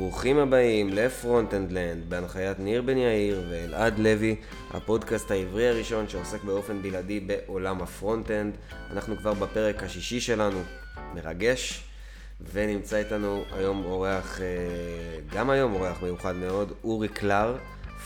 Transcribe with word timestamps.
ברוכים 0.00 0.38
הבאים 0.38 0.88
ל 0.88 0.96
Front-End-Land 0.96 2.10
בהנחיית 2.10 2.58
ניר 2.58 2.82
בן 2.82 2.96
יאיר 2.96 3.42
ואלעד 3.50 3.98
לוי, 3.98 4.36
הפודקאסט 4.70 5.30
העברי 5.30 5.68
הראשון 5.68 6.08
שעוסק 6.08 6.44
באופן 6.44 6.82
בלעדי 6.82 7.20
בעולם 7.20 7.82
ה 7.82 7.88
front-end. 7.88 8.54
אנחנו 8.90 9.16
כבר 9.16 9.34
בפרק 9.34 9.82
השישי 9.82 10.20
שלנו, 10.20 10.62
מרגש, 11.14 11.84
ונמצא 12.52 12.96
איתנו 12.96 13.44
היום 13.52 13.84
אורח, 13.84 14.40
אה, 14.40 14.46
גם 15.34 15.50
היום 15.50 15.74
אורח 15.74 16.02
מיוחד 16.02 16.36
מאוד, 16.36 16.72
אורי 16.84 17.08
קלר, 17.08 17.56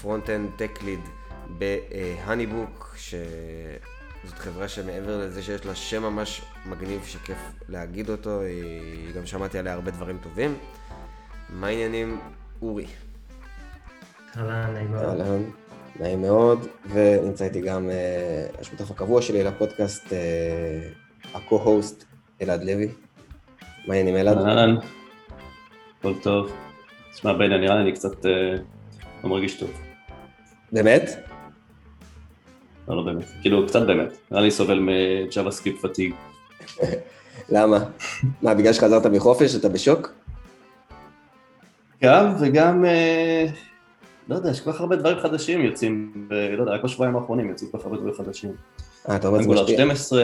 front-end 0.00 0.50
tech 0.56 0.82
lead 0.82 1.00
ב 1.48 1.62
HoneyBook, 1.62 2.96
שזאת 2.98 4.38
חברה 4.38 4.68
שמעבר 4.68 5.18
לזה 5.18 5.42
שיש 5.42 5.66
לה 5.66 5.74
שם 5.74 6.02
ממש 6.02 6.42
מגניב 6.66 7.04
שכיף 7.04 7.38
להגיד 7.68 8.10
אותו, 8.10 8.40
היא 8.40 9.14
גם 9.14 9.26
שמעתי 9.26 9.58
עליה 9.58 9.72
הרבה 9.72 9.90
דברים 9.90 10.18
טובים. 10.22 10.56
מה 11.50 11.66
העניינים, 11.66 12.20
אורי? 12.62 12.86
אהלן, 14.36 14.74
נעים 14.74 14.90
מאוד. 14.90 15.04
אהלן, 15.04 15.42
נעים 16.00 16.22
מאוד, 16.22 16.66
ונמצא 16.88 17.44
איתי 17.44 17.60
גם 17.60 17.88
uh, 17.88 18.60
השותף 18.60 18.90
הקבוע 18.90 19.22
שלי 19.22 19.44
לפודקאסט, 19.44 20.06
uh, 20.06 21.36
ה-co-host 21.36 22.04
אלעד 22.42 22.64
לוי. 22.64 22.88
מה 23.86 23.94
העניינים 23.94 24.16
אלעד? 24.16 24.38
אהלן, 24.38 24.76
הכל 25.98 26.14
טוב. 26.22 26.52
תשמע, 27.12 27.32
בני, 27.32 27.58
נראה 27.58 27.74
לי 27.74 27.82
אני 27.82 27.92
קצת 27.92 28.24
uh, 28.24 28.28
לא 29.24 29.30
מרגיש 29.30 29.60
טוב. 29.60 29.70
באמת? 30.72 31.10
לא, 32.88 32.96
לא 32.96 33.02
באמת. 33.02 33.24
כאילו, 33.42 33.66
קצת 33.66 33.82
באמת. 33.86 34.12
נראה 34.30 34.42
לי 34.42 34.50
סובל 34.50 34.78
מ 34.78 35.50
JavaScript 35.50 35.86
fatigue. 35.86 36.14
למה? 37.48 37.78
מה, 38.42 38.54
בגלל 38.54 38.72
שחזרת 38.72 39.06
מחופש 39.06 39.56
אתה 39.56 39.68
בשוק? 39.68 40.12
גם, 42.04 42.34
וגם, 42.40 42.84
אה, 42.84 43.46
לא 44.28 44.34
יודע, 44.34 44.50
יש 44.50 44.60
כל 44.60 44.72
כך 44.72 44.80
הרבה 44.80 44.96
דברים 44.96 45.18
חדשים 45.18 45.60
יוצאים, 45.60 46.28
לא 46.56 46.62
יודע, 46.62 46.72
רק 46.72 46.84
בשבועיים 46.84 47.16
האחרונים 47.16 47.48
יוצאים 47.50 47.70
כל 47.70 47.78
כך 47.78 47.84
הרבה 47.84 47.96
דברים 47.96 48.14
חדשים. 48.14 48.52
אה, 49.08 49.16
אתה 49.16 49.28
אומר 49.28 49.38
שזה 49.38 49.48
Angular 49.50 49.62
משפיע, 49.62 49.76
12, 49.76 50.22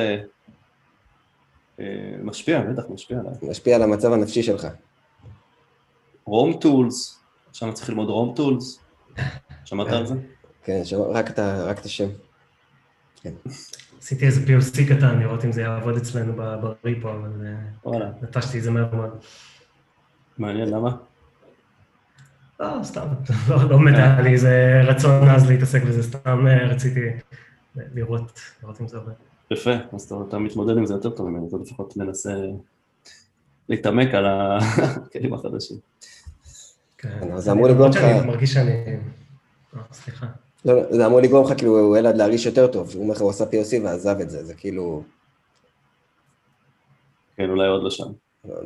אה, 1.80 1.84
משפיע, 2.22 2.60
בטח, 2.60 2.82
משפיע 2.90 3.18
עליי. 3.18 3.32
משפיע 3.50 3.76
על 3.76 3.82
המצב 3.82 4.12
הנפשי 4.12 4.42
שלך. 4.42 4.66
Rome 6.24 6.52
tools, 6.60 7.20
עכשיו 7.50 7.68
אני 7.68 7.74
צריך 7.74 7.88
ללמוד 7.88 8.08
Rome 8.08 8.32
tools. 8.36 8.80
שמעת 9.64 9.88
על 9.88 10.06
זה? 10.06 10.14
כן, 10.64 10.84
שמע, 10.84 10.98
רק, 11.00 11.30
את 11.30 11.38
ה- 11.38 11.64
רק 11.64 11.78
את 11.78 11.84
השם. 11.84 12.08
עשיתי 13.98 14.26
איזה 14.26 14.40
POC 14.46 14.88
קטן, 14.96 15.18
לראות 15.20 15.44
אם 15.44 15.52
זה 15.52 15.62
יעבוד 15.62 15.96
אצלנו 15.96 16.32
בריפו, 16.82 17.08
אבל 17.10 17.30
אה, 17.94 18.10
נטשתי 18.22 18.58
את 18.58 18.62
זה 18.62 18.70
מהר 18.70 18.94
מאוד. 18.94 19.10
מעניין, 20.38 20.68
למה? 20.68 20.96
לא, 22.60 22.78
סתם, 22.82 23.06
לא 23.48 23.56
לא 23.70 23.78
היה 23.88 24.20
לי 24.20 24.32
איזה 24.32 24.80
רצון 24.84 25.28
אז 25.28 25.50
להתעסק 25.50 25.82
בזה, 25.82 26.02
סתם 26.02 26.46
אה, 26.46 26.66
רציתי 26.66 27.00
לראות, 27.76 28.40
לראות 28.62 28.80
אם 28.80 28.88
זה 28.88 28.96
עובד. 28.96 29.12
יפה, 29.50 29.70
אז 29.92 30.02
אתה- 30.02 30.14
אתה 30.28 30.38
מתמודד 30.38 30.76
עם 30.76 30.86
זה 30.86 30.94
יותר 30.94 31.10
טוב 31.10 31.28
ממני, 31.28 31.48
אתה 31.48 31.56
לפחות 31.62 31.96
מנסה 31.96 32.34
להתעמק 33.68 34.14
על 34.14 34.24
הכלים 34.26 35.34
החדשים. 35.34 35.76
כן. 36.98 37.32
אז 37.32 37.48
אמור 37.48 37.68
לגרום 37.68 37.90
לך- 37.90 38.24
מרגיש 38.26 38.52
שאני... 38.52 38.70
אה, 39.76 39.80
סליחה. 39.92 40.26
לא, 40.64 40.74
לא, 40.74 40.92
זה 40.92 41.06
אמור 41.06 41.20
לגרום 41.20 41.46
לך 41.50 41.58
כאילו 41.58 41.96
אלעד 41.96 42.16
להרגיש 42.16 42.46
יותר 42.46 42.66
טוב, 42.66 42.90
הוא 42.94 43.02
אומר 43.02 43.14
לך 43.14 43.20
הוא 43.20 43.30
עשה 43.30 43.44
POC 43.44 43.82
ועזב 43.84 44.16
את 44.20 44.30
זה, 44.30 44.44
זה 44.44 44.54
כאילו, 44.54 45.02
כן, 47.36 47.50
אולי 47.50 47.68
עוד 47.68 47.82
לא 47.82 47.90
שם. 47.90 48.04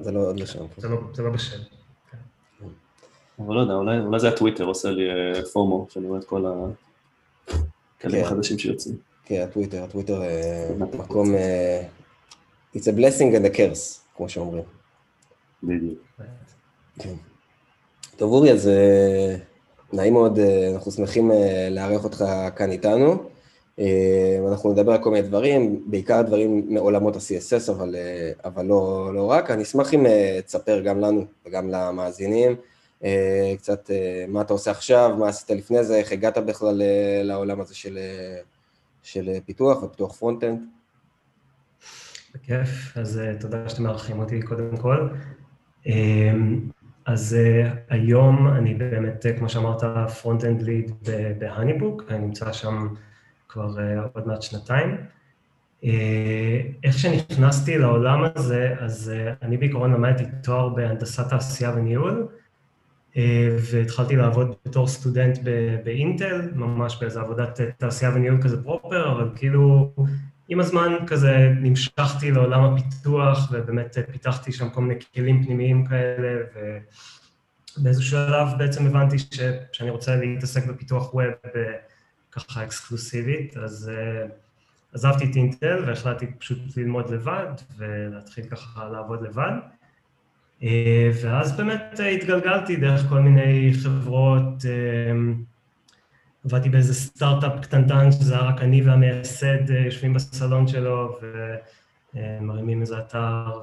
זה 0.01 0.13
לא 0.13 0.21
עוד 0.21 0.41
לא 0.41 0.47
שם. 0.47 0.65
זה 0.77 0.89
לא- 0.89 1.01
זה 1.13 1.23
לא 1.23 1.31
בשל. 1.31 1.59
אבל 3.39 3.55
לא 3.55 3.61
יודע, 3.61 3.75
אולי, 3.75 3.99
אולי 4.01 4.21
זה 4.21 4.29
הטוויטר 4.29 4.65
עושה 4.65 4.91
לי 4.91 5.11
אה, 5.11 5.45
פומו, 5.45 5.87
שאני 5.91 6.07
רואה 6.07 6.19
את 6.19 6.25
כל 6.25 6.45
הכלים 6.47 7.61
כן. 7.99 8.25
החדשים 8.25 8.59
שיוצאים. 8.59 8.97
כן, 9.25 9.47
הטוויטר, 9.49 9.85
הטוויטר 9.85 10.23
אה, 10.23 10.71
מקום, 10.79 11.35
אה, 11.35 11.83
it's 12.77 12.79
a 12.79 12.99
blessing 12.99 13.35
and 13.35 13.55
a 13.55 13.57
curse, 13.57 14.17
כמו 14.17 14.29
שאומרים. 14.29 14.63
בדיוק. 15.63 15.99
כן. 16.99 17.15
טוב 18.17 18.33
אורי, 18.33 18.53
אז 18.53 18.71
נעים 19.93 20.13
מאוד, 20.13 20.39
אנחנו 20.75 20.91
שמחים 20.93 21.31
לארח 21.71 22.05
אותך 22.05 22.25
כאן 22.57 22.71
איתנו. 22.71 23.15
אנחנו 24.49 24.73
נדבר 24.73 24.93
על 24.93 25.03
כל 25.03 25.11
מיני 25.11 25.29
דברים, 25.29 25.85
בעיקר 25.87 26.23
דברים 26.23 26.67
מעולמות 26.69 27.17
ה-CSS, 27.17 27.73
אבל, 27.73 27.95
אבל 28.45 28.67
לא, 28.67 29.11
לא 29.15 29.31
רק. 29.31 29.51
אני 29.51 29.63
אשמח 29.63 29.95
אם 29.95 30.07
תספר 30.47 30.81
גם 30.81 31.01
לנו 31.01 31.25
וגם 31.47 31.71
למאזינים 31.71 32.57
קצת 33.59 33.91
אה, 33.91 34.25
מה 34.29 34.41
אתה 34.41 34.53
עושה 34.53 34.71
עכשיו, 34.71 35.17
מה 35.19 35.29
עשית 35.29 35.51
לפני 35.51 35.85
זה, 35.85 35.97
איך 35.97 36.13
הגעת 36.13 36.39
בכלל 36.39 36.83
אה, 36.83 37.21
לעולם 37.25 37.61
הזה 37.61 37.75
של, 37.75 37.99
אה, 37.99 38.39
של 39.03 39.29
אה, 39.29 39.39
פיתוח 39.47 39.83
ופיתוח 39.83 40.17
front-end. 40.17 40.59
בכיף, 42.35 42.97
אז 42.97 43.19
אה, 43.19 43.35
תודה 43.41 43.69
שאתם 43.69 43.83
מארחים 43.83 44.19
אותי 44.19 44.43
קודם 44.43 44.77
כל. 44.77 45.09
אה, 45.87 46.33
אז 47.07 47.35
אה, 47.35 47.71
היום 47.89 48.49
אני 48.49 48.75
באמת, 48.75 49.27
אה, 49.27 49.39
כמו 49.39 49.49
שאמרת, 49.49 49.83
front-end 50.23 50.63
lead 50.63 50.93
ב 51.39 51.44
HoneyBook, 51.44 52.03
אני 52.09 52.19
נמצא 52.19 52.53
שם 52.53 52.89
כבר 53.49 53.79
אה, 53.79 54.03
עוד 54.13 54.27
מעט 54.27 54.43
שנתיים. 54.43 54.97
אה, 55.85 56.61
איך 56.85 56.99
שנכנסתי 56.99 57.79
לעולם 57.79 58.25
הזה, 58.37 58.75
אז 58.81 59.13
אה, 59.15 59.33
אני 59.43 59.57
בעיקרון 59.57 59.93
למדתי 59.93 60.25
תואר 60.43 60.69
בהנדסת 60.69 61.29
תעשייה 61.29 61.73
וניהול, 61.77 62.29
אה, 62.29 62.44
והתחלתי 63.73 64.17
לעבוד 64.17 64.55
בתור 64.67 64.89
סטודנט 64.89 65.39
באינטל, 65.85 66.51
ממש 66.55 66.97
באיזו 67.01 67.21
עבודת 67.21 67.61
אה, 67.61 67.67
תעשייה 67.79 68.11
וניהול 68.15 68.43
כזה 68.43 68.63
proper, 68.63 69.13
אבל 69.13 69.29
כאילו 69.37 69.93
עם 70.49 70.61
הזמן 70.61 70.93
כזה 71.07 71.53
נמשכתי 71.61 72.31
לעולם 72.31 72.65
הפיתוח, 72.65 73.49
ובאמת 73.53 73.99
אה, 73.99 74.03
פיתחתי 74.03 74.53
שם 74.53 74.71
כל 74.71 74.81
מיני 74.81 75.01
כלים 75.15 75.45
פנימיים 75.45 75.87
כאלה, 75.87 76.43
ובאיזשהו 77.79 78.11
שלב 78.11 78.49
בעצם 78.59 78.87
הבנתי 78.87 79.19
ש, 79.19 79.41
שאני 79.73 79.91
רוצה 79.91 80.17
להתעסק 80.17 80.67
בפיתוח 80.67 81.15
ווב 81.15 81.25
אה, 81.57 81.61
ככה 82.33 82.65
אקסקלוסיבית, 82.65 83.57
אז 83.57 83.91
אה, 83.95 84.27
עזבתי 84.93 85.25
את 85.25 85.37
אינטל 85.37 85.85
והחלטתי 85.87 86.27
פשוט 86.39 86.59
ללמוד 86.77 87.11
לבד, 87.11 87.53
ולהתחיל 87.77 88.45
ככה 88.45 88.89
לעבוד 88.89 89.23
לבד. 89.23 89.53
אה, 90.65 91.11
ואז 91.23 91.57
באמת 91.57 92.01
אה, 92.01 92.09
התגלגלתי 92.09 92.77
דרך 92.77 93.09
כל 93.09 93.21
מיני 93.21 93.73
חברות, 93.83 94.65
אה, 94.65 95.13
עבדתי 96.45 96.69
באיזה 96.69 96.95
סטארט-אפ 96.95 97.61
קטנטן, 97.61 98.13
שזה 98.13 98.35
היה 98.35 98.43
רק 98.43 98.61
אני 98.61 98.83
והמייסד 98.83 99.71
יושבים 99.85 100.13
בסלון 100.13 100.67
שלו 100.69 101.19
ומרימים 102.15 102.81
איזה 102.81 102.99
אתר, 102.99 103.61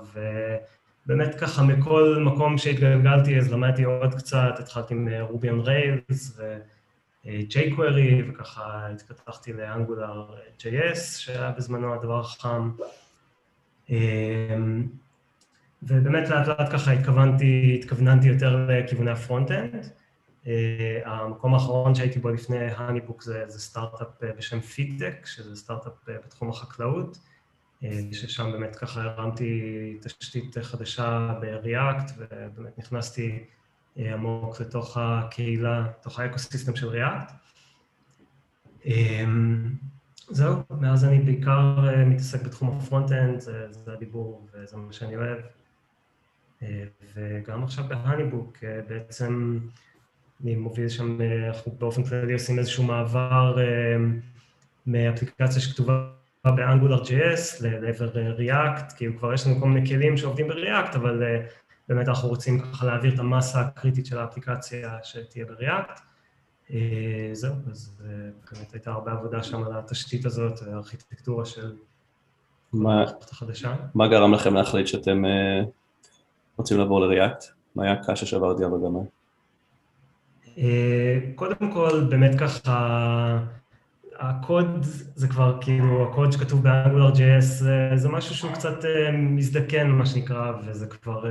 ובאמת 1.06 1.36
ככה 1.36 1.64
מכל 1.64 2.18
מקום 2.26 2.58
שהתגלגלתי 2.58 3.38
אז 3.38 3.52
למדתי 3.52 3.84
עוד 3.84 4.16
קצת, 4.16 4.54
התחלתי 4.60 4.94
עם 4.94 5.08
Ruby 5.22 5.50
on 5.50 5.62
Rails 5.64 6.40
ו-jQuery, 6.40 8.30
וככה 8.30 8.88
התפתחתי 8.88 9.54
ל 9.54 10.26
AngularJS, 10.60 11.00
שהיה 11.00 11.52
בזמנו 11.52 11.94
הדבר 11.94 12.20
החם. 12.20 12.72
אה, 15.84 15.98
ובאמת 15.98 16.30
לאט 16.30 16.48
לאט 16.48 16.72
ככה 16.72 16.92
התכוונתי, 16.92 17.80
התכווננתי 17.80 18.28
יותר 18.28 18.68
לכיווני 18.70 19.12
ה 19.12 19.19
front-end. 19.19 19.90
אה, 20.44 20.48
המקום 21.06 21.54
האחרון 21.54 21.96
שהייתי 21.96 22.20
בו 22.20 22.30
לפני 22.30 22.58
HoneyBook 22.58 23.24
זה, 23.24 23.44
זה 23.48 23.60
סטארט-אפ 23.60 24.08
אה, 24.08 24.38
בשם 24.38 24.60
Phytech, 24.60 25.26
שזה 25.26 25.56
סטארט-אפ 25.56 25.94
אה, 26.08 26.12
בתחום 26.26 26.50
החקלאות, 26.50 27.18
ששם 28.12 28.52
באמת 28.52 28.76
ככה 28.76 29.02
הרמתי 29.02 29.98
תשתית 30.02 30.58
חדשה 30.58 31.34
ב-React, 31.42 32.12
ובאמת 32.18 32.78
נכנסתי 32.78 33.46
עמוק 33.96 34.62
לתוך 34.62 34.98
הקהילה, 34.98 35.88
לתוך 36.00 36.20
ה 36.20 36.25
ecosystem 36.25 36.76
של. 36.76 37.02
אמ, 38.84 38.88
זהו, 40.30 40.56
מאז 40.70 41.06
אני 41.06 41.20
בעיקר 41.20 41.80
מתעסק 42.06 42.44
בתחום 42.44 42.78
ה 42.78 42.83
front-end, 42.83 43.40
זה, 43.40 43.68
זה 43.72 43.94
הדיבור 43.94 44.48
וזה 44.54 44.78
מה 44.78 44.94
שאני 44.94 45.16
אוהב. 45.16 45.38
Uh, 46.62 46.66
וגם 47.16 47.64
עכשיו 47.64 47.86
בהניבוק, 47.90 48.58
uh, 48.58 48.90
בעצם 48.90 49.60
אני 50.44 50.56
מוביל 50.56 50.90
שם, 50.90 51.22
אה, 51.22 51.48
אנחנו 51.48 51.72
באופן 51.80 52.04
כללי 52.04 52.34
עושים 52.34 52.60
איזשהו 52.60 52.84
מעבר 52.84 53.56
אה, 53.60 53.96
מאפליקציה 54.88 55.62
שכתובה 55.62 56.08
באנגולר 56.46 57.04
JS 57.04 57.64
לעבר 57.64 58.18
אה, 58.18 58.38
React, 58.38 58.96
כאילו 58.98 59.18
כבר 59.18 59.34
יש 59.34 59.48
לנו 59.48 59.60
כל 59.60 59.68
מיני 59.68 59.90
כלים 59.90 60.18
שעובדים 60.18 60.48
ב-React, 60.48 60.96
אבל 60.96 61.24
אה, 61.24 61.46
באמת 61.90 62.08
אנחנו 62.08 62.30
רוצים 62.30 62.60
ככה 62.60 62.86
להעביר 62.86 63.14
את 63.14 63.20
המסה 63.20 63.62
הקריטית 63.62 64.06
של 64.06 64.18
האפליקציה 64.18 64.98
שתהיה 65.04 65.46
ב-React. 65.46 66.00
אה, 66.74 67.30
זהו, 67.34 67.54
אז 67.72 67.94
אה, 68.04 68.10
באמת 68.52 68.74
הייתה 68.74 68.92
הרבה 68.92 69.12
עבודה 69.12 69.44
שם 69.44 69.64
על 69.64 69.78
התשתית 69.78 70.26
הזאת, 70.26 70.62
הארכיטקטורה 70.62 71.46
של 71.46 71.74
מה. 72.74 73.06
מה 73.96 74.08
גרם 74.08 74.34
לכם 74.34 74.54
להחליט 74.54 74.88
שאתם 74.88 75.26
אה, 75.26 75.62
רוצים 76.58 76.78
לעבור 76.78 77.02
לריאקט? 77.02 77.44
מה 77.76 77.84
היה 77.84 77.94
הקש 77.94 78.24
שעברתי 78.24 78.64
על 78.64 78.72
הגמל? 78.74 79.02
קודם 81.36 81.72
כל, 81.74 82.04
באמת 82.10 82.40
ככה, 82.40 83.40
הקוד 84.20 84.86
זה 85.16 85.28
כבר 85.28 85.58
כאילו, 85.62 86.10
הקוד 86.10 86.32
שכתוב 86.32 86.64
באנגולר 86.64 87.12
JS 87.14 87.42
זה, 87.42 87.92
זה 87.96 88.10
משהו 88.10 88.36
שהוא 88.36 88.52
קצת 88.52 88.86
מזדקן, 89.14 89.90
מה 89.90 90.06
שנקרא, 90.06 90.52
וזה 90.66 90.88
כבר 90.88 91.26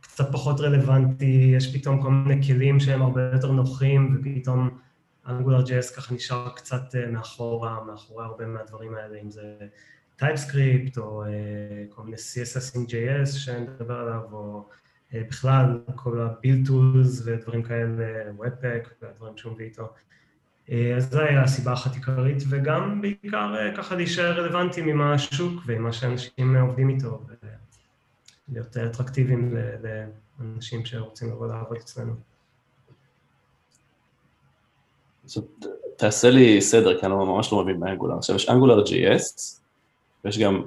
קצת 0.00 0.32
פחות 0.32 0.60
רלוונטי, 0.60 1.52
יש 1.56 1.76
פתאום 1.76 2.02
כל 2.02 2.10
מיני 2.10 2.46
כלים 2.46 2.80
שהם 2.80 3.02
הרבה 3.02 3.22
יותר 3.32 3.52
נוחים, 3.52 4.16
ופתאום 4.20 4.70
אנגולר 5.28 5.64
JS 5.64 5.96
ככה 5.96 6.14
נשאר 6.14 6.48
קצת 6.48 6.94
מאחורה, 7.12 7.84
מאחורי 7.84 8.24
הרבה 8.24 8.46
מהדברים 8.46 8.94
האלה, 8.94 9.18
אם 9.22 9.30
זה 9.30 9.42
TypeScript, 10.18 10.98
או 10.98 11.24
כל 11.90 12.02
מיני 12.02 12.16
CSS 12.16 12.78
עם 12.78 12.84
JS 12.84 13.26
שנדבר 13.26 13.94
עליו, 13.94 14.20
או 14.32 14.68
בכלל 15.14 15.80
כל 15.94 16.20
ה-build 16.20 16.68
tools 16.68 17.22
ודברים 17.24 17.62
כאלה, 17.62 18.30
Webpack 18.38 18.88
והדברים 19.02 19.36
שהוא 19.36 19.52
מביא 19.52 19.64
איתו. 19.64 19.88
אז 20.96 21.10
זו 21.10 21.20
הייתה 21.20 21.42
הסיבה 21.42 21.72
אחת 21.72 21.94
עיקרית, 21.94 22.42
וגם 22.48 23.02
בעיקר 23.02 23.54
ככה 23.76 23.94
להישאר 23.94 24.40
רלוונטיים 24.40 24.88
עם 24.88 25.00
השוק 25.00 25.62
ועם 25.66 25.82
מה 25.82 25.92
שאנשים 25.92 26.56
עובדים 26.56 26.88
איתו, 26.88 27.20
ולהיות 28.50 28.76
אטרקטיביים 28.76 29.56
לאנשים 30.40 30.84
שרוצים 30.84 31.28
לבוא 31.30 31.46
לעבוד 31.46 31.76
אצלנו. 31.76 32.14
תעשה 35.96 36.30
לי 36.30 36.60
סדר, 36.60 37.00
כי 37.00 37.06
אני 37.06 37.14
ממש 37.14 37.52
לא 37.52 37.62
מבין 37.62 37.80
באנגולר. 37.80 38.16
עכשיו 38.18 38.36
יש 38.36 38.48
אנגולר 38.48 38.84
JS, 38.84 39.58
ויש 40.24 40.38
גם, 40.38 40.62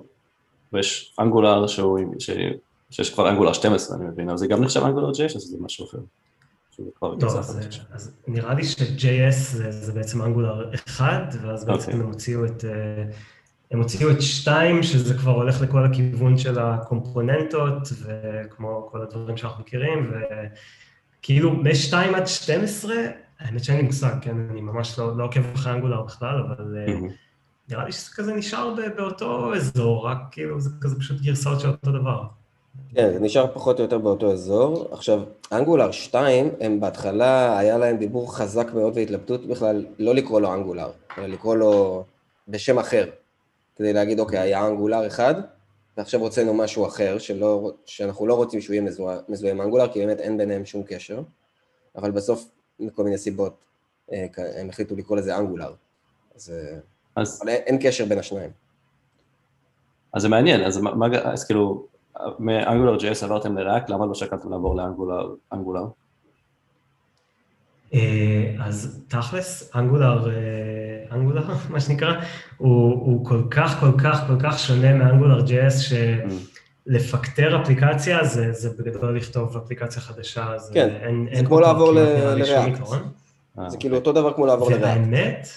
ויש 0.74 1.16
אנגולר 1.20 1.68
שהוא, 1.68 2.00
שיש 2.90 3.14
כבר 3.14 3.30
אנגולר 3.30 3.54
12, 3.54 3.98
אני 3.98 4.06
מבין, 4.06 4.30
אבל 4.30 4.38
זה 4.38 4.48
גם 4.48 4.64
נחשב 4.64 4.84
אנגולר 4.84 5.12
JS, 5.12 5.36
או 5.36 5.40
זה 5.40 5.58
משהו 5.60 5.86
אחר? 5.86 5.98
לא, 7.02 7.40
אז, 7.40 7.60
אז 7.92 8.12
נראה 8.28 8.54
לי 8.54 8.64
ש-JS 8.64 9.32
זה, 9.32 9.72
זה 9.72 9.94
בעצם 9.94 10.22
אנגולר 10.22 10.72
1, 10.88 11.36
ואז 11.42 11.66
בעצם 11.66 11.82
okay. 11.82 11.86
אוקיי. 11.86 11.94
הם 11.94 12.08
הוציאו 12.08 12.46
את... 12.46 12.66
הם 13.72 13.80
הוציאו 13.80 14.12
את 14.12 14.22
2, 14.22 14.84
שזה 14.84 15.14
כבר 15.14 15.32
הולך 15.32 15.62
לכל 15.62 15.86
הכיוון 15.86 16.38
של 16.38 16.60
הקומפוננטות, 16.60 17.90
וכמו 18.04 18.88
כל 18.92 19.02
הדברים 19.02 19.38
שאנחנו 19.38 19.64
מכירים, 19.64 20.14
וכאילו 21.20 21.52
מ-2 21.52 21.96
עד 22.16 22.28
12, 22.28 22.96
האמת 23.40 23.64
שאין 23.64 23.78
לי 23.78 23.84
מושג, 23.84 24.14
כן, 24.22 24.48
אני 24.52 24.62
ממש 24.62 25.00
לא, 25.00 25.18
לא 25.18 25.24
עוקב 25.24 25.42
אחרי 25.56 25.74
אנגולר 25.74 26.02
בכלל, 26.02 26.44
אבל 26.48 26.76
mm-hmm. 26.88 27.12
נראה 27.72 27.86
לי 27.86 27.92
שזה 27.92 28.12
כזה 28.16 28.34
נשאר 28.34 28.76
באותו 28.98 29.56
אזור, 29.56 30.08
רק 30.08 30.18
כאילו 30.32 30.62
זה 30.62 30.70
כזה 30.82 30.96
פשוט 31.00 31.22
גרסאות 31.22 31.60
של 31.60 31.68
אותו 31.68 31.92
דבר. 31.92 32.24
כן, 32.96 33.14
זה 33.14 33.20
נשאר 33.20 33.54
פחות 33.54 33.78
או 33.80 33.84
יותר 33.84 33.98
באותו 33.98 34.32
אזור. 34.32 34.90
עכשיו, 34.92 35.24
אנגולר 35.52 35.92
2, 35.92 36.50
הם 36.60 36.80
בהתחלה, 36.80 37.60
היה 37.60 37.78
להם 37.78 37.98
דיבור 37.98 38.36
חזק 38.38 38.68
מאוד 38.74 38.98
והתלבטות 38.98 39.48
בכלל 39.48 39.86
לא 40.00 40.16
לקרוא 40.16 40.42
לו 40.42 40.54
אנגולר, 40.54 40.92
אלא 41.18 41.28
לקרוא 41.28 41.56
לו 41.56 42.04
בשם 42.48 42.80
אחר, 42.80 43.10
כדי 43.76 43.94
להגיד, 43.94 44.20
אוקיי, 44.20 44.40
היה 44.40 44.68
אנגולר 44.68 45.08
אחד, 45.08 45.36
ועכשיו 45.98 46.20
הוצאנו 46.20 46.54
משהו 46.54 46.88
אחר, 46.88 47.18
שלא, 47.18 47.72
שאנחנו 47.86 48.28
לא 48.28 48.34
רוצים 48.34 48.62
שהוא 48.62 48.74
יהיה 48.74 48.84
מזוהה, 48.84 49.18
מזוהה 49.30 49.54
עם 49.54 49.62
אנגולר, 49.62 49.94
כי 49.94 50.00
באמת 50.00 50.20
אין 50.20 50.38
ביניהם 50.38 50.66
שום 50.66 50.84
קשר, 50.84 51.22
אבל 51.96 52.12
בסוף, 52.12 52.50
מכל 52.80 53.04
מיני 53.04 53.18
סיבות, 53.18 53.66
אה, 54.14 54.26
הם 54.38 54.70
החליטו 54.70 54.96
לקרוא 54.96 55.18
לזה 55.18 55.38
אנגולר. 55.38 55.74
אז, 56.36 56.54
אה, 56.56 56.80
אז... 57.16 57.42
אבל 57.44 57.50
אין 57.50 57.78
קשר 57.82 58.06
בין 58.06 58.20
השניים. 58.20 58.50
אז 60.14 60.22
זה 60.22 60.30
מעניין, 60.30 60.64
אז, 60.64 60.78
מה, 60.78 61.06
אז 61.24 61.46
כאילו, 61.46 61.86
מאנגולר 62.40 62.98
JS 62.98 63.26
עברתם 63.26 63.58
לריאקט, 63.58 63.90
למה 63.90 64.06
לא 64.06 64.14
שקלתם 64.14 64.52
לעבור 64.52 64.76
לאנגולר? 64.76 65.86
אה, 67.94 68.56
אז 68.60 69.04
תכלס, 69.08 69.72
אנגולר, 69.76 70.30
אה, 70.30 71.16
אנגולר, 71.16 71.44
מה 71.70 71.80
שנקרא, 71.80 72.14
הוא, 72.58 72.92
הוא 72.92 73.26
כל 73.26 73.44
כך, 73.52 73.80
כל 73.80 73.92
כך, 74.04 74.28
כל 74.28 74.36
כך 74.44 74.60
שונה 74.60 74.94
מאנגולר 74.94 75.46
JS, 75.46 75.96
שלפקטר 76.88 77.62
אפליקציה 77.62 78.24
זה, 78.24 78.54
זה 78.54 78.70
בגדול 78.70 79.18
לכתוב 79.18 79.58
אפליקציה 79.58 80.02
חדשה, 80.02 80.58
זה 80.58 80.74
כן, 80.74 80.90
אין, 81.02 81.28
זה 81.30 81.38
אין 81.38 81.46
כמו 81.46 81.60
לעבור 81.60 81.92
לריאקט. 81.92 82.82
זה 83.68 83.78
כאילו 83.78 83.98
אותו 83.98 84.12
דבר 84.12 84.34
כמו 84.34 84.46
לעבור 84.46 84.72
ל 84.72 84.74
React. 84.74 84.86
והאמת, 84.86 85.48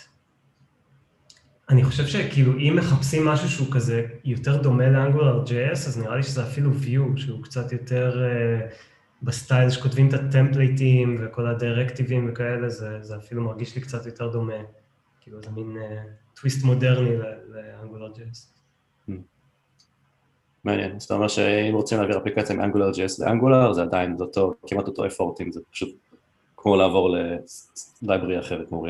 אני 1.69 1.85
חושב 1.85 2.07
שכאילו 2.07 2.53
אם 2.53 2.77
מחפשים 2.77 3.25
משהו 3.25 3.49
שהוא 3.49 3.67
כזה 3.71 4.07
יותר 4.25 4.63
דומה 4.63 4.91
ל 4.91 5.45
AngularJS, 5.45 5.73
אז 5.73 5.99
נראה 6.03 6.17
לי 6.17 6.23
שזה 6.23 6.43
אפילו 6.43 6.71
Vue, 6.71 7.21
שהוא 7.21 7.43
קצת 7.43 7.73
יותר 7.73 8.17
אה, 8.17 8.75
בסטייל 9.23 9.71
שכותבים 9.71 10.09
את 10.09 10.15
הטמפלייטים 10.15 11.17
וכל 11.21 11.47
הדירקטיבים 11.47 12.31
וכאלה, 12.31 12.69
זה, 12.69 13.03
זה 13.03 13.17
אפילו 13.17 13.43
מרגיש 13.43 13.77
לי 13.77 13.81
קצת 13.81 14.07
יותר 14.07 14.29
דומה. 14.29 14.55
כאילו 15.21 15.43
זה 15.43 15.51
מין 15.51 15.77
אה, 15.77 16.37
טוויסט 16.37 16.65
מודרני 16.65 17.17
ל 17.49 17.56
Angular. 17.56 18.13
המ. 19.09 19.13
מעניין, 20.65 21.01
זאת 21.01 21.11
אומרת 21.11 21.31
שאם 21.31 21.75
רוצים 21.75 21.99
להעביר 21.99 22.19
אפליקציה 22.19 22.57
מ 22.57 22.60
AngularJS 22.60 22.91
ל 22.91 23.25
Angular, 23.25 23.73
זה 23.73 23.83
עדיין 23.83 24.17
אותו, 24.21 24.55
כמעט 24.67 24.87
אותו 24.87 25.07
effort, 25.07 25.53
זה 25.53 25.61
פשוט 25.71 25.97
כמו 26.57 26.77
לעבור 26.77 27.17
ללייברי 28.03 28.39
אחרת 28.39 28.69
כמו 28.69 28.87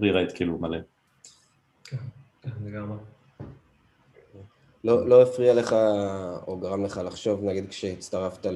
רירייט 0.00 0.32
כאילו 0.34 0.58
מלא. 0.58 0.78
כן, 1.92 1.98
כן, 2.42 2.50
לגמרי. 2.66 2.96
לא, 4.84 5.08
לא 5.08 5.22
הפריע 5.22 5.54
לך 5.54 5.76
או 6.46 6.56
גרם 6.56 6.84
לך 6.84 7.00
לחשוב, 7.04 7.44
נגיד 7.44 7.68
כשהצטרפת 7.68 8.46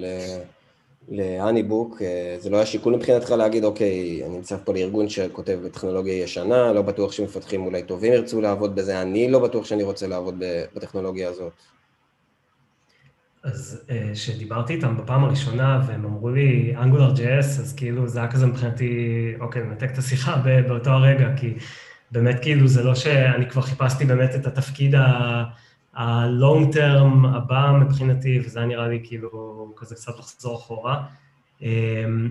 להניבוק, 1.08 2.02
אה, 2.02 2.36
זה 2.38 2.50
לא 2.50 2.56
היה 2.56 2.66
שיקול 2.66 2.96
מבחינתך 2.96 3.30
להגיד, 3.30 3.64
אוקיי, 3.64 4.22
אני 4.26 4.36
נמצא 4.36 4.56
פה 4.64 4.72
לארגון 4.72 5.08
שכותב 5.08 5.58
בטכנולוגיה 5.64 6.22
ישנה, 6.22 6.72
לא 6.72 6.82
בטוח 6.82 7.12
שמפתחים 7.12 7.66
אולי 7.66 7.82
טובים 7.82 8.12
ירצו 8.12 8.40
לעבוד 8.40 8.74
בזה, 8.74 9.02
אני 9.02 9.30
לא 9.30 9.38
בטוח 9.38 9.64
שאני 9.64 9.82
רוצה 9.82 10.06
לעבוד 10.06 10.42
בטכנולוגיה 10.74 11.28
הזאת. 11.28 11.52
אז 13.42 13.84
כשדיברתי 14.12 14.72
אה, 14.72 14.76
איתם 14.76 14.96
בפעם 14.96 15.24
הראשונה 15.24 15.82
והם 15.86 16.04
אמרו 16.04 16.28
לי 16.30 16.74
אנגולר 16.76 17.14
JS, 17.14 17.60
אז 17.60 17.74
כאילו 17.76 18.08
זה 18.08 18.18
היה 18.18 18.30
כזה 18.30 18.46
מבחינתי, 18.46 19.32
אוקיי, 19.40 19.62
לנתק 19.62 19.90
את 19.92 19.98
השיחה 19.98 20.42
באותו 20.68 20.90
הרגע, 20.90 21.28
כי 21.36 21.54
באמת 22.16 22.42
כאילו 22.42 22.68
זה 22.68 22.82
לא 22.82 22.94
שאני 22.94 23.50
כבר 23.50 23.62
חיפשתי 23.62 24.04
באמת 24.04 24.34
את 24.34 24.46
התפקיד 24.46 24.94
ה-long 24.94 26.74
term 26.74 27.36
הבא 27.36 27.72
מבחינתי, 27.80 28.40
וזה 28.44 28.58
היה 28.58 28.68
נראה 28.68 28.88
לי 28.88 29.00
כאילו 29.04 29.72
כזה 29.76 29.94
קצת 29.94 30.18
לחזור 30.18 30.56
אחורה. 30.56 31.06
אמ, 31.62 32.30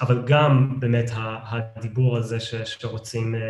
אבל 0.00 0.22
גם 0.26 0.80
באמת 0.80 1.10
הדיבור 1.14 2.16
על 2.16 2.22
זה 2.22 2.40
שרוצים 2.40 3.34
אה, 3.34 3.40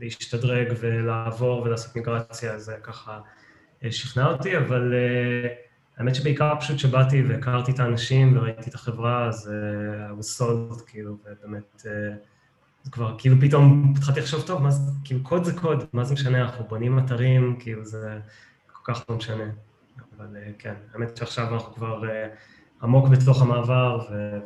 להשתדרג 0.00 0.72
ולעבור 0.80 1.62
ולעשות 1.62 1.96
מיגרציה, 1.96 2.58
זה 2.58 2.74
ככה 2.82 3.20
אה, 3.84 3.92
שכנע 3.92 4.26
אותי, 4.26 4.58
אבל 4.58 4.94
אה, 4.94 5.48
האמת 5.98 6.14
שבעיקר 6.14 6.54
פשוט 6.60 6.78
שבאתי 6.78 7.22
והכרתי 7.22 7.72
את 7.72 7.80
האנשים 7.80 8.36
וראיתי 8.36 8.70
את 8.70 8.74
החברה, 8.74 9.28
אז 9.28 9.52
I 10.10 10.20
was 10.20 10.40
sold, 10.40 10.82
כאילו, 10.86 11.16
ובאמת... 11.24 11.86
זה 12.84 12.90
כבר, 12.90 13.14
כאילו 13.18 13.36
פתאום 13.40 13.92
התחלתי 13.96 14.20
לחשוב, 14.20 14.42
טוב, 14.46 14.62
מה 14.62 14.70
זה, 14.70 14.90
כאילו 15.04 15.20
קוד 15.22 15.44
זה 15.44 15.52
קוד, 15.60 15.84
מה 15.92 16.04
זה 16.04 16.14
משנה, 16.14 16.42
אנחנו 16.42 16.64
בונים 16.64 16.98
אתרים, 16.98 17.56
כאילו 17.60 17.84
זה 17.84 18.18
כל 18.72 18.92
כך 18.94 19.04
לא 19.08 19.16
משנה. 19.16 19.44
אבל 20.16 20.36
אה, 20.36 20.50
כן, 20.58 20.74
האמת 20.94 21.16
שעכשיו 21.16 21.54
אנחנו 21.54 21.74
כבר 21.74 22.10
אה, 22.10 22.28
עמוק 22.82 23.08
בתוך 23.08 23.42
המעבר, 23.42 23.98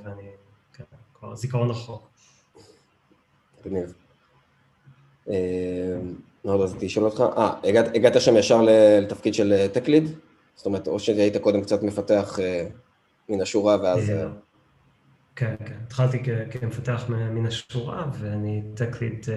ואני, 0.04 0.28
כן, 0.72 0.84
כבר 1.14 1.34
זיכרון 1.34 1.70
רחוק. 1.70 2.10
מגניב. 3.66 3.94
מאוד 6.44 6.60
רציתי 6.60 6.86
לשאול 6.86 7.04
אותך, 7.04 7.20
אה, 7.36 7.52
הגעת 7.94 8.20
שם 8.20 8.36
ישר 8.36 8.62
לתפקיד 8.62 9.34
של 9.34 9.66
tech 9.74 9.86
lead? 9.86 10.08
זאת 10.56 10.66
אומרת, 10.66 10.88
או 10.88 10.98
שהיית 10.98 11.36
קודם 11.36 11.62
קצת 11.62 11.82
מפתח 11.82 12.38
מן 13.28 13.40
השורה 13.40 13.76
ואז... 13.82 14.12
כן, 15.38 15.54
כן. 15.66 15.74
התחלתי 15.86 16.22
כמפתח 16.50 17.04
מן 17.08 17.46
השורה, 17.46 18.06
ואני 18.18 18.62
lead 18.76 19.28
אה, 19.28 19.34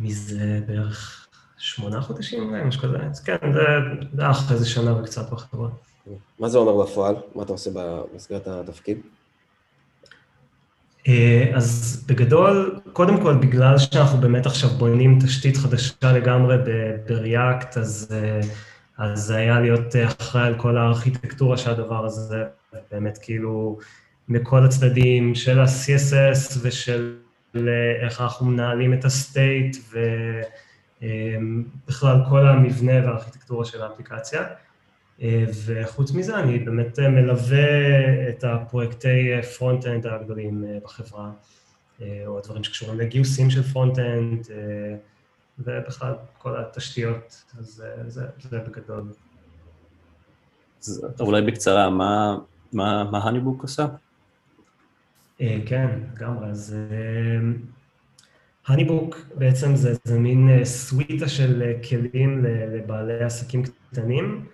מזה 0.00 0.60
בערך 0.66 1.28
שמונה 1.58 2.00
חודשים 2.00 2.48
אולי, 2.48 2.64
משהו 2.64 2.82
כזה. 2.82 2.96
אז 3.10 3.20
כן, 3.20 3.36
זה 3.52 4.30
אחרי 4.30 4.54
איזה 4.54 4.68
שנה 4.68 5.00
וקצת 5.00 5.30
בחברה. 5.30 5.68
מה 6.38 6.48
זה 6.48 6.58
אומר 6.58 6.82
בפועל? 6.82 7.14
מה 7.34 7.42
אתה 7.42 7.52
עושה 7.52 7.70
במסגרת 7.74 8.46
התפקיד? 8.46 8.98
אה, 11.08 11.52
אז 11.54 12.04
בגדול, 12.08 12.80
קודם 12.92 13.22
כל, 13.22 13.36
בגלל 13.36 13.78
שאנחנו 13.78 14.18
באמת 14.18 14.46
עכשיו 14.46 14.70
בונים 14.70 15.18
תשתית 15.24 15.56
חדשה 15.56 16.12
לגמרי 16.12 16.56
ב-React, 16.58 17.78
אז, 17.78 18.08
אה, 18.12 18.40
אז 18.98 19.20
זה 19.20 19.36
היה 19.36 19.60
להיות 19.60 19.96
אחראי 20.06 20.46
על 20.46 20.54
כל 20.58 20.78
הארכיטקטורה 20.78 21.56
של 21.56 21.70
הדבר 21.70 22.04
הזה, 22.04 22.44
באמת 22.90 23.18
כאילו 23.22 23.78
מכל 24.32 24.64
הצדדים 24.64 25.34
של 25.34 25.58
ה-CSS 25.58 26.58
ושל 26.62 27.16
איך 28.02 28.20
אנחנו 28.20 28.46
מנהלים 28.46 28.94
את 28.94 29.04
ה-state 29.04 29.96
ובכלל 31.02 32.16
כל 32.28 32.48
המבנה 32.48 32.92
והארכיטקטורה 32.92 33.64
של 33.64 33.82
האפליקציה. 33.82 34.42
וחוץ 35.64 36.12
מזה 36.14 36.38
אני 36.38 36.58
באמת 36.58 36.98
מלווה 36.98 37.58
את 38.28 38.44
הפרויקטי 38.44 39.42
front-end 39.58 40.06
הגדולים 40.06 40.64
בחברה, 40.84 41.30
או 42.26 42.38
הדברים 42.38 42.64
שקשורים 42.64 43.00
לגיוסים 43.00 43.50
של 43.50 43.62
front-end, 43.62 44.46
ובכלל 45.58 46.14
כל 46.38 46.60
התשתיות, 46.60 47.44
אז 47.58 47.84
זה, 48.06 48.26
זה 48.40 48.58
בגדול. 48.58 49.02
אז 50.80 51.06
אולי 51.20 51.42
בקצרה, 51.42 51.90
מה, 51.90 52.38
מה, 52.72 53.04
מה 53.10 53.18
HoneyBook 53.18 53.62
עושה? 53.62 53.86
אה, 55.42 55.58
כן, 55.66 55.88
לגמרי. 56.14 56.46
אז 56.46 56.76
HoneyBook 58.66 59.16
בעצם 59.34 59.76
זה, 59.76 59.94
זה 60.04 60.18
מין 60.18 60.48
אה, 60.48 60.64
סוויטה 60.64 61.28
של 61.28 61.62
אה, 61.62 61.72
כלים 61.88 62.44
לבעלי 62.44 63.24
עסקים 63.24 63.62
קטנים, 63.90 64.44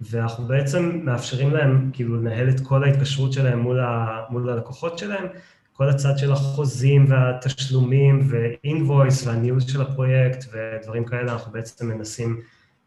ואנחנו 0.00 0.46
בעצם 0.46 1.00
מאפשרים 1.04 1.50
להם 1.50 1.90
כאילו 1.92 2.16
לנהל 2.16 2.48
את 2.48 2.60
כל 2.60 2.84
ההתקשרות 2.84 3.32
שלהם 3.32 3.58
מול, 3.58 3.80
ה, 3.80 4.24
מול 4.30 4.50
הלקוחות 4.50 4.98
שלהם, 4.98 5.26
כל 5.72 5.88
הצד 5.88 6.18
של 6.18 6.32
החוזים 6.32 7.04
והתשלומים 7.08 8.28
ואינבויס 8.28 9.26
והניהול 9.26 9.60
של 9.60 9.82
הפרויקט 9.82 10.44
ודברים 10.52 11.04
כאלה, 11.04 11.32
אנחנו 11.32 11.52
בעצם 11.52 11.88
מנסים 11.88 12.40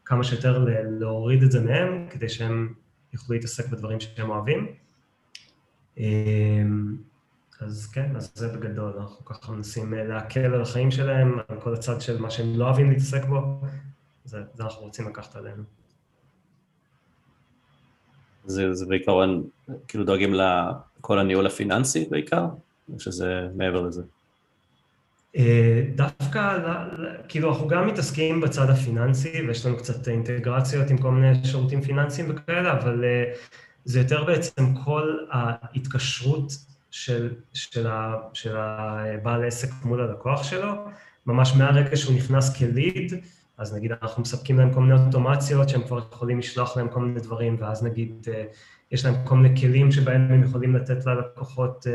כמה 0.04 0.24
שיותר 0.24 0.66
להוריד 1.00 1.42
את 1.42 1.52
זה 1.52 1.60
מהם, 1.60 2.06
כדי 2.10 2.28
שהם 2.28 2.72
יוכלו 3.12 3.34
להתעסק 3.34 3.68
בדברים 3.68 3.98
שהם 4.00 4.30
אוהבים. 4.30 4.66
אז 7.64 7.86
כן, 7.86 8.16
אז 8.16 8.32
זה 8.34 8.48
בגדול, 8.48 8.92
אנחנו 9.00 9.24
ככה 9.24 9.52
מנסים 9.52 9.94
אה, 9.94 10.04
להקל 10.04 10.54
על 10.54 10.62
החיים 10.62 10.90
שלהם, 10.90 11.38
על 11.48 11.60
כל 11.60 11.74
הצד 11.74 12.00
של 12.00 12.20
מה 12.20 12.30
שהם 12.30 12.58
לא 12.58 12.64
אוהבים 12.64 12.90
להתעסק 12.90 13.24
בו, 13.24 13.60
זה, 14.24 14.42
זה 14.54 14.62
אנחנו 14.62 14.82
רוצים 14.82 15.08
לקחת 15.08 15.36
עלינו. 15.36 15.62
זה, 18.44 18.74
זה 18.74 18.86
בעיקרון, 18.86 19.44
כאילו 19.88 20.04
דואגים 20.04 20.34
לכל 20.34 21.18
הניהול 21.18 21.46
הפיננסי 21.46 22.06
בעיקר, 22.10 22.46
או 22.92 23.00
שזה 23.00 23.48
מעבר 23.54 23.80
לזה? 23.80 24.02
אה, 25.36 25.82
דווקא, 25.94 26.58
כאילו 27.28 27.52
אנחנו 27.52 27.68
גם 27.68 27.86
מתעסקים 27.86 28.40
בצד 28.40 28.70
הפיננסי 28.70 29.42
ויש 29.48 29.66
לנו 29.66 29.76
קצת 29.76 30.08
אינטגרציות 30.08 30.90
עם 30.90 30.98
כל 30.98 31.10
מיני 31.10 31.44
שירותים 31.44 31.82
פיננסיים 31.82 32.30
וכאלה, 32.30 32.72
אבל 32.72 33.04
אה, 33.04 33.34
זה 33.84 33.98
יותר 33.98 34.24
בעצם 34.24 34.74
כל 34.84 35.16
ההתקשרות 35.30 36.52
של, 36.92 37.34
של, 37.52 37.86
ה, 37.86 38.16
של 38.32 38.56
הבעל 38.56 39.44
עסק 39.44 39.68
מול 39.84 40.00
הלקוח 40.00 40.42
שלו, 40.42 40.72
ממש 41.26 41.56
מהרגע 41.56 41.96
שהוא 41.96 42.16
נכנס 42.16 42.56
כליד, 42.56 43.12
אז 43.58 43.74
נגיד 43.76 43.92
אנחנו 44.02 44.22
מספקים 44.22 44.58
להם 44.58 44.72
כל 44.74 44.80
מיני 44.80 45.00
אוטומציות 45.06 45.68
שהם 45.68 45.82
כבר 45.82 45.98
יכולים 45.98 46.38
לשלוח 46.38 46.76
להם 46.76 46.88
כל 46.88 47.00
מיני 47.00 47.20
דברים, 47.20 47.56
ואז 47.60 47.84
נגיד 47.84 48.26
אה, 48.28 48.44
יש 48.90 49.04
להם 49.04 49.14
כל 49.24 49.36
מיני 49.36 49.60
כלים 49.60 49.92
שבהם 49.92 50.32
הם 50.32 50.42
יכולים 50.42 50.76
לתת 50.76 51.06
ללקוחות 51.06 51.86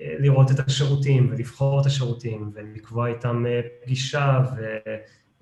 לראות 0.00 0.50
את 0.50 0.58
השירותים 0.66 1.28
ולבחור 1.30 1.80
את 1.80 1.86
השירותים 1.86 2.50
ולקבוע 2.54 3.08
איתם 3.08 3.46
אה, 3.46 3.60
פגישה 3.82 4.40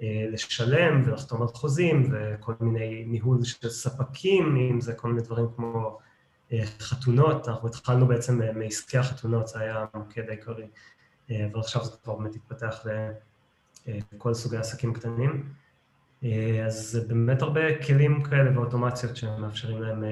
ולשלם 0.01 1.03
ולחתום 1.05 1.43
על 1.43 1.49
חוזים 1.49 2.13
וכל 2.13 2.53
מיני 2.61 3.05
ניהול 3.07 3.45
של 3.45 3.69
ספקים, 3.69 4.57
אם 4.57 4.81
זה 4.81 4.93
כל 4.93 5.09
מיני 5.09 5.23
דברים 5.23 5.47
כמו 5.57 5.77
אה, 5.77 6.12
חתונות, 6.79 7.49
אנחנו 7.49 7.69
התחלנו 7.69 8.07
בעצם 8.07 8.43
אה, 8.43 8.53
מעסקי 8.53 8.99
החתונות, 8.99 9.49
זה 9.49 9.59
היה 9.59 9.85
המוקד 9.95 10.29
העיקרי, 10.29 10.67
אבל 11.31 11.61
עכשיו 11.61 11.85
זה 11.85 11.91
כבר 12.05 12.15
באמת 12.15 12.35
התפתח 12.35 12.85
לכל 13.87 14.35
סוגי 14.35 14.57
עסקים 14.57 14.95
קטנים. 14.95 15.53
אז 16.67 16.91
זה 16.91 17.01
באמת 17.09 17.43
הרבה 17.43 17.83
כלים 17.87 18.23
כאלה 18.23 18.59
ואוטומציות 18.59 19.17
שמאפשרים 19.17 19.83
להם 19.83 20.05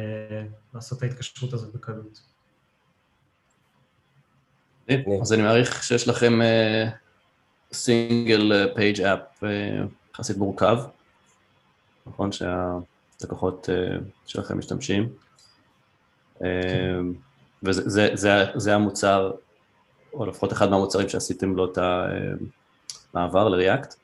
לעשות 0.75 0.99
את 0.99 1.02
ההתקשרות 1.02 1.52
הזאת 1.52 1.75
בקלות. 1.75 2.23
אז 5.23 5.32
אני 5.32 5.42
מעריך 5.42 5.82
שיש 5.82 6.09
לכם 6.09 6.32
סינגל 7.73 8.75
פייג' 8.75 9.00
אפ 9.00 9.42
יחסית 10.14 10.37
מורכב, 10.37 10.78
נכון 12.06 12.30
שהלקוחות 12.32 13.68
שלכם 14.26 14.59
משתמשים, 14.59 15.09
וזה 17.62 17.82
זה, 17.90 18.11
זה, 18.14 18.44
זה 18.54 18.75
המוצר, 18.75 19.32
או 20.14 20.26
לפחות 20.26 20.52
אחד 20.52 20.70
מהמוצרים 20.70 21.09
שעשיתם 21.09 21.56
לו 21.56 21.73
את 21.73 21.78
המעבר 23.14 23.49
ל 23.49 23.55
React? 23.55 23.94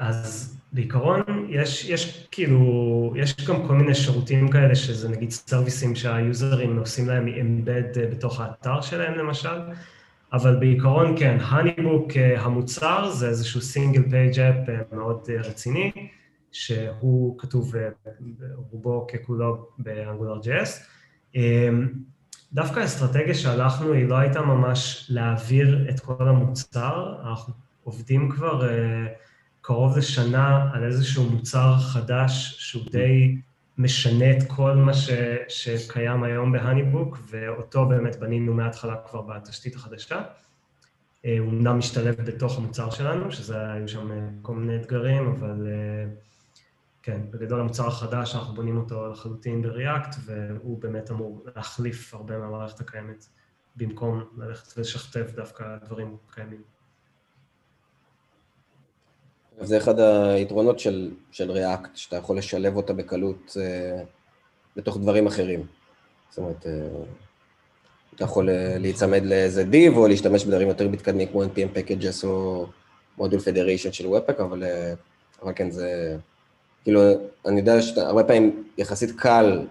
אז 0.00 0.56
בעיקרון 0.72 1.22
יש, 1.48 1.84
יש 1.88 2.26
כאילו, 2.30 3.12
יש 3.16 3.36
גם 3.46 3.66
כל 3.66 3.74
מיני 3.74 3.94
שירותים 3.94 4.50
כאלה 4.50 4.74
שזה 4.74 5.08
נגיד 5.08 5.30
סרוויסים 5.30 5.94
שהיוזרים 5.94 6.78
עושים 6.78 7.08
להם 7.08 7.28
embed 7.28 7.82
בתוך 8.10 8.40
האתר 8.40 8.80
שלהם 8.80 9.14
למשל, 9.14 9.60
אבל 10.32 10.56
בעיקרון 10.56 11.14
כן, 11.18 11.38
HoneyBook 11.40 12.12
המוצר 12.36 13.10
זה 13.10 13.28
איזשהו 13.28 13.60
single 13.60 14.02
page 14.10 14.40
app 14.40 14.68
מאוד 14.92 15.30
רציני, 15.30 15.92
שהוא 16.52 17.38
כתוב 17.38 17.74
רובו 18.70 19.06
ככולו 19.06 19.68
באנגולר 19.78 20.40
ג'ס. 20.42 20.86
דווקא 22.52 22.80
האסטרטגיה 22.80 23.34
שהלכנו 23.34 23.92
היא 23.92 24.08
לא 24.08 24.18
הייתה 24.18 24.40
ממש 24.40 25.06
להעביר 25.10 25.90
את 25.90 26.00
כל 26.00 26.28
המוצר, 26.28 27.14
אנחנו 27.24 27.54
עובדים 27.84 28.30
כבר 28.30 28.68
קרוב 29.60 29.98
לשנה 29.98 30.70
על 30.72 30.84
איזשהו 30.84 31.30
מוצר 31.30 31.76
חדש 31.78 32.54
שהוא 32.58 32.82
די 32.90 33.36
משנה 33.78 34.30
את 34.30 34.42
כל 34.48 34.74
מה 34.74 34.94
ש, 34.94 35.10
שקיים 35.48 36.22
היום 36.22 36.52
בהניבוק, 36.52 37.18
ואותו 37.30 37.86
באמת 37.86 38.16
בנינו 38.16 38.54
מההתחלה 38.54 38.96
כבר 39.10 39.22
בתשתית 39.22 39.74
החדשה. 39.76 40.22
אה, 41.24 41.38
הוא 41.38 41.50
אמנם 41.50 41.78
משתלב 41.78 42.14
בתוך 42.14 42.58
המוצר 42.58 42.90
שלנו, 42.90 43.32
שזה 43.32 43.72
היו 43.72 43.88
שם 43.88 44.12
אה, 44.12 44.16
כל 44.42 44.54
מיני 44.54 44.76
אתגרים, 44.76 45.28
אבל 45.28 45.66
אה, 45.66 46.04
כן, 47.02 47.20
בגדול 47.30 47.60
המוצר 47.60 47.86
החדש, 47.86 48.34
אנחנו 48.34 48.54
בונים 48.54 48.76
אותו 48.76 49.08
לחלוטין 49.08 49.62
בריאקט, 49.62 50.16
והוא 50.24 50.78
באמת 50.80 51.10
אמור 51.10 51.44
להחליף 51.56 52.14
הרבה 52.14 52.38
מהמערכת 52.38 52.80
הקיימת, 52.80 53.26
במקום 53.76 54.24
ללכת 54.36 54.78
ולשכתב 54.78 55.26
דווקא 55.34 55.64
דברים 55.84 56.16
קיימים. 56.30 56.62
זה 59.60 59.76
אחד 59.76 59.98
היתרונות 59.98 60.78
של, 60.78 61.10
של 61.30 61.50
React, 61.50 61.88
שאתה 61.94 62.16
יכול 62.16 62.38
לשלב 62.38 62.76
אותה 62.76 62.92
בקלות 62.92 63.56
uh, 63.56 64.04
בתוך 64.76 64.96
דברים 64.96 65.26
אחרים. 65.26 65.66
זאת 66.30 66.38
אומרת, 66.38 66.62
uh, 66.62 66.68
אתה 68.14 68.24
יכול 68.24 68.48
uh, 68.48 68.52
להיצמד 68.78 69.22
לאיזה 69.24 69.64
div 69.72 69.96
או 69.96 70.08
להשתמש 70.08 70.44
בדברים 70.44 70.68
יותר 70.68 70.88
מתקדמים 70.88 71.28
כמו 71.28 71.44
NPM 71.44 71.76
packages 71.76 72.24
או 72.24 72.66
מודול 73.18 73.40
פדריישן 73.40 73.92
של 73.92 74.04
Webpack, 74.04 74.42
אבל, 74.42 74.62
uh, 74.62 74.96
אבל 75.42 75.52
כן, 75.56 75.70
זה... 75.70 76.18
כאילו, 76.82 77.00
אני 77.46 77.60
יודע 77.60 77.82
שהרבה 77.82 78.24
פעמים 78.24 78.64
יחסית 78.78 79.10
קל 79.16 79.66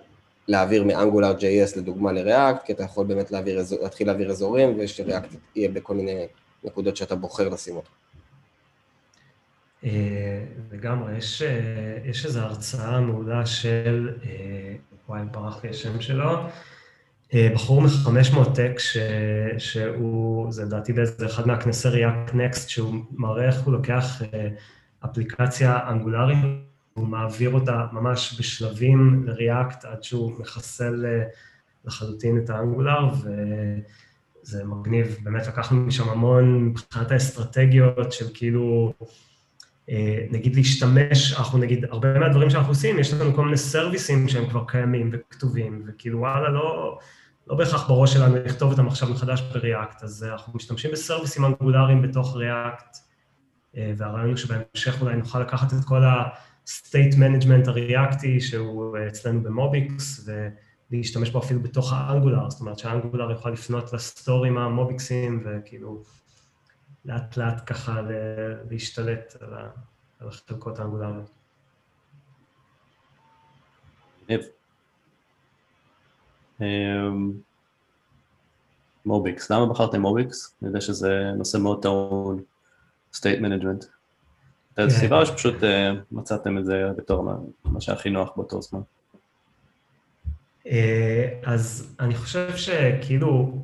להעביר 0.48 0.84
מ-Angular.js 0.84 1.80
לדוגמה 1.80 2.12
ל-React, 2.12 2.66
כי 2.66 2.74
אתה 2.74 2.84
יכול 2.84 3.06
באמת 3.06 3.32
להעביר, 3.32 3.62
להתחיל 3.82 4.08
להעביר 4.08 4.30
אזורים, 4.30 4.78
ושריאקט 4.80 5.30
יהיה 5.56 5.70
בכל 5.70 5.94
מיני 5.94 6.28
נקודות 6.64 6.98
שאתה 6.98 7.16
בוחר 7.16 7.50
לשים 7.50 7.76
אותו. 7.76 7.90
אה, 9.84 10.44
לגמרי, 10.72 11.18
יש, 11.18 11.42
אה, 11.42 11.98
יש 12.06 12.26
איזו 12.26 12.40
הרצאה 12.40 13.00
מעולה 13.00 13.46
של, 13.46 14.10
אה, 14.26 14.76
וואי, 15.10 15.22
ברח 15.32 15.64
לי 15.64 15.70
השם 15.70 16.02
שלו, 16.02 16.30
בחור 17.54 17.82
מ-500 17.82 18.56
טק, 18.56 18.76
שהוא, 19.58 20.52
זה 20.52 20.64
לדעתי 20.64 20.94
באיזה 20.94 21.26
אחד 21.26 21.48
מהכנסי 21.48 21.88
React 21.88 22.34
Next, 22.34 22.70
שהוא 22.70 22.96
מראה 23.12 23.46
איך 23.46 23.62
הוא 23.62 23.74
לוקח 23.74 24.22
אפליקציה 25.06 25.80
אנגולרית, 25.90 26.38
הוא 27.02 27.10
מעביר 27.10 27.54
אותה 27.54 27.86
ממש 27.92 28.40
בשלבים 28.40 29.26
ל-React 29.28 29.88
עד 29.88 30.04
שהוא 30.04 30.40
מחסל 30.40 31.06
לחלוטין 31.86 32.42
את 32.44 32.50
האנגולר, 32.50 33.10
וזה 33.14 34.64
מגניב, 34.66 35.18
באמת 35.24 35.48
לקחנו 35.48 35.78
משם 35.78 36.10
המון 36.10 36.66
מבחינת 36.66 37.12
האסטרטגיות 37.12 38.12
של 38.12 38.26
כאילו, 38.34 38.94
אה, 39.90 40.26
נגיד 40.32 40.56
להשתמש, 40.56 41.34
אנחנו 41.34 41.60
נגיד, 41.60 41.86
הרבה 41.86 42.20
מהדברים 42.20 42.50
שאנחנו 42.50 42.72
עושים, 42.72 43.00
יש 43.00 43.14
לנו 43.14 43.34
כל 43.36 43.46
מיני 43.46 43.58
סרוויסים 43.58 44.28
שהם 44.28 44.50
כבר 44.50 44.64
קיימים 44.68 45.12
וכתובים, 45.14 45.84
וכאילו 45.88 46.20
וואלה, 46.20 46.50
לא, 46.50 47.00
לא 47.48 47.56
בהכרח 47.56 47.88
בראש 47.88 48.14
שלנו 48.14 48.36
לכתוב 48.36 48.72
אותם 48.72 48.88
עכשיו 48.88 49.10
מחדש 49.10 49.42
בריאקט, 49.42 50.04
אז 50.04 50.24
אנחנו 50.24 50.54
משתמשים 50.56 50.92
בסרוויסים 50.92 51.46
אנגולריים 51.46 52.02
בתוך 52.02 52.36
ריאקט, 52.36 52.98
אה, 53.78 53.94
והרעיון 53.98 54.30
הוא 54.30 54.38
שבהמשך 54.38 55.02
אולי 55.02 55.16
נוכל 55.16 55.40
לקחת 55.40 55.74
את 55.74 55.86
כל 55.86 56.04
ה-state 56.68 57.16
management 57.16 57.70
הריאקטי 57.70 58.42
שהוא 58.42 58.98
אה, 58.98 59.08
אצלנו 59.08 59.44
במוביקס, 59.44 60.30
ולהשתמש 60.92 61.30
בו 61.30 61.40
אפילו 61.40 61.60
בתוך 61.60 61.94
האנגולר, 61.94 62.50
זאת 62.50 62.60
אומרת 62.60 62.80
שהאנגולר 62.80 63.32
יוכל 63.32 63.50
לפנות 63.50 63.94
לסטורים 63.94 64.58
המוביקסים, 64.58 65.44
וכאילו 65.46 66.04
לאט 67.06 67.38
לאט 67.38 67.62
ככה 67.66 68.02
להשתלט 68.70 69.36
על 70.20 70.28
החלקות 70.28 70.80
האנגולריות. 70.80 71.32
אמ, 76.62 77.32
מוביקס, 79.06 79.52
למה 79.52 79.66
בחרתם 79.66 80.02
מוביקס? 80.02 80.56
אני 80.62 80.68
יודע 80.70 80.82
שזה 80.82 81.32
נושא 81.38 81.58
מאוד 81.58 81.82
טעון, 81.82 82.44
state 83.16 83.40
management. 83.40 84.01
הייתה 84.78 84.82
איזו 84.82 85.00
סיבה 85.00 85.20
או 85.20 85.26
שפשוט 85.26 85.64
אה, 85.64 85.92
מצאתם 86.12 86.58
את 86.58 86.66
זה 86.66 86.84
בתור 86.98 87.34
מה 87.66 87.82
שהכי 87.82 88.10
נוח 88.10 88.32
באותו 88.36 88.62
זמן? 88.62 88.80
אה, 90.68 91.30
אז 91.44 91.96
אני 92.00 92.16
חושב 92.16 92.56
שכאילו, 92.56 93.58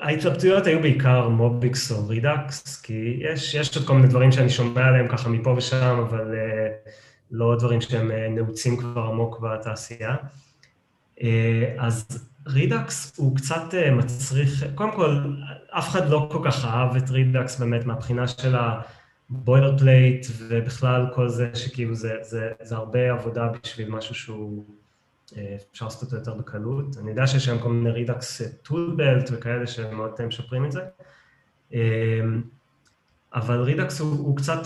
ההתלבטויות 0.00 0.66
היו 0.66 0.80
בעיקר 0.80 1.28
מוביקס 1.28 1.92
או 1.92 2.08
רידאקס, 2.08 2.80
כי 2.82 3.20
יש, 3.20 3.54
יש 3.54 3.76
עוד 3.76 3.86
כל 3.86 3.94
מיני 3.94 4.08
דברים 4.08 4.32
שאני 4.32 4.50
שומע 4.50 4.84
עליהם 4.84 5.08
ככה 5.08 5.28
מפה 5.28 5.50
ושם, 5.50 6.04
אבל 6.08 6.34
לא 7.30 7.56
דברים 7.58 7.80
שהם 7.80 8.10
נעוצים 8.34 8.76
כבר 8.76 9.02
עמוק 9.02 9.40
בתעשייה. 9.40 10.16
אז 11.78 12.28
Redux 12.46 13.18
הוא 13.18 13.36
קצת 13.36 13.74
מצריך, 13.92 14.64
קודם 14.74 14.92
כל, 14.92 15.16
אף 15.70 15.88
אחד 15.88 16.08
לא 16.08 16.28
כל 16.32 16.38
כך 16.44 16.64
אהב 16.64 16.96
את 16.96 17.10
Redux 17.10 17.58
באמת 17.58 17.86
מהבחינה 17.86 18.28
של 18.28 18.54
ה 18.56 19.03
boilerplate 19.78 20.26
ובכלל 20.48 21.06
כל 21.14 21.28
זה 21.28 21.50
שכאילו 21.54 21.94
זה, 21.94 22.14
זה, 22.20 22.52
זה 22.62 22.76
הרבה 22.76 23.12
עבודה 23.12 23.48
בשביל 23.62 23.90
משהו 23.90 24.14
שהוא 24.14 24.64
אפשר 25.72 25.84
לעשות 25.84 26.02
אותו 26.02 26.16
יותר 26.16 26.34
בקלות. 26.34 26.96
אני 26.98 27.10
יודע 27.10 27.26
שיש 27.26 27.44
שם 27.44 27.58
כל 27.58 27.68
מיני 27.68 27.90
Redux 27.90 28.42
Toolkit 28.62 29.30
וכאלה 29.32 29.66
שמאוד 29.66 30.26
משפרים 30.26 30.64
את 30.64 30.72
זה. 30.72 30.80
אמ, 31.72 32.42
אבל 33.34 33.60
Redux 33.60 34.00
הוא, 34.00 34.18
הוא 34.18 34.36
קצת, 34.36 34.60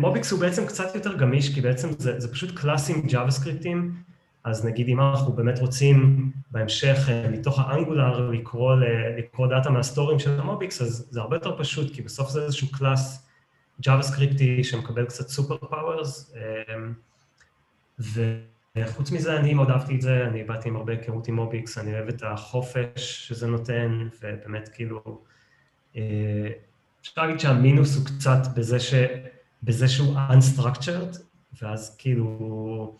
MobX 0.00 0.32
הוא 0.32 0.40
בעצם 0.40 0.66
קצת 0.66 0.94
יותר 0.94 1.16
גמיש, 1.16 1.54
כי 1.54 1.60
בעצם 1.60 1.88
זה, 1.98 2.20
זה 2.20 2.32
פשוט 2.32 2.58
קלאסים 2.58 3.06
JavaScript 3.06 3.30
ים, 3.30 3.94
אז 4.44 4.66
נגיד 4.66 4.88
אם 4.88 5.00
אנחנו 5.00 5.32
באמת 5.32 5.58
רוצים 5.58 6.30
בהמשך 6.50 7.08
אה, 7.08 7.28
מתוך 7.30 7.58
ה 7.58 7.67
Angular 7.67 8.30
לקרוא, 8.30 8.74
לקרוא 9.18 9.46
דאטה 9.46 9.70
מהסטורים 9.70 10.18
של 10.18 10.40
ה 10.40 10.47
MobX, 10.47 10.82
אז 10.82 11.06
זה 11.10 11.20
הרבה 11.20 11.36
יותר 11.36 11.58
פשוט, 11.58 11.94
כי 11.94 12.02
בסוף 12.02 12.30
זה 12.30 12.42
איזשהו 12.44 12.68
class 12.72 13.26
JavaScript 13.80 14.02
י 14.02 14.64
שמקבל 14.64 15.04
קצת 15.04 15.28
super 15.28 15.56
powers, 15.56 16.34
אמ, 16.74 16.92
חוץ 18.84 19.10
מזה, 19.10 19.36
אני 19.36 19.54
מאוד 19.54 19.70
אהבתי 19.70 19.96
את 19.96 20.00
זה, 20.00 20.26
אני 20.26 20.44
באתי 20.44 20.68
עם 20.68 20.76
הרבה 20.76 20.92
היכרות 20.92 21.28
עם 21.28 21.34
MobX, 21.36 21.78
אני 21.78 21.94
אוהב 21.94 22.08
את 22.08 22.22
החופש 22.26 23.28
שזה 23.28 23.46
נותן, 23.46 24.08
ובאמת 24.22 24.68
כאילו, 24.68 25.22
אה, 25.96 26.48
אפשר 27.00 27.22
להגיד 27.22 27.40
שהמינוס 27.40 27.96
הוא 27.96 28.06
קצת 28.06 28.38
בזה, 28.56 28.80
ש, 28.80 28.94
בזה 29.62 29.88
שהוא 29.88 30.16
unstructured, 30.16 31.18
ואז 31.62 31.96
כאילו, 31.98 32.96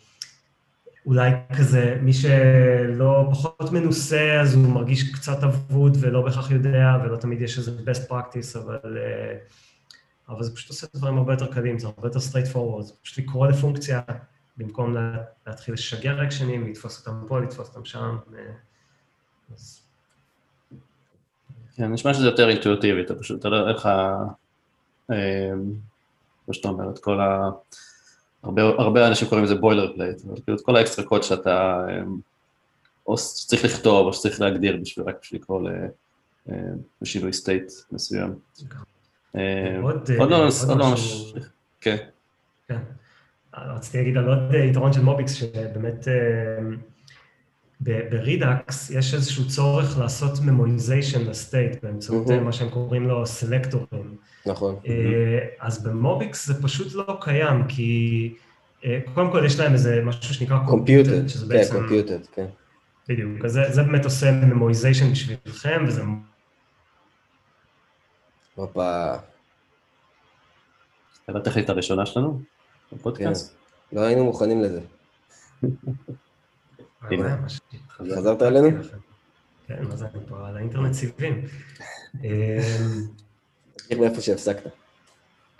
אולי 1.06 1.30
כזה, 1.58 1.98
מי 2.02 2.12
שלא 2.12 3.28
פחות 3.30 3.72
מנוסה, 3.72 4.40
אז 4.40 4.54
הוא 4.54 4.68
מרגיש 4.68 5.12
קצת 5.12 5.44
אבוד 5.44 5.96
ולא 6.00 6.22
בהכרח 6.22 6.50
יודע, 6.50 6.96
ולא 7.04 7.16
תמיד 7.16 7.42
יש 7.42 7.58
איזה 7.58 7.70
best 7.70 8.10
practice, 8.10 8.58
אבל, 8.58 8.98
אה, 8.98 9.36
אבל 10.28 10.42
זה 10.42 10.54
פשוט 10.54 10.68
עושה 10.68 10.86
דברים 10.94 11.18
הרבה 11.18 11.32
יותר 11.32 11.52
קלים, 11.52 11.78
זה 11.78 11.86
הרבה 11.86 12.08
יותר 12.08 12.18
straight 12.18 12.54
forward, 12.54 12.82
זה 12.82 12.92
פשוט 13.02 13.18
לקרוא 13.18 13.46
לפונקציה. 13.46 14.00
במקום 14.56 14.96
להתחיל 15.46 15.74
לשגר 15.74 16.24
אקשנים, 16.24 16.66
לתפוס 16.66 16.98
אותם 16.98 17.24
פה, 17.28 17.40
לתפוס 17.40 17.68
אותם 17.68 17.84
שם. 17.84 18.16
אז... 19.54 19.82
כן, 21.74 21.92
נשמע 21.92 22.14
שזה 22.14 22.26
יותר 22.26 22.48
אינטואיטיבי, 22.48 23.02
אתה 23.02 23.14
פשוט, 23.14 23.40
אתה 23.40 23.48
לא, 23.48 23.68
איך 23.68 23.86
ה... 23.86 24.16
כמו 25.06 25.16
אמ, 26.48 26.52
שאתה 26.52 26.68
אומר, 26.68 26.90
את 26.90 26.98
כל 26.98 27.20
ה... 27.20 27.50
הרבה, 28.42 28.62
הרבה 28.62 29.08
אנשים 29.08 29.28
קוראים 29.28 29.44
לזה 29.44 29.54
boilerplate, 29.54 30.24
אבל 30.26 30.40
כאילו 30.44 30.56
את 30.58 30.64
כל 30.64 30.76
האקסטרה 30.76 31.04
קוד 31.04 31.22
שאתה, 31.22 31.86
אמ, 31.90 32.18
או 33.06 33.18
שצריך 33.18 33.64
לכתוב, 33.64 34.06
או 34.06 34.12
שצריך 34.12 34.40
להגדיר 34.40 34.76
בשביל, 34.76 35.08
רק 35.08 35.16
בשביל 35.22 35.40
לקרוא 35.40 35.68
לשינוי 37.02 37.32
state 37.32 37.72
מסוים. 37.92 38.34
אמ, 38.60 38.95
עוד 39.82 40.10
לא, 40.30 40.48
עוד 40.68 40.78
לא, 40.78 40.94
כן. 41.80 41.96
כן. 42.68 42.78
רציתי 43.56 43.98
להגיד 43.98 44.16
על 44.16 44.28
עוד 44.28 44.54
יתרון 44.54 44.92
של 44.92 45.02
MobX, 45.02 45.32
שבאמת 45.32 46.08
אה, 46.08 46.14
ב 48.10 48.24
Redux 48.24 48.90
יש 48.90 49.14
איזשהו 49.14 49.48
צורך 49.48 49.98
לעשות 49.98 50.40
memoization 50.44 51.30
ל 51.30 51.39
state 51.39 51.84
באמצעות 51.84 52.28
מה 52.28 52.52
שהם 52.52 52.68
קוראים 52.68 53.08
לו 53.08 53.26
סלקטורים. 53.26 54.16
נכון. 54.46 54.76
אה, 54.86 55.38
אז 55.60 55.84
ב 55.84 55.97
MobX 55.97 56.46
זה 56.46 56.62
פשוט 56.62 56.94
לא 56.94 57.18
קיים, 57.20 57.66
כי 57.68 58.34
אה, 58.84 59.00
קודם 59.14 59.30
כל 59.30 59.42
יש 59.46 59.60
להם 59.60 59.72
איזה 59.72 60.02
משהו 60.04 60.34
שנקרא 60.34 60.58
computed, 60.66 61.28
שזה 61.28 61.46
בעצם... 61.46 61.74
כן, 61.74 61.80
computed, 61.80 62.26
כן. 62.34 62.46
בדיוק, 63.08 63.44
אז 63.44 63.52
זה, 63.52 63.62
זה 63.70 63.82
באמת 63.82 64.04
עושה 64.04 64.32
memoization 64.32 65.10
בשבילכם, 65.10 65.84
וזה... 65.86 66.02
הופה. 68.56 69.12
זה 71.28 71.38
הטכנית 71.38 71.70
הראשונה 71.70 72.06
שלנו? 72.06 72.40
בפודקאסט? 72.92 73.56
כן, 73.90 73.96
לא 73.96 74.00
היינו 74.00 74.24
מוכנים 74.24 74.62
לזה. 74.62 74.80
חזרת 77.90 78.42
אלינו? 78.42 78.68
כן, 79.66 79.84
מה 79.84 79.96
זה, 79.96 80.06
אני 80.14 80.26
פה 80.28 80.48
על 80.48 80.56
האינטרנט 80.56 80.92
סיבים. 80.92 81.44
תמשיך 83.76 83.98
מאיפה 83.98 84.20
שהפסקת. 84.20 84.70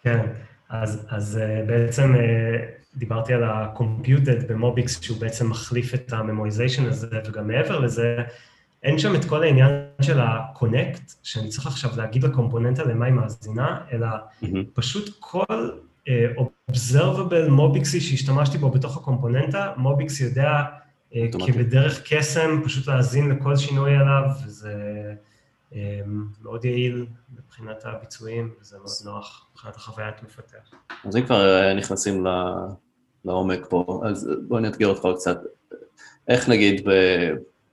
כן, 0.02 0.26
אז 0.68 1.38
אה, 1.42 1.64
בעצם 1.66 2.14
אה, 2.14 2.66
דיברתי 2.96 3.35
על 3.35 3.44
ה-computed 3.44 4.46
ב 4.48 4.57
MobX, 4.57 5.02
שהוא 5.02 5.20
בעצם 5.20 5.50
מחליף 5.50 5.94
את 5.94 6.12
ה 6.12 6.19
memoization 6.19 6.87
הזה, 6.87 7.06
וגם 7.26 7.48
מעבר 7.48 7.80
לזה, 7.80 8.16
אין 8.82 8.98
שם 8.98 9.14
את 9.14 9.24
כל 9.24 9.42
העניין 9.42 9.70
של 10.00 10.20
ה-connect, 10.20 11.12
שאני 11.22 11.48
צריך 11.48 11.66
עכשיו 11.66 11.90
להגיד 11.96 12.24
לקומפוננטה 12.24 12.84
למה 12.84 13.06
היא 13.06 13.14
מאזינה, 13.14 13.80
אלא 13.92 14.06
פשוט 14.74 15.16
כל 15.20 15.70
observable 16.70 17.48
מוביקסי 17.50 18.00
שהשתמשתי 18.00 18.58
בו 18.58 18.70
בתוך 18.70 18.96
הקומפוננטה, 18.96 19.72
מוביקס 19.76 20.20
יודע 20.20 20.62
אה, 21.14 21.26
כבדרך 21.46 22.02
קסם 22.12 22.60
פשוט 22.64 22.86
להאזין 22.86 23.30
לכל 23.30 23.56
שינוי 23.56 23.96
עליו, 23.96 24.22
וזה 24.46 24.74
אה, 25.74 26.00
מאוד 26.42 26.64
יעיל 26.64 27.06
מבחינת 27.38 27.84
הביצועים, 27.84 28.54
וזה 28.60 28.76
מאוד 28.78 28.90
נוח 29.04 29.46
מבחינת 29.52 29.76
החוויית 29.76 30.22
מפתח. 30.22 30.74
אז 31.04 31.16
אם 31.16 31.26
כבר 31.26 31.74
נכנסים 31.74 32.26
לעומק 33.24 33.66
פה, 33.68 34.02
אז 34.04 34.30
בוא 34.48 34.60
נאתגר 34.60 34.86
אותך 34.86 35.04
עוד 35.04 35.16
קצת. 35.16 35.38
איך 36.28 36.48
נגיד 36.48 36.88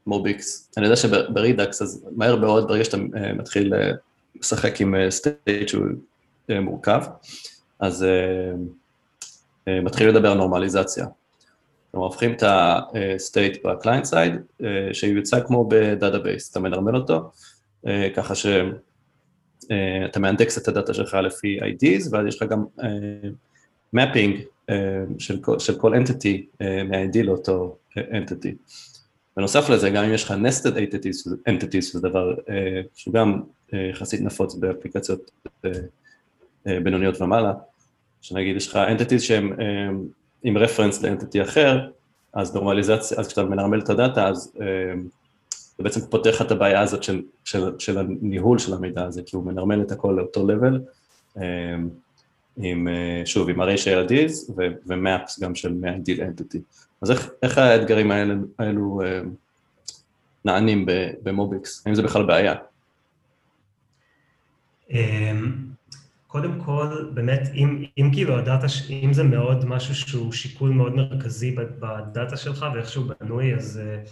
במוביקס, 0.07 0.71
אני 0.77 0.85
יודע 0.85 0.95
שברידאקס, 0.95 1.81
אז 1.81 2.05
מהר 2.15 2.35
מאוד, 2.35 2.67
ברגע 2.67 2.83
שאתה 2.83 2.97
מתחיל 3.35 3.73
לשחק 4.39 4.81
עם 4.81 4.95
state 5.09 5.67
שהוא 5.67 5.85
מורכב, 6.49 7.01
אז 7.79 8.05
מתחילים 9.67 10.15
לדבר 10.15 10.31
על 10.31 10.37
נורמליזציה. 10.37 11.05
כלומר, 11.93 12.05
הופכים 12.07 12.33
את 12.33 12.43
ב-client 13.65 14.05
side, 14.11 14.61
אה, 14.61 14.65
שיוצג 14.93 15.39
כמו 15.47 15.69
ב 15.69 15.77
database, 15.77 16.51
אתה 16.51 16.59
מנרמל 16.59 16.95
אותו, 16.95 17.31
ככה 18.15 18.35
שאתה 18.35 20.19
מאנדקס 20.19 20.57
את 20.57 20.67
הדאטה 20.67 20.93
שלך 20.93 21.13
לפי 21.13 21.59
IDs, 21.59 22.07
ואז 22.11 22.27
יש 22.27 22.41
לך 22.41 22.49
גם 22.49 22.65
אה, 22.79 22.83
של, 25.19 25.41
כל 25.77 25.93
אה, 25.93 26.63
מה-ID 26.89 27.23
לאותו 27.23 27.77
entity. 27.97 28.55
בנוסף 29.37 29.69
לזה, 29.69 29.89
גם 29.89 30.03
אם 30.03 30.13
יש 30.13 30.23
לך 30.23 30.31
nested 30.31 30.75
entities, 30.75 31.31
entities 31.49 31.91
זה 31.93 31.99
דבר 31.99 32.33
uh, 32.33 32.51
שהוא 32.95 33.13
גם 33.13 33.41
יחסית 33.73 34.19
uh, 34.19 34.23
נפוץ 34.23 34.55
באפליקציות 34.55 35.31
uh, 35.45 35.67
בינוניות 36.65 37.21
ומעלה, 37.21 37.53
שנגיד 38.21 38.55
יש 38.55 38.67
לך 38.67 38.79
entities 38.97 39.19
שהם 39.19 39.53
עם 40.43 40.57
רפרנס 40.57 41.03
לאנטיטי 41.03 41.41
אחר, 41.41 41.89
אז 42.33 42.55
נורמליזציה, 42.55 43.17
אז 43.19 43.27
כשאתה 43.27 43.43
מנרמל 43.43 43.79
את 43.79 43.89
הדאטה, 43.89 44.27
אז 44.27 44.53
זה 45.77 45.83
בעצם 45.83 46.01
פותח 46.09 46.29
לך 46.29 46.41
את 46.41 46.51
הבעיה 46.51 46.81
הזאת 46.81 47.03
של, 47.03 47.21
של, 47.43 47.79
של 47.79 47.97
הניהול 47.97 48.59
של 48.59 48.73
המידע 48.73 49.05
הזה, 49.05 49.21
כי 49.25 49.35
הוא 49.35 49.45
מנרמל 49.45 49.81
את 49.81 49.91
הכל 49.91 50.15
לאותו 50.17 50.47
level, 50.47 50.79
עם, 52.57 52.87
שוב, 53.25 53.49
עם 53.49 53.61
array 53.61 53.77
של 53.77 54.07
IDs 54.07 54.51
ומאפס 54.87 55.39
גם 55.39 55.55
של 55.55 55.73
מ-ID 55.73 56.17
ל-entity. 56.17 56.61
אז 57.03 57.11
איך, 57.11 57.29
איך 57.43 57.57
האתגרים 57.57 58.11
האלו, 58.11 58.35
האלו 58.59 59.01
נענים 60.45 60.85
ב-MobX? 61.23 61.83
האם 61.85 61.95
זה 61.95 62.03
בכלל 62.03 62.25
בעיה? 62.25 62.53
קודם 66.33 66.59
כל, 66.59 67.09
באמת, 67.13 67.49
אם, 67.53 67.83
אם 67.97 68.09
כאילו 68.13 68.37
ה-data, 68.37 68.67
אם 68.89 69.13
זה 69.13 69.23
מאוד 69.23 69.65
משהו 69.65 69.95
שהוא 69.95 70.31
שיקול 70.31 70.69
מאוד 70.69 70.95
מרכזי 70.95 71.55
ב-data 71.79 72.37
שלך 72.37 72.65
ואיך 72.73 72.89
שהוא 72.89 73.05
בנוי, 73.19 73.55
אז 73.55 73.81
uh, 73.83 74.09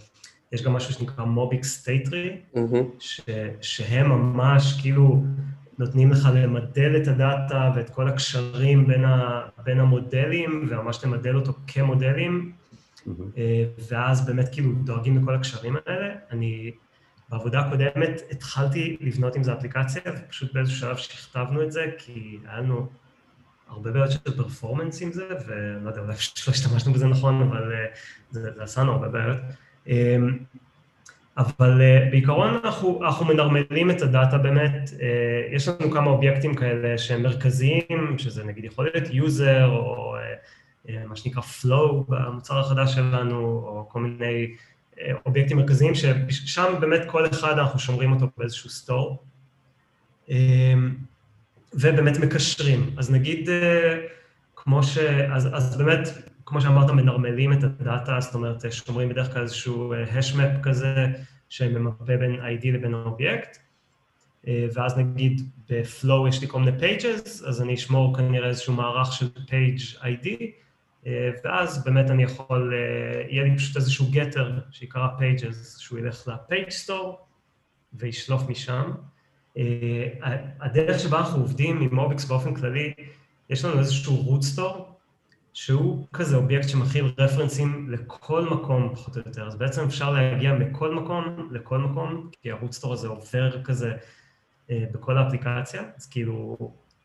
יש 0.52 0.62
גם 0.62 0.72
משהו 0.72 0.94
שנקרא 0.94 1.24
MobX-State-Tree, 1.24 2.36
mm-hmm. 2.54 3.02
שהם 3.60 4.08
ממש 4.08 4.80
כאילו 4.82 5.22
נותנים 5.78 6.10
לך 6.10 6.28
למדל 6.34 6.96
את 7.02 7.08
הדאטה 7.08 7.72
ואת 7.76 7.90
כל 7.90 8.08
הקשרים 8.08 8.86
בין, 8.86 9.04
ה, 9.04 9.42
בין 9.64 9.80
המודלים, 9.80 10.68
וממש 10.70 11.04
למדל 11.04 11.36
אותו 11.36 11.52
כמודלים, 11.66 12.52
ואז 13.88 14.26
באמת 14.26 14.48
כאילו 14.52 14.72
דואגים 14.72 15.22
לכל 15.22 15.34
הקשרים 15.34 15.76
האלה. 15.86 16.14
אני 16.30 16.70
בעבודה 17.28 17.60
הקודמת 17.60 18.20
התחלתי 18.30 18.96
לבנות 19.00 19.36
עם 19.36 19.42
זה 19.42 19.52
אפליקציה, 19.52 20.02
ופשוט 20.06 20.54
באיזשהו 20.54 20.78
שלב 20.78 20.96
שכתבנו 20.96 21.62
את 21.62 21.72
זה, 21.72 21.86
כי 21.98 22.38
היה 22.44 22.58
לנו 22.58 22.86
הרבה 23.68 23.90
בעיות 23.90 24.10
של 24.10 24.36
פרפורמנס 24.36 25.02
עם 25.02 25.12
זה, 25.12 25.24
ולא 25.46 25.88
יודע, 25.88 26.00
אולי 26.00 26.14
פשוט 26.14 26.48
לא 26.48 26.52
השתמשנו 26.52 26.92
בזה 26.92 27.06
נכון, 27.06 27.42
אבל 27.42 27.72
זה, 28.30 28.42
זה 28.54 28.62
עשה 28.62 28.80
לנו 28.80 28.92
הרבה 28.92 29.08
בעיות. 29.08 29.38
אבל 31.38 31.80
uh, 31.80 32.10
בעיקרון 32.10 32.60
אנחנו, 32.64 33.00
אנחנו 33.04 33.26
מנרמלים 33.26 33.90
את 33.90 34.02
הדאטה 34.02 34.38
באמת, 34.38 34.90
יש 35.52 35.68
לנו 35.68 35.90
כמה 35.90 36.10
אובייקטים 36.10 36.54
כאלה 36.54 36.98
שהם 36.98 37.22
מרכזיים, 37.22 38.18
שזה 38.18 38.44
נגיד 38.44 38.64
יכול 38.64 38.90
להיות 38.94 39.08
user 39.08 39.64
או 39.66 40.11
מה 40.88 41.16
שנקרא 41.16 41.42
flow 41.42 42.04
במוצר 42.08 42.58
החדש 42.58 42.94
שלנו, 42.94 43.36
או 43.38 43.86
כל 43.88 44.00
מיני 44.00 44.46
uh, 44.94 44.98
אובייקטים 45.26 45.56
מרכזיים, 45.56 45.94
ששם 45.94 46.74
באמת 46.80 47.00
כל 47.06 47.26
אחד 47.26 47.58
אנחנו 47.58 47.78
שומרים 47.78 48.12
אותו 48.12 48.26
באיזשהו 48.36 48.70
store, 48.70 49.16
uh, 50.28 50.32
ובאמת 51.74 52.18
מקשרים. 52.18 52.90
אז 52.98 53.10
נגיד, 53.10 53.48
uh, 53.48 53.52
כמו 54.56 54.82
ש... 54.82 54.98
אז, 54.98 55.48
אז 55.52 55.76
באמת, 55.76 56.08
כמו 56.44 56.60
שאמרת, 56.60 56.90
מנרמלים 56.90 57.52
את 57.52 57.64
ה-data, 57.64 58.20
זאת 58.20 58.34
אומרת, 58.34 58.72
שומרים 58.72 59.08
בדרך 59.08 59.32
כלל 59.32 59.42
איזשהו 59.42 59.94
hash 59.94 60.33
map 60.33 60.62
כזה, 60.62 61.06
שממפה 61.48 62.16
בין 62.16 62.40
ID 62.40 62.66
לבין 62.66 62.94
האובייקט, 62.94 63.58
ואז 64.46 64.98
נגיד 64.98 65.40
ב-flow 65.70 66.28
יש 66.28 66.40
לי 66.40 66.48
כל 66.48 66.60
מיני 66.60 66.76
pages, 66.78 67.48
אז 67.48 67.62
אני 67.62 67.74
אשמור 67.74 68.16
כנראה 68.16 68.48
איזשהו 68.48 68.74
מערך 68.74 69.12
של 69.12 69.26
page 69.48 70.02
ID, 70.02 70.28
ואז 71.44 71.84
באמת 71.84 72.10
אני 72.10 72.22
יכול, 72.22 72.74
יהיה 73.28 73.44
לי 73.44 73.56
פשוט 73.56 73.76
איזשהו 73.76 74.06
getter 74.12 74.60
שיקרא 74.70 75.08
pages, 75.18 75.78
שהוא 75.78 75.98
ילך 75.98 76.28
ל-page 76.28 76.86
store 76.86 77.16
וישלוף 77.92 78.42
משם. 78.48 78.92
הדרך 80.60 80.98
שבה 80.98 81.18
אנחנו 81.18 81.40
עובדים 81.40 81.80
עם 81.80 81.94
MobX 81.94 82.24
באופן 82.24 82.54
כללי, 82.54 82.92
יש 83.50 83.64
לנו 83.64 83.78
איזשהו 83.78 84.38
root 84.38 84.58
store, 84.58 84.82
שהוא 85.52 86.06
כזה 86.12 86.36
אובייקט 86.36 86.68
שמכיל 86.68 87.04
רפרנסים 87.18 87.90
לכל 87.90 88.44
מקום 88.44 88.94
פחות 88.94 89.16
או 89.16 89.22
יותר, 89.26 89.46
אז 89.46 89.56
בעצם 89.56 89.84
אפשר 89.84 90.10
להגיע 90.12 90.52
מכל 90.52 90.94
מקום 90.94 91.48
לכל 91.50 91.78
מקום, 91.78 92.30
כי 92.42 92.50
הערוץ 92.50 92.74
סטור 92.76 92.92
הזה 92.92 93.08
עובר 93.08 93.62
כזה 93.62 93.92
אה, 94.70 94.84
בכל 94.92 95.18
האפליקציה, 95.18 95.82
אז 95.96 96.06
כאילו 96.06 96.56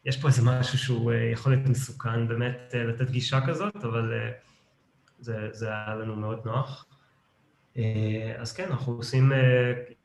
יש 0.08 0.22
פה 0.22 0.28
איזה 0.28 0.42
משהו 0.46 0.78
שהוא 0.78 1.12
אה, 1.12 1.30
יכול 1.34 1.52
להיות 1.52 1.70
מסוכן 1.70 2.28
באמת 2.28 2.72
אה, 2.74 2.84
לתת 2.84 3.10
גישה 3.10 3.48
כזאת, 3.48 3.76
אבל 3.76 4.14
אה, 4.14 4.32
זה, 5.20 5.50
זה 5.52 5.68
היה 5.70 5.96
לנו 5.96 6.16
מאוד 6.16 6.40
נוח. 6.46 6.86
אז 8.38 8.54
כן, 8.54 8.66
אנחנו 8.70 8.94
עושים 8.94 9.32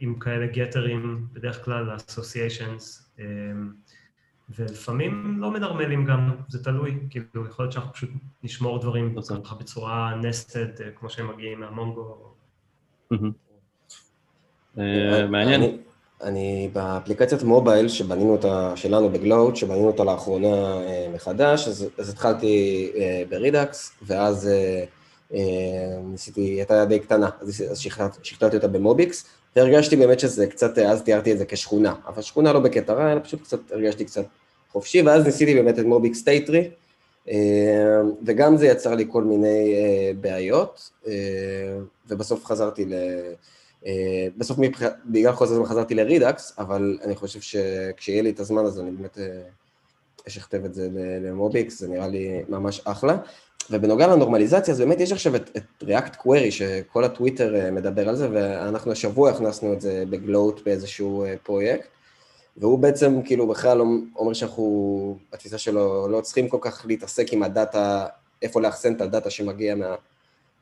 עם 0.00 0.18
כאלה 0.18 0.46
גטרים, 0.46 1.26
בדרך 1.32 1.64
כלל 1.64 1.96
associations, 1.96 3.02
אה, 3.18 3.24
ולפעמים 4.48 5.40
לא 5.40 5.50
מנרמלים 5.50 6.04
גם, 6.04 6.30
זה 6.48 6.64
תלוי, 6.64 6.98
כאילו 7.10 7.46
יכול 7.46 7.64
להיות 7.64 7.72
שאנחנו 7.72 7.92
פשוט 7.92 8.10
נשמור 8.42 8.78
דברים 8.78 9.16
ככה 9.44 9.54
בצורה 9.54 10.14
נסטד, 10.14 10.80
אה, 10.80 10.90
כמו 10.90 11.10
שהם 11.10 11.28
מגיעים 11.34 11.60
מהמונגו. 11.60 12.34
מעניין. 15.30 15.78
אני 16.22 16.70
באפליקציית 16.72 17.42
מובייל 17.42 17.88
שבנינו 17.88 18.32
אותה, 18.32 18.72
שלנו 18.76 19.08
בגלוט, 19.08 19.56
שבנינו 19.56 19.86
אותה 19.86 20.04
לאחרונה 20.04 20.46
אה, 20.46 21.08
מחדש, 21.14 21.68
אז, 21.68 21.86
אז 21.98 22.08
התחלתי 22.08 22.92
ברידאקס, 23.28 23.92
ואז 24.02 24.48
ניסיתי, 26.04 26.40
הייתה 26.40 26.84
די 26.84 26.98
קטנה, 26.98 27.28
אז, 27.40 27.64
אז 27.70 27.78
שכתבתי 28.22 28.56
אותה 28.56 28.68
במוביקס, 28.68 29.24
והרגשתי 29.56 29.96
באמת 29.96 30.20
שזה 30.20 30.46
קצת, 30.46 30.78
אז 30.78 31.02
תיארתי 31.02 31.32
את 31.32 31.38
זה 31.38 31.44
כשכונה, 31.44 31.94
אבל 32.06 32.22
שכונה 32.22 32.52
לא 32.52 32.60
בקטע 32.60 32.92
רע, 32.92 33.12
אלא 33.12 33.20
פשוט 33.20 33.42
קצת, 33.42 33.58
הרגשתי 33.72 34.04
קצת 34.04 34.24
חופשי, 34.72 35.02
ואז 35.02 35.24
ניסיתי 35.24 35.54
באמת 35.54 35.78
את 35.78 35.84
MobX-State-Tree, 35.84 36.70
אה, 37.28 38.00
וגם 38.26 38.56
זה 38.56 38.66
יצר 38.66 38.94
לי 38.94 39.06
כל 39.08 39.24
מיני 39.24 39.74
אה, 39.74 40.10
בעיות, 40.20 40.90
אה, 41.06 41.12
ובסוף 42.08 42.44
חזרתי 42.44 42.84
ל... 42.84 42.94
בסוף 44.36 44.58
מבח... 44.58 44.82
בגלל 45.06 45.32
חוסר 45.32 45.52
הזמן 45.52 45.66
חזרתי 45.66 45.94
ל-Redux, 45.94 46.54
אבל 46.58 46.98
אני 47.04 47.16
חושב 47.16 47.40
שכשיהיה 47.40 48.22
לי 48.22 48.30
את 48.30 48.40
הזמן 48.40 48.64
אז 48.64 48.80
אני 48.80 48.90
באמת 48.90 49.18
אשכתב 50.28 50.64
את 50.64 50.74
זה 50.74 50.88
ל-MobX, 51.20 51.78
זה 51.78 51.88
נראה 51.88 52.08
לי 52.08 52.42
ממש 52.48 52.80
אחלה. 52.84 53.16
ובנוגע 53.70 54.06
לנורמליזציה, 54.06 54.74
אז 54.74 54.80
באמת 54.80 55.00
יש 55.00 55.12
עכשיו 55.12 55.36
את, 55.36 55.50
את 55.56 55.82
React 55.82 56.16
Query, 56.16 56.50
שכל 56.50 57.04
הטוויטר 57.04 57.70
מדבר 57.72 58.08
על 58.08 58.16
זה, 58.16 58.28
ואנחנו 58.32 58.92
השבוע 58.92 59.30
הכנסנו 59.30 59.72
את 59.72 59.80
זה 59.80 60.04
בגלו"ט 60.10 60.60
באיזשהו 60.64 61.24
פרויקט. 61.42 61.88
והוא 62.56 62.78
בעצם 62.78 63.22
כאילו 63.24 63.48
בכלל 63.48 63.80
אומר 64.16 64.32
שאנחנו, 64.32 65.18
התפיסה 65.32 65.58
שלו, 65.58 66.08
לא 66.08 66.20
צריכים 66.20 66.48
כל 66.48 66.58
כך 66.60 66.86
להתעסק 66.86 67.32
עם 67.32 67.42
הדאטה, 67.42 68.06
איפה 68.42 68.60
לאחסן 68.60 68.94
את 68.94 69.00
הדאטה 69.00 69.30
שמגיע 69.30 69.74
מה, 69.74 69.94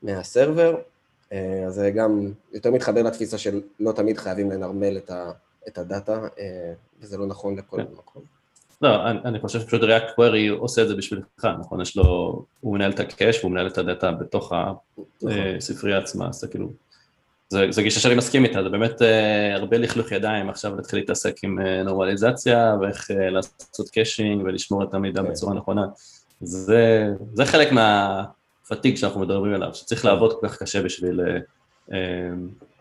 מהסרבר, 0.02 0.74
אה, 0.74 0.80
אז 1.66 1.74
זה 1.74 1.90
גם 1.90 2.32
יותר 2.52 2.70
מתחבר 2.70 3.02
לתפיסה 3.02 3.38
של 3.38 3.60
לא 3.80 3.92
תמיד 3.92 4.18
חייבים 4.18 4.50
לנרמל 4.50 4.96
את, 4.96 5.10
ה, 5.10 5.30
את 5.68 5.78
הדאטה, 5.78 6.20
אה, 6.38 6.72
וזה 7.00 7.18
לא 7.18 7.26
נכון 7.26 7.56
לכל 7.56 7.76
כן. 7.76 7.86
מקום. 7.98 8.22
לא, 8.82 9.10
אני, 9.10 9.18
אני 9.24 9.40
חושב 9.40 9.60
שפשוט 9.60 9.82
React 9.82 10.18
Query 10.18 10.58
עושה 10.58 10.82
את 10.82 10.88
זה 10.88 10.94
בשבילך, 10.94 11.24
נכון? 11.60 11.80
יש 11.80 11.96
לו, 11.96 12.04
הוא 12.60 12.74
מנהל 12.74 12.90
את 12.90 13.00
הקאש 13.00 13.38
והוא 13.38 13.52
מנהל 13.52 13.66
את 13.66 13.78
הדאטה 13.78 14.12
בתוך 14.12 14.52
הספרייה 15.22 15.96
נכון. 15.96 16.04
עצמה, 16.04 16.28
אז 16.28 16.34
זה 16.34 16.48
כאילו 16.48 16.70
זו 17.50 17.82
גישה 17.82 18.00
שאני 18.00 18.14
מסכים 18.14 18.44
איתה, 18.44 18.62
זה 18.62 18.68
באמת 18.68 19.02
הרבה 19.54 19.78
לכלוך 19.78 20.12
ידיים 20.12 20.50
עכשיו 20.50 20.76
להתחיל 20.76 20.98
להתעסק 20.98 21.44
עם 21.44 21.58
נורמליזציה 21.84 22.76
ואיך 22.80 23.10
לעשות 23.10 23.90
caching 23.92 24.42
ולשמור 24.44 24.84
את 24.84 24.94
המידע 24.94 25.20
okay. 25.20 25.24
כן. 25.24 25.30
בצורה 25.30 25.54
נכונה. 25.54 25.86
זה, 26.40 27.08
זה 27.34 27.44
חלק 27.44 27.68
מה-fatigue 28.70 28.96
שאנחנו 28.96 29.20
מדברים 29.20 29.54
עליו, 29.54 29.74
שצריך 29.74 30.04
לעבוד 30.04 30.40
כל 30.40 30.48
כך 30.48 30.62
קשה 30.62 30.82
בשביל, 30.82 31.20
uh, 31.20 31.24
uh, 31.88 31.92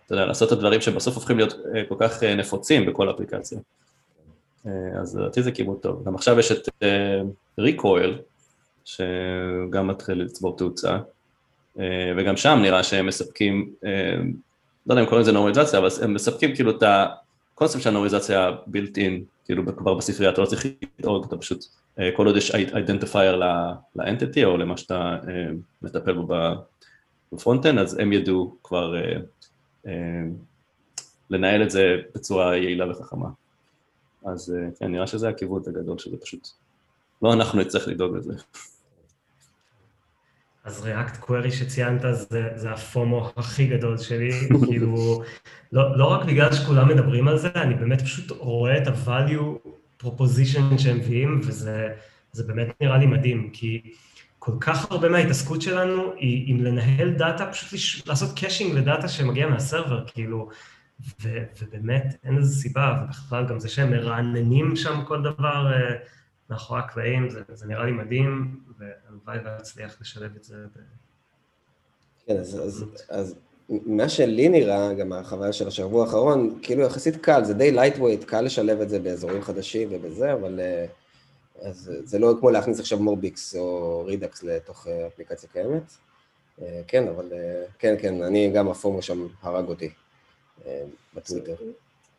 אתה 0.05 0.13
יודע, 0.13 0.25
לעשות 0.25 0.47
את 0.47 0.57
הדברים 0.57 0.81
שבסוף 0.81 1.15
הופכים 1.15 1.37
להיות 1.37 1.53
uh, 1.53 1.89
כל 1.89 1.95
כך 1.99 2.23
נפוצים 2.23 2.85
בכל 2.85 3.11
אפליקציה. 3.11 3.59
אז 5.01 5.17
לדעתי 5.17 5.43
זה 5.43 5.51
כיוון 5.51 5.75
טוב. 5.81 6.03
גם 6.05 6.15
עכשיו 6.15 6.39
יש 6.39 6.51
את 6.51 6.69
Recoil, 7.59 8.19
שגם 8.85 9.87
מתחיל 9.87 10.23
לצבור 10.23 10.57
תאוצה, 10.57 10.97
וגם 12.17 12.37
שם 12.37 12.59
נראה 12.61 12.83
שהם 12.83 13.05
מספקים 13.05 13.73
לא 14.89 14.93
יודע 14.93 15.01
אם 15.01 15.05
קוראים 15.05 15.21
לזה 15.21 15.31
נורמליזציה, 15.31 15.79
אבל 15.79 15.87
הם 16.01 16.13
מספקים 16.13 16.55
כאילו 16.55 16.71
את 16.71 16.83
הקונספט 16.83 17.81
של 17.81 17.89
הנורמליזציה 17.89 18.49
built 18.49 18.95
in, 18.95 19.23
כאילו 19.45 19.77
כבר 19.77 19.93
בספרייה, 19.93 20.31
אתה 20.31 20.41
לא 20.41 20.45
צריך 20.45 20.65
לדאוג, 20.99 21.25
אתה 21.25 21.37
פשוט, 21.37 21.65
אה, 21.65 21.88
כל 22.15 22.27
עוד 22.27 22.37
יש 22.37 22.55
identifier 22.55 23.41
ל-entity 23.95 24.45
או 24.45 24.57
למה 24.57 24.77
שאתה 24.77 25.17
אה, 25.27 25.47
מטפל 25.81 26.13
בו 26.13 26.27
ב-front-end, 27.33 27.79
אז 27.79 27.99
הם 27.99 28.13
ידעו 28.13 28.55
כבר 28.63 28.95
אה, 29.85 29.91
לנהל 31.29 31.63
את 31.63 31.71
זה 31.71 31.95
בצורה 32.15 32.57
יעילה 32.57 32.91
וחכמה. 32.91 33.29
אז 34.25 34.55
כן, 34.79 34.91
נראה 34.91 35.07
שזה 35.07 35.29
הכיוון 35.29 35.61
הגדול, 35.67 35.97
שזה 35.97 36.17
פשוט, 36.17 36.47
לא 37.21 37.33
אנחנו 37.33 37.61
נצטרך 37.61 37.87
לדאוג 37.87 38.17
לזה. 38.17 38.33
אז 40.63 40.87
React 40.87 41.25
Query 41.25 41.51
שציינת 41.51 42.01
זה, 42.11 42.49
זה 42.55 42.71
ה-FOMO 42.71 43.31
הכי 43.35 43.67
גדול 43.67 43.97
שלי, 43.97 44.31
כאילו, 44.67 45.23
לא, 45.71 45.97
לא 45.97 46.05
רק 46.05 46.25
בגלל 46.25 46.53
שכולם 46.53 46.87
מדברים 46.87 47.27
על 47.27 47.37
זה, 47.37 47.49
אני 47.55 47.75
באמת 47.75 48.01
פשוט 48.01 48.31
רואה 48.31 48.77
את 48.77 48.87
ה-value 48.87 49.69
proposition 50.03 50.77
שהם 50.77 50.97
מביאים, 50.97 51.41
וזה 51.43 52.43
באמת 52.47 52.81
נראה 52.81 52.97
לי 52.97 53.05
מדהים, 53.05 53.49
כי 53.53 53.93
כל 54.39 54.51
כך 54.59 54.91
הרבה 54.91 55.09
מההתעסקות 55.09 55.61
שלנו 55.61 56.13
היא 56.17 56.43
עם 56.47 56.63
לנהל 56.63 57.13
data, 57.13 57.51
פשוט 57.51 57.73
לש... 57.73 58.07
לעשות 58.07 58.39
caching 58.39 58.75
ל-data 58.75 59.07
שמגיע 59.07 59.47
מה-server, 59.47 60.07
כאילו, 60.07 60.49
ו, 61.21 61.43
ובאמת 61.61 62.15
אין 62.23 62.35
לזה 62.35 62.61
סיבה, 62.61 63.03
ובכלל 63.03 63.47
גם 63.47 63.59
זה 63.59 63.69
שהם 63.69 63.91
מרעננים 63.91 64.75
שם 64.75 65.03
כל 65.07 65.21
דבר, 65.23 65.73
אה, 65.73 65.95
מאחורי 66.49 66.79
הקלעים, 66.79 67.29
זה, 67.29 67.41
זה 67.53 67.67
נראה 67.67 67.85
לי 67.85 67.91
מדהים, 67.91 68.59
והלוואי 68.77 69.37
ואצליח 69.45 70.01
לשלב 70.01 70.35
את 70.35 70.43
זה. 70.43 70.55
ב... 70.75 70.79
כן, 72.25 72.37
אז, 72.37 72.59
אז, 72.59 72.85
אז 73.09 73.35
מה 73.69 74.09
שלי 74.09 74.49
נראה, 74.49 74.93
גם 74.93 75.13
החוויה 75.13 75.53
של 75.53 75.67
השבוע 75.67 76.05
האחרון, 76.05 76.59
כאילו 76.61 76.81
יחסית 76.81 77.15
קל, 77.15 77.43
זה 77.43 77.53
די 77.53 77.77
lightweight, 77.77 78.25
קל 78.25 78.41
לשלב 78.41 78.81
את 78.81 78.89
זה 78.89 78.99
באזורים 78.99 79.41
חדשים 79.41 79.87
ובזה, 79.91 80.33
אבל 80.33 80.59
אה, 80.59 80.85
אז 81.61 81.91
זה 82.03 82.19
לא 82.19 82.33
כמו 82.39 82.49
להכניס 82.49 82.79
עכשיו 82.79 82.99
מורביקס 82.99 83.55
או 83.55 84.03
רידקס 84.05 84.43
לתוך 84.43 84.87
אה, 84.87 85.07
אפליקציה 85.07 85.49
קיימת. 85.53 85.93
אה, 86.61 86.81
כן, 86.87 87.07
אבל 87.07 87.25
כן, 87.79 87.95
כן, 87.99 88.21
אני 88.23 88.51
גם 88.51 88.69
הפומו 88.69 89.01
שם 89.01 89.27
הרג 89.41 89.67
אותי 89.67 89.89
בטוויטר. 91.15 91.55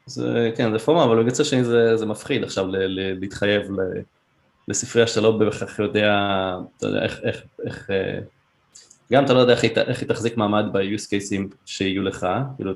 זה, 0.06 0.50
כן, 0.56 0.72
זה 0.72 0.78
פומו, 0.78 1.04
אבל 1.04 1.22
בגלל 1.22 1.44
שני 1.44 1.64
זה, 1.64 1.96
זה 1.96 2.06
מפחיד 2.06 2.42
עכשיו 2.44 2.66
ל, 2.66 2.76
ל, 2.76 3.20
להתחייב 3.20 3.70
ל... 3.72 4.00
לספרייה 4.68 5.06
שאתה 5.06 5.20
לא 5.20 5.30
בהכרח 5.30 5.78
יודע, 5.78 6.12
אתה 6.76 6.86
יודע, 6.86 7.02
איך, 7.02 7.20
איך, 7.24 7.42
איך, 7.66 7.90
גם 9.12 9.24
אתה 9.24 9.32
לא 9.34 9.38
יודע 9.38 9.52
איך 9.52 9.62
היא, 9.62 9.70
איך 9.76 10.00
היא 10.00 10.08
תחזיק 10.08 10.36
מעמד 10.36 10.64
ב-use 10.72 11.06
cases 11.06 11.54
שיהיו 11.66 12.02
לך, 12.02 12.26
כאילו, 12.56 12.72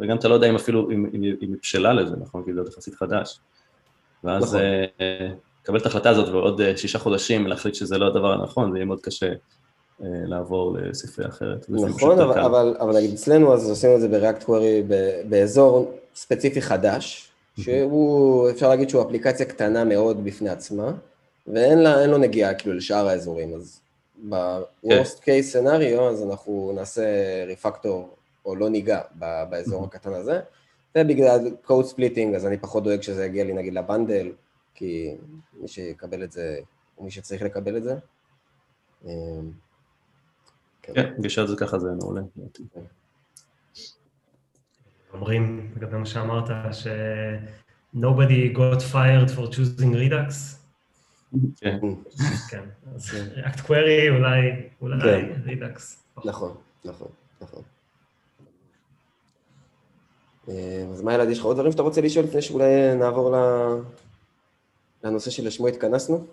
וגם 0.00 0.16
אתה 0.16 0.28
לא 0.28 0.34
יודע 0.34 0.50
אם 0.50 0.54
אפילו, 0.54 0.90
אם, 0.90 1.06
אם, 1.14 1.22
אם 1.24 1.36
היא 1.40 1.56
בשלה 1.62 1.92
לזה, 1.92 2.16
נכון? 2.20 2.44
כי 2.44 2.52
זה 2.52 2.60
עוד 2.60 2.68
יחסית 2.68 2.94
חדש. 2.94 3.40
ואז 4.24 4.44
נכון. 4.44 4.60
אה, 5.00 5.28
לקבל 5.62 5.78
את 5.78 5.86
ההחלטה 5.86 6.10
הזאת 6.10 6.28
ועוד 6.28 6.60
אה, 6.60 6.76
שישה 6.76 6.98
חודשים 6.98 7.46
להחליט 7.46 7.74
שזה 7.74 7.98
לא 7.98 8.06
הדבר 8.06 8.32
הנכון, 8.32 8.72
זה 8.72 8.78
יהיה 8.78 8.84
מאוד 8.84 9.00
קשה 9.00 9.26
אה, 10.02 10.08
לעבור 10.26 10.76
לספרייה 10.78 11.30
אחרת. 11.30 11.66
נכון, 11.68 12.20
אבל, 12.20 12.40
אבל, 12.40 12.76
אבל 12.80 12.96
נגיד 12.96 13.12
אצלנו 13.12 13.54
אז 13.54 13.70
עשינו 13.70 13.94
את 13.94 14.00
זה 14.00 14.08
ב-React 14.08 14.44
Query 14.44 14.92
באזור 15.28 15.94
ספציפי 16.14 16.62
חדש, 16.62 17.30
שהוא, 17.60 18.50
אפשר 18.50 18.68
להגיד 18.68 18.90
שהוא 18.90 19.02
אפליקציה 19.02 19.46
קטנה 19.46 19.84
מאוד 19.84 20.24
בפני 20.24 20.48
עצמה, 20.48 20.92
ואין 21.46 21.78
לה, 21.78 22.06
לו 22.06 22.18
נגיעה 22.18 22.54
כאילו 22.54 22.74
לשאר 22.74 23.08
האזורים, 23.08 23.54
אז 23.54 23.80
ב-Worst 24.28 25.20
כן. 25.22 25.32
case 25.32 25.54
scenario, 25.54 26.00
אז 26.00 26.22
אנחנו 26.22 26.72
נעשה 26.74 27.04
ריפקטור, 27.46 28.16
או 28.44 28.56
לא 28.56 28.68
ניגע 28.68 29.00
באזור 29.50 29.84
הקטן 29.84 30.12
הזה, 30.12 30.40
ובגלל 30.98 31.38
code 31.66 31.94
splitting, 31.94 32.36
אז 32.36 32.46
אני 32.46 32.58
פחות 32.58 32.84
דואג 32.84 33.02
שזה 33.02 33.26
יגיע 33.26 33.44
לי 33.44 33.52
נגיד 33.52 33.74
לבנדל, 33.74 34.32
כי 34.74 35.16
מי 35.54 35.68
שיקבל 35.68 36.24
את 36.24 36.32
זה, 36.32 36.58
או 36.98 37.04
מי 37.04 37.10
שצריך 37.10 37.42
לקבל 37.42 37.76
את 37.76 37.82
זה. 37.82 37.94
אמ, 39.04 39.10
כן, 40.82 41.12
גישה 41.20 41.46
זה 41.46 41.56
ככה 41.56 41.78
זה 41.78 41.88
מעולה. 41.98 42.20
כן. 42.74 42.80
אומרים, 45.14 45.70
לגבי 45.76 45.96
מה 45.96 46.06
שאמרת, 46.06 46.50
ש- 46.72 46.86
nobody 47.96 48.56
got 48.56 48.80
fired 48.92 49.30
for 49.36 49.50
choosing 49.54 49.94
Redux. 49.94 50.59
כן. 51.56 51.78
כן, 52.50 52.64
אז 52.94 53.10
React 53.36 53.58
Query 53.58 54.10
אולי, 54.10 54.68
אולי 54.80 55.00
כן. 55.02 55.32
Redux. 55.46 55.80
נכון, 56.24 56.56
נכון, 56.84 57.08
נכון. 57.40 57.62
אה, 60.48 60.86
אז 60.92 61.02
מה 61.02 61.14
ילד, 61.14 61.28
יש 61.28 61.38
לך 61.38 61.44
עוד 61.44 61.56
דברים 61.56 61.72
שאתה 61.72 61.82
רוצה 61.82 62.00
לשאול 62.00 62.24
לפני 62.24 62.42
שאולי 62.42 62.94
נעבור 62.94 63.34
לנושא 65.04 65.30
שלשמו 65.30 65.68
התכנסנו? 65.68 66.26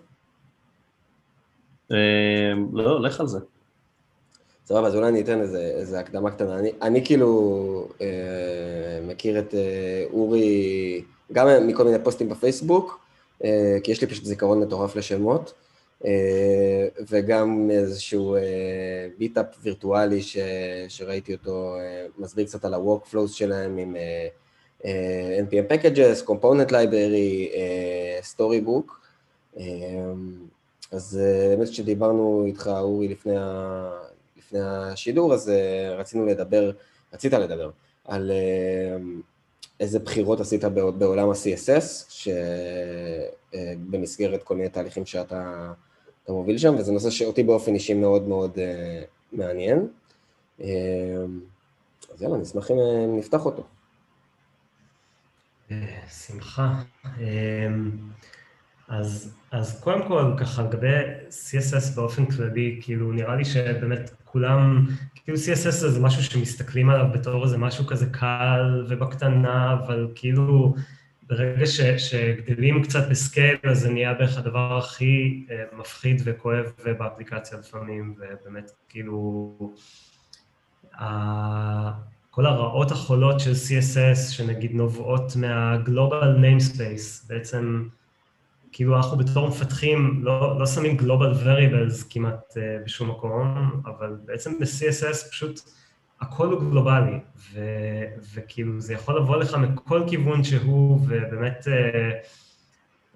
אה, 1.92 2.52
לא, 2.72 3.02
לך 3.02 3.20
על 3.20 3.26
זה. 3.26 3.38
סבבה, 4.66 4.86
אז 4.86 4.94
אולי 4.94 5.08
אני 5.08 5.20
אתן 5.20 5.40
איזה, 5.40 5.60
איזה 5.60 6.00
הקדמה 6.00 6.30
קטנה. 6.30 6.58
אני, 6.58 6.72
אני 6.82 7.04
כאילו 7.04 7.88
אה, 8.00 8.06
מכיר 9.06 9.38
את 9.38 9.54
אה, 9.54 10.04
אורי 10.12 11.02
גם 11.32 11.48
מכל 11.66 11.84
מיני 11.84 12.04
פוסטים 12.04 12.28
בפייסבוק, 12.28 12.90
אה, 12.90 13.07
כי 13.82 13.90
יש 13.92 14.00
לי 14.00 14.06
פשוט 14.06 14.24
זיכרון 14.24 14.60
מטורף 14.60 14.96
לשמות, 14.96 15.54
אה, 16.04 16.88
וגם 17.10 17.70
איזשהו 17.70 18.36
אה, 18.36 18.40
ביטאפ 19.18 19.46
וירטואלי 19.62 20.22
ש, 20.22 20.36
שראיתי 20.88 21.32
אותו 21.34 21.76
אה, 21.76 22.06
מסביר 22.18 22.46
קצת 22.46 22.64
על 22.64 22.74
ה-workflows 22.74 23.28
שלהם 23.28 23.78
עם 23.78 23.96
אה, 23.96 24.28
אה, 24.84 25.38
npm 25.40 25.72
packages, 25.72 26.26
component 26.28 26.70
library, 26.70 27.54
אה, 27.54 28.20
storybook. 28.34 28.92
אה, 29.58 29.64
אז 30.92 31.20
אה, 31.22 31.56
באמת 31.56 31.68
כשדיברנו 31.68 32.44
איתך, 32.46 32.70
אורי, 32.78 33.08
לפני 33.08 33.36
ה... 33.36 33.90
לפני 34.36 34.60
השידור, 34.62 35.34
אז 35.34 35.50
אה, 35.50 35.94
רצינו 35.94 36.26
לדבר, 36.26 36.70
רצית 37.14 37.32
לדבר, 37.32 37.70
על 38.04 38.30
אה, 38.30 38.96
איזה 39.80 39.98
בחירות 39.98 40.40
עשית 40.40 40.64
בעולם 40.98 41.28
ה-CSS, 41.28 42.10
שבמסגרת 43.52 44.40
אה, 44.40 44.44
כל 44.44 44.56
מיני 44.56 44.68
תהליכים 44.68 45.06
שאתה 45.06 45.72
מוביל 46.28 46.58
שם, 46.58 46.74
וזה 46.78 46.92
נושא 46.92 47.10
שאותי 47.10 47.42
באופן 47.42 47.74
אישי 47.74 47.94
מאוד 47.94 48.28
מאוד 48.28 48.58
מעניין. 49.32 49.88
אז 50.58 52.22
יאללה, 52.22 52.36
נשמח 52.36 52.70
אם 52.70 52.76
נפתח 53.18 53.46
אותו. 53.46 53.62
שמחה. 56.08 56.82
אז, 58.88 59.34
אז 59.50 59.80
קודם 59.80 60.08
כל, 60.08 60.32
ככה 60.36 60.62
לגבי 60.62 61.02
CSS 61.28 61.96
באופן 61.96 62.26
כללי, 62.26 62.78
כאילו 62.82 63.12
נראה 63.12 63.36
לי 63.36 63.44
שבאמת 63.44 64.10
כולם, 64.24 64.86
כאילו 65.14 65.38
CSS 65.38 65.70
זה 65.70 66.00
משהו 66.00 66.22
שמסתכלים 66.22 66.90
עליו 66.90 67.06
בתור 67.12 67.44
איזה 67.44 67.58
משהו 67.58 67.86
כזה 67.86 68.06
קל 68.06 68.84
ובקטנה, 68.88 69.72
אבל 69.72 70.08
כאילו 70.14 70.74
ברגע 71.22 71.66
ש, 71.66 71.80
שגדלים 71.80 72.82
קצת 72.82 73.08
בסקייל, 73.10 73.56
אז 73.70 73.80
זה 73.80 73.90
נהיה 73.90 74.14
בערך 74.14 74.38
הדבר 74.38 74.78
הכי 74.78 75.46
uh, 75.48 75.76
מפחיד 75.76 76.22
וכואב 76.24 76.64
באפליקציה 76.98 77.58
לפעמים, 77.58 78.14
ובאמת 78.18 78.70
כאילו... 78.88 79.54
כל 82.30 82.46
הרעות 82.46 82.90
החולות 82.90 83.40
של 83.40 83.52
CSS, 83.52 84.30
שנגיד 84.30 84.74
נובעות 84.74 85.36
מה-Global 85.36 86.38
Namespace, 86.40 87.28
בעצם 87.28 87.88
כאילו 88.72 88.96
אנחנו 88.96 89.16
בתור 89.16 89.48
מפתחים 89.48 90.20
לא, 90.22 90.58
לא 90.58 90.66
שמים 90.66 90.96
Global 91.00 91.44
Variables 91.44 92.04
כמעט 92.10 92.52
uh, 92.52 92.84
בשום 92.84 93.10
מקום, 93.10 93.82
אבל 93.86 94.16
בעצם 94.24 94.58
ב-CSS 94.58 95.30
פשוט 95.30 95.60
הכל 96.20 96.46
הוא 96.46 96.60
גלובלי, 96.60 97.18
ו, 97.52 97.60
וכאילו 98.34 98.80
זה 98.80 98.94
יכול 98.94 99.16
לבוא 99.16 99.36
לך 99.36 99.54
מכל 99.54 100.02
כיוון 100.08 100.44
שהוא, 100.44 101.00
ובאמת 101.08 101.66
uh, 101.66 102.28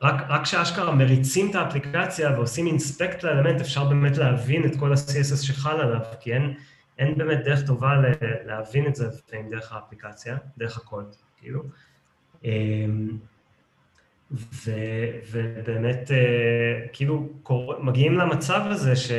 רק, 0.03 0.23
רק 0.29 0.43
כשאשכרה 0.43 0.95
מריצים 0.95 1.51
את 1.51 1.55
האפליקציה 1.55 2.31
ועושים 2.31 2.67
אינספקט 2.67 3.23
לאלמנט, 3.23 3.61
אפשר 3.61 3.85
באמת 3.85 4.17
להבין 4.17 4.65
את 4.65 4.77
כל 4.79 4.93
ה-CSS 4.93 5.37
שחל 5.37 5.81
עליו, 5.81 6.01
כי 6.21 6.33
אין, 6.33 6.55
אין 6.99 7.19
באמת 7.19 7.45
דרך 7.45 7.67
טובה 7.67 7.95
להבין 8.45 8.87
את 8.87 8.95
זה 8.95 9.07
לפעמים 9.07 9.51
דרך 9.51 9.73
האפליקציה, 9.73 10.37
דרך 10.59 10.77
הקוד, 10.77 11.15
כאילו. 11.37 11.63
אמ, 12.45 13.19
ו, 14.33 14.71
ובאמת, 15.31 16.11
אה, 16.11 16.87
כאילו, 16.93 17.29
קור... 17.43 17.75
מגיעים 17.83 18.15
למצב 18.15 18.61
הזה 18.65 18.97
ש, 18.97 19.11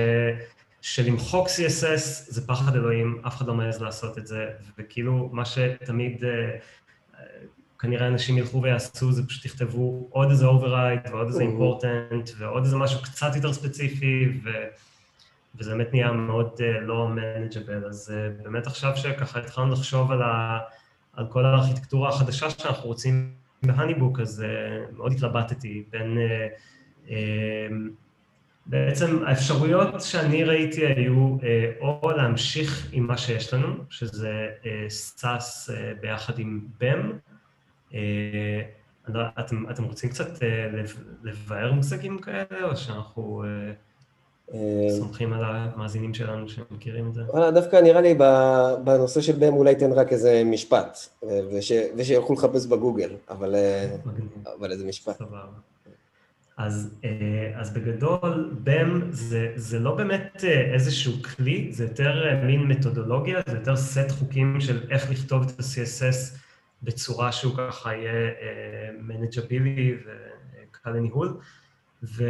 שלמחוק 0.82 1.48
CSS 1.48 2.02
זה 2.28 2.48
פחד 2.48 2.76
אלוהים, 2.76 3.22
אף 3.28 3.36
אחד 3.36 3.48
לא 3.48 3.54
מעז 3.54 3.82
לעשות 3.82 4.18
את 4.18 4.28
זה, 4.28 4.48
וכאילו, 4.78 5.30
מה 5.32 5.46
שתמיד 5.46 6.24
אה, 6.24 6.58
כנראה 7.80 8.08
אנשים 8.08 8.38
ילכו 8.38 8.62
ויעשו, 8.62 9.12
זה 9.12 9.28
פשוט 9.28 9.46
יכתבו 9.46 10.08
עוד 10.10 10.30
איזה 10.30 10.46
override 10.46 11.12
ועוד 11.12 11.28
איזה 11.28 11.44
important 11.44 12.32
ועוד 12.38 12.64
איזה 12.64 12.78
משהו 12.78 13.02
קצת 13.02 13.36
יותר 13.36 13.54
ספציפי, 13.54 14.40
ו... 14.44 14.50
וזה 15.56 15.72
באמת 15.72 15.94
נהיה 15.94 16.12
מאוד 16.12 16.62
לא 16.82 17.10
manageable. 17.16 17.88
אז 17.90 18.14
באמת 18.44 18.68
עכשיו 18.68 18.98
שככה 18.98 19.40
התחלנו 19.40 19.74
לחשוב 19.74 20.12
על, 20.12 20.22
ה, 20.22 20.60
על 21.14 21.26
כל 21.30 21.46
הארכיטקטורה 21.46 22.10
החדשה 22.10 22.50
שאנחנו 22.50 22.88
רוצים 22.88 23.43
בהניבוק, 23.66 24.20
אז 24.20 24.46
uh, 24.46 24.96
מאוד 24.98 25.12
התלבטתי 25.12 25.84
בין... 25.90 26.18
Uh, 26.18 27.10
uh, 27.10 27.12
בעצם 28.66 29.24
האפשרויות 29.26 30.02
שאני 30.02 30.44
ראיתי 30.44 30.86
היו 30.86 31.38
או 31.80 32.12
להמשיך 32.18 32.90
עם 32.92 33.08
מה 33.08 33.18
שיש 33.18 33.54
לנו, 33.54 33.74
שזה 33.90 34.48
סאס 34.90 35.70
ביחד 36.02 36.40
עם. 36.40 36.68
Uh, 37.92 37.94
אתם, 39.40 39.70
אתם 39.70 39.84
רוצים 39.84 40.10
קצת 40.10 40.28
לבאר 41.24 41.72
מושגים 41.72 42.20
כאלה, 42.20 42.64
או 42.64 42.78
שאנחנו... 42.78 43.44
אה, 44.54 44.88
סומכים 45.00 45.34
על 45.34 45.42
המאזינים 45.46 46.14
שלנו 46.14 46.50
שמכירים 46.50 47.08
את 47.08 47.14
זה. 47.14 47.22
וואלה, 47.24 47.52
דווקא 47.52 47.76
נראה 47.76 48.02
לי 48.02 48.16
בנושא 48.84 49.22
של 49.22 49.34
בם 49.40 49.54
אולי 49.54 49.76
תן 49.76 49.92
רק 49.92 50.14
איזה 50.14 50.44
משפט, 50.46 50.98
וש, 51.24 51.72
ושילכו 51.98 52.34
לחפש 52.34 52.66
בגוגל, 52.66 53.10
אבל, 53.30 53.56
אה, 53.56 53.96
אבל 54.60 54.72
איזה 54.72 54.86
משפט. 54.86 55.18
סבבה. 55.18 55.44
אז, 56.58 56.96
אה, 57.04 57.10
אז 57.56 57.74
בגדול, 57.74 58.56
BEM 58.66 58.90
זה, 59.12 59.52
זה 59.56 59.80
לא 59.80 59.96
באמת 59.96 60.44
איזשהו 60.74 61.14
כלי, 61.24 61.70
זה 61.72 61.84
יותר 61.84 62.42
מין 62.44 62.64
מתודולוגיה, 62.64 63.40
זה 63.50 63.58
יותר 63.58 63.76
סט 63.76 64.12
חוקים 64.20 64.62
של 64.62 64.92
איך 64.92 65.12
לכתוב 65.12 65.44
את 65.44 65.60
ה-CSS 65.60 66.38
בצורה 66.84 67.32
שהוא 67.32 67.54
ככה 67.58 67.96
יהיה 67.96 68.32
מנג'בילי 69.00 69.96
וקל 69.96 70.90
לניהול. 70.90 71.38
ו... 72.04 72.24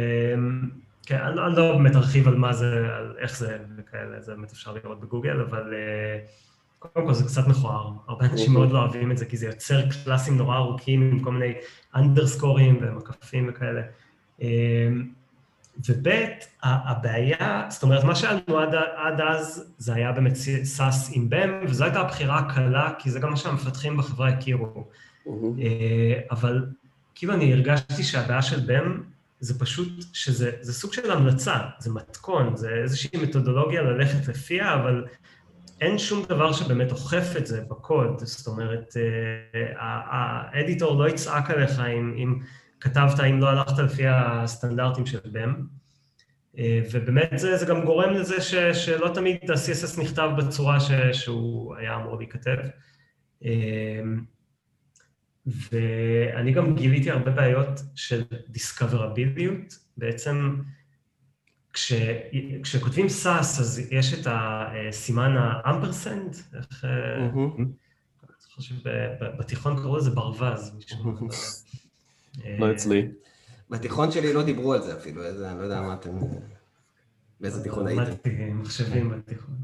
כן, 1.06 1.18
אני, 1.20 1.40
אני 1.46 1.56
לא 1.56 1.76
באמת 1.76 1.96
ארחיב 1.96 2.28
על 2.28 2.36
מה 2.36 2.52
זה, 2.52 2.88
על 2.96 3.16
איך 3.18 3.38
זה 3.38 3.58
וכאלה, 3.76 4.20
זה 4.20 4.34
באמת 4.34 4.52
אפשר 4.52 4.72
לראות 4.72 5.00
בגוגל, 5.00 5.40
אבל 5.40 5.72
uh, 5.72 6.28
קודם 6.78 7.06
כל 7.06 7.14
זה 7.14 7.24
קצת 7.24 7.46
מכוער. 7.46 7.90
הרבה 8.08 8.26
אנשים 8.26 8.52
מאוד 8.52 8.70
לא 8.70 8.78
אוהבים 8.78 9.12
את 9.12 9.18
זה, 9.18 9.26
כי 9.26 9.36
זה 9.36 9.46
יוצר 9.46 9.80
קלאסים 9.90 10.36
נורא 10.36 10.56
ארוכים 10.56 11.02
עם 11.02 11.20
כל 11.20 11.32
מיני 11.32 11.54
אנדרסקורים 11.94 12.78
ומקפים 12.80 13.50
וכאלה. 13.50 13.82
Uh, 14.40 14.42
וב' 15.88 16.08
הבעיה, 16.62 17.66
זאת 17.68 17.82
אומרת, 17.82 18.04
מה 18.04 18.14
שהיה 18.14 18.38
לנו 18.48 18.58
עד, 18.58 18.74
עד 18.96 19.20
אז, 19.20 19.72
זה 19.78 19.94
היה 19.94 20.12
באמת 20.12 20.34
סאס 20.62 21.10
עם 21.12 21.30
בם, 21.30 21.50
וזו 21.68 21.84
הייתה 21.84 22.00
הבחירה 22.00 22.38
הקלה, 22.38 22.92
כי 22.98 23.10
זה 23.10 23.20
גם 23.20 23.30
מה 23.30 23.36
שהמפתחים 23.36 23.96
בחברה 23.96 24.28
הכירו. 24.28 24.88
Mm-hmm. 25.26 25.30
אבל 26.30 26.66
כאילו 27.14 27.34
אני 27.34 27.52
הרגשתי 27.52 28.02
שהבעיה 28.02 28.42
של 28.42 28.60
בם 28.66 29.00
זה 29.44 29.58
פשוט 29.58 30.04
שזה 30.12 30.50
זה 30.60 30.72
סוג 30.72 30.92
של 30.92 31.10
המלצה, 31.10 31.56
זה 31.78 31.92
מתכון, 31.92 32.56
זה 32.56 32.70
איזושהי 32.70 33.18
מתודולוגיה 33.22 33.82
ללכת 33.82 34.28
לפיה, 34.28 34.74
אבל 34.74 35.04
אין 35.80 35.98
שום 35.98 36.24
דבר 36.28 36.52
שבאמת 36.52 36.90
אוכף 36.90 37.34
את 37.38 37.46
זה 37.46 37.60
בקוד. 37.68 38.20
זאת 38.24 38.46
אומרת, 38.46 38.96
האדיטור 40.52 41.04
לא 41.04 41.08
יצעק 41.08 41.50
עליך 41.50 41.80
אם, 41.80 42.14
אם 42.16 42.38
כתבת, 42.80 43.20
אם 43.20 43.40
לא 43.40 43.48
הלכת 43.48 43.78
לפי 43.78 44.02
הסטנדרטים 44.06 45.06
של 45.06 45.18
BEM. 45.18 45.50
ובאמת 46.92 47.30
זה, 47.36 47.56
זה 47.56 47.66
גם 47.66 47.84
גורם 47.84 48.10
לזה 48.10 48.40
ש, 48.40 48.54
שלא 48.54 49.10
תמיד 49.14 49.50
ה-CSS 49.50 50.00
נכתב 50.00 50.30
בצורה 50.38 50.80
ש, 50.80 50.90
שהוא 51.12 51.76
היה 51.76 51.96
אמור 51.96 52.18
להיכתב. 52.18 52.56
ואני 55.46 56.52
גם 56.52 56.74
גיליתי 56.74 57.10
הרבה 57.10 57.30
בעיות 57.30 57.80
של 57.94 58.22
דיסקברביליות. 58.48 59.78
בעצם 59.96 60.56
כש, 61.72 61.92
כשכותבים 62.62 63.06
SAS 63.06 63.60
אז 63.60 63.82
יש 63.90 64.14
את 64.14 64.26
הסימן 64.30 65.34
האמפרסנד, 65.38 66.36
איך... 66.56 66.84
אני 66.84 68.62
חושב 68.62 68.74
שבתיכון 68.74 69.76
קראו 69.76 69.96
לזה 69.96 70.10
ברווז. 70.10 70.72
לא 72.58 72.72
אצלי. 72.72 73.08
בתיכון 73.70 74.10
שלי 74.10 74.32
לא 74.32 74.42
דיברו 74.42 74.74
על 74.74 74.82
זה 74.82 74.96
אפילו, 74.98 75.24
איזה, 75.24 75.50
אני 75.50 75.58
לא 75.58 75.62
יודע 75.62 75.80
מה 75.80 75.94
אתם... 75.94 76.10
באיזה 77.40 77.62
תיכון 77.62 77.86
הייתם. 77.86 78.02
למדתי 78.02 78.30
מחשבים 78.52 79.10
בתיכון. 79.10 79.54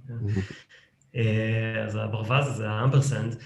אז 1.87 1.97
הברווז 1.97 2.57
זה 2.57 2.69
ה-ampersand. 2.71 3.37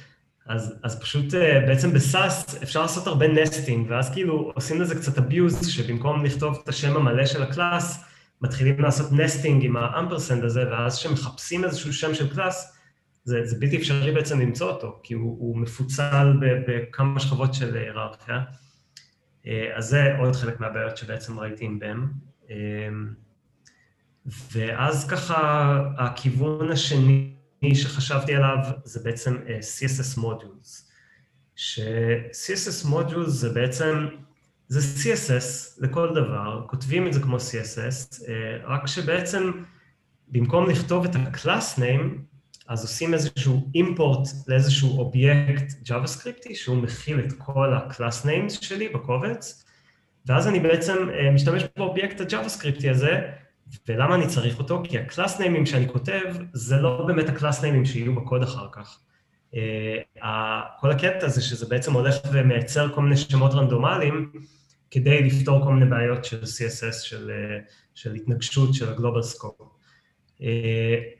אז, 0.46 0.74
אז 0.82 1.00
פשוט 1.00 1.34
בעצם 1.66 1.92
ב-Sass 1.92 2.62
אפשר 2.62 2.82
לעשות 2.82 3.06
הרבה 3.06 3.28
nesting, 3.28 3.86
ואז 3.90 4.12
כאילו 4.12 4.52
עושים 4.54 4.80
לזה 4.80 4.94
קצת 4.94 5.18
abuse, 5.18 5.68
שבמקום 5.68 6.24
לכתוב 6.24 6.58
את 6.62 6.68
השם 6.68 6.96
המלא 6.96 7.26
של 7.26 7.42
ה-class, 7.42 8.04
מתחילים 8.40 8.80
לעשות 8.80 9.12
nesting 9.12 9.64
עם 9.64 9.76
ה-ampersand 9.76 10.44
הזה, 10.44 10.70
ואז 10.70 10.98
כשמחפשים 10.98 11.64
איזשהו 11.64 11.92
שם 11.92 12.14
של 12.14 12.34
class, 12.34 12.78
זה, 13.24 13.40
זה 13.44 13.56
בלתי 13.58 13.76
אפשרי 13.76 14.12
בעצם 14.12 14.40
למצוא 14.40 14.70
אותו, 14.70 15.00
כי 15.02 15.14
הוא, 15.14 15.36
הוא 15.38 15.58
מפוצל 15.58 16.36
בכמה 16.40 17.20
שכבות 17.20 17.54
של 17.54 17.76
היררכיה. 17.76 18.40
אז 19.76 19.84
זה 19.84 20.16
עוד 20.18 20.36
חלק 20.36 20.60
מהבעיות 20.60 20.96
שבעצם 20.96 21.40
ראיתי 21.40 21.64
עם 21.64 21.78
BEM. 21.82 22.54
ואז 24.52 25.08
ככה 25.08 25.80
הכיוון 25.98 26.70
השני 26.70 27.34
שחשבתי 27.74 28.34
עליו 28.34 28.56
זה 28.84 29.00
בעצם 29.04 29.36
CSS 29.60 30.18
modules, 30.18 30.82
ש-CSS 31.56 32.86
modules 32.86 33.26
זה 33.26 33.48
בעצם, 33.48 34.06
זה 34.68 34.80
CSS 34.80 35.80
לכל 35.80 36.14
דבר, 36.14 36.64
כותבים 36.68 37.06
את 37.06 37.12
זה 37.12 37.20
כמו 37.20 37.36
CSS, 37.36 38.22
רק 38.64 38.86
שבעצם 38.86 39.50
במקום 40.28 40.70
לכתוב 40.70 41.04
את 41.04 41.16
ה-class 41.16 41.78
name, 41.78 42.18
אז 42.68 42.82
עושים 42.82 43.14
איזשהו 43.14 43.70
אימפורט 43.74 44.28
לאיזשהו 44.48 44.98
אובייקט 44.98 45.72
JavaScripטי 45.88 46.54
שהוא 46.54 46.76
מכיל 46.76 47.20
את 47.20 47.32
כל 47.38 47.74
ה-class 47.74 48.24
names 48.24 48.64
שלי 48.64 48.88
בקובץ, 48.88 49.64
ואז 50.26 50.48
אני 50.48 50.60
בעצם 50.60 51.08
משתמש 51.34 51.62
באובייקט 51.76 52.20
ה-JavaScripטי 52.20 52.90
הזה, 52.90 53.20
ולמה 53.88 54.14
אני 54.14 54.26
צריך 54.26 54.58
אותו? 54.58 54.82
כי 54.84 54.98
ה-class 54.98 55.38
names 55.38 55.66
שאני 55.66 55.88
כותב, 55.88 56.22
זה 56.52 56.76
לא 56.76 57.04
באמת 57.06 57.28
ה-class 57.28 57.60
names 57.60 57.86
שיהיו 57.86 58.14
בקוד 58.14 58.42
אחר 58.42 58.66
כך. 58.72 58.98
כל 60.80 60.90
הקטע 60.90 61.28
זה 61.28 61.42
שזה 61.42 61.66
בעצם 61.66 61.92
הולך 61.92 62.16
ומייצר 62.32 62.92
כל 62.94 63.02
מיני 63.02 63.16
שמות 63.16 63.54
רנדומליים, 63.54 64.32
כדי 64.90 65.22
לפתור 65.22 65.64
כל 65.64 65.72
מיני 65.72 65.90
בעיות 65.90 66.24
של 66.24 66.42
CSS, 66.42 66.92
של, 66.92 67.30
של 67.94 68.14
התנגשות 68.14 68.74
של 68.74 68.88
ה-Global 68.88 69.36
Scope. 69.36 69.64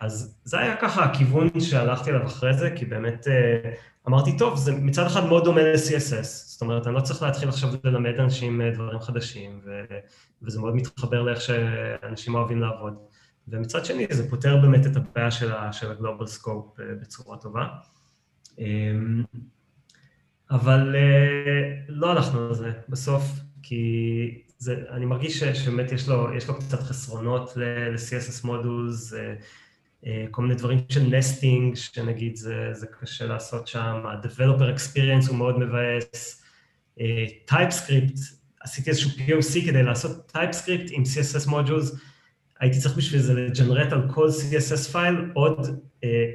אז 0.01 0.37
זה 0.45 0.59
היה 0.59 0.77
ככה 0.77 1.05
הכיוון 1.05 1.61
שהלכתי 1.61 2.11
אליו 2.11 2.27
אחרי 2.27 2.55
זה, 2.55 2.71
כי 2.77 2.85
באמת 2.85 3.27
אמרתי, 4.09 4.39
טוב, 4.39 4.59
זה 4.59 4.73
מצד 4.73 5.07
אחד 5.07 5.27
מאוד 5.27 5.45
דומה 5.45 5.63
ל-CSS, 5.63 6.25
זאת 6.25 6.61
אומרת, 6.61 6.87
אני 6.87 6.95
לא 6.95 7.01
צריך 7.01 7.23
להתחיל 7.23 7.49
עכשיו 7.49 7.71
ללמד 7.85 8.21
אנשים 8.21 8.61
דברים 8.75 9.01
חדשים, 9.01 9.61
ו... 9.65 9.71
וזה 10.43 10.61
מאוד 10.61 10.75
מתחבר 10.77 11.23
לאיך 11.23 11.41
שאנשים 11.41 12.35
אוהבים 12.35 12.61
לעבוד. 12.61 12.95
ומצד 13.49 13.85
שני, 13.85 14.07
זה 14.11 14.31
פותר 14.31 14.57
באמת 14.57 14.87
את 14.87 14.97
הבעיה 14.97 15.31
של 15.31 15.53
ה-Global 15.53 16.41
Scope 16.41 16.81
בצורה 17.01 17.37
טובה. 17.37 17.67
אבל 20.51 20.97
לא 21.89 22.11
הלכנו 22.11 22.47
על 22.47 22.55
זה 22.55 22.73
בסוף, 22.89 23.23
כי 23.63 24.43
זה, 24.59 24.85
אני 24.91 25.05
מרגיש 25.07 25.45
שבאמת 25.45 25.93
יש 25.93 26.09
לו, 26.09 26.35
יש 26.37 26.49
לו 26.49 26.59
קצת 26.59 26.81
חסרונות 26.81 27.53
ל-CSS 27.57 28.47
Modules, 28.47 29.15
כל 30.31 30.43
מיני 30.43 30.55
דברים 30.55 30.79
של 30.89 31.03
nesting, 31.03 31.75
שנגיד 31.77 32.37
זה, 32.37 32.69
זה 32.73 32.87
קשה 33.01 33.27
לעשות 33.27 33.67
שם, 33.67 34.03
ה-Developer 34.07 34.79
Experience 34.79 35.29
הוא 35.29 35.37
מאוד 35.37 35.59
מבאס, 35.59 36.43
TypeScript, 37.51 38.21
עשיתי 38.61 38.91
איזשהו 38.91 39.11
POC 39.11 39.67
כדי 39.67 39.83
לעשות 39.83 40.33
TypeScript 40.37 40.89
עם 40.91 41.03
CSS 41.03 41.49
Modules, 41.49 41.97
הייתי 42.61 42.79
צריך 42.79 42.97
בשביל 42.97 43.21
זה 43.21 43.35
לג'נרט 43.35 43.93
על 43.93 44.13
כל 44.13 44.29
CSS 44.29 44.93
file 44.93 45.31
עוד 45.35 45.81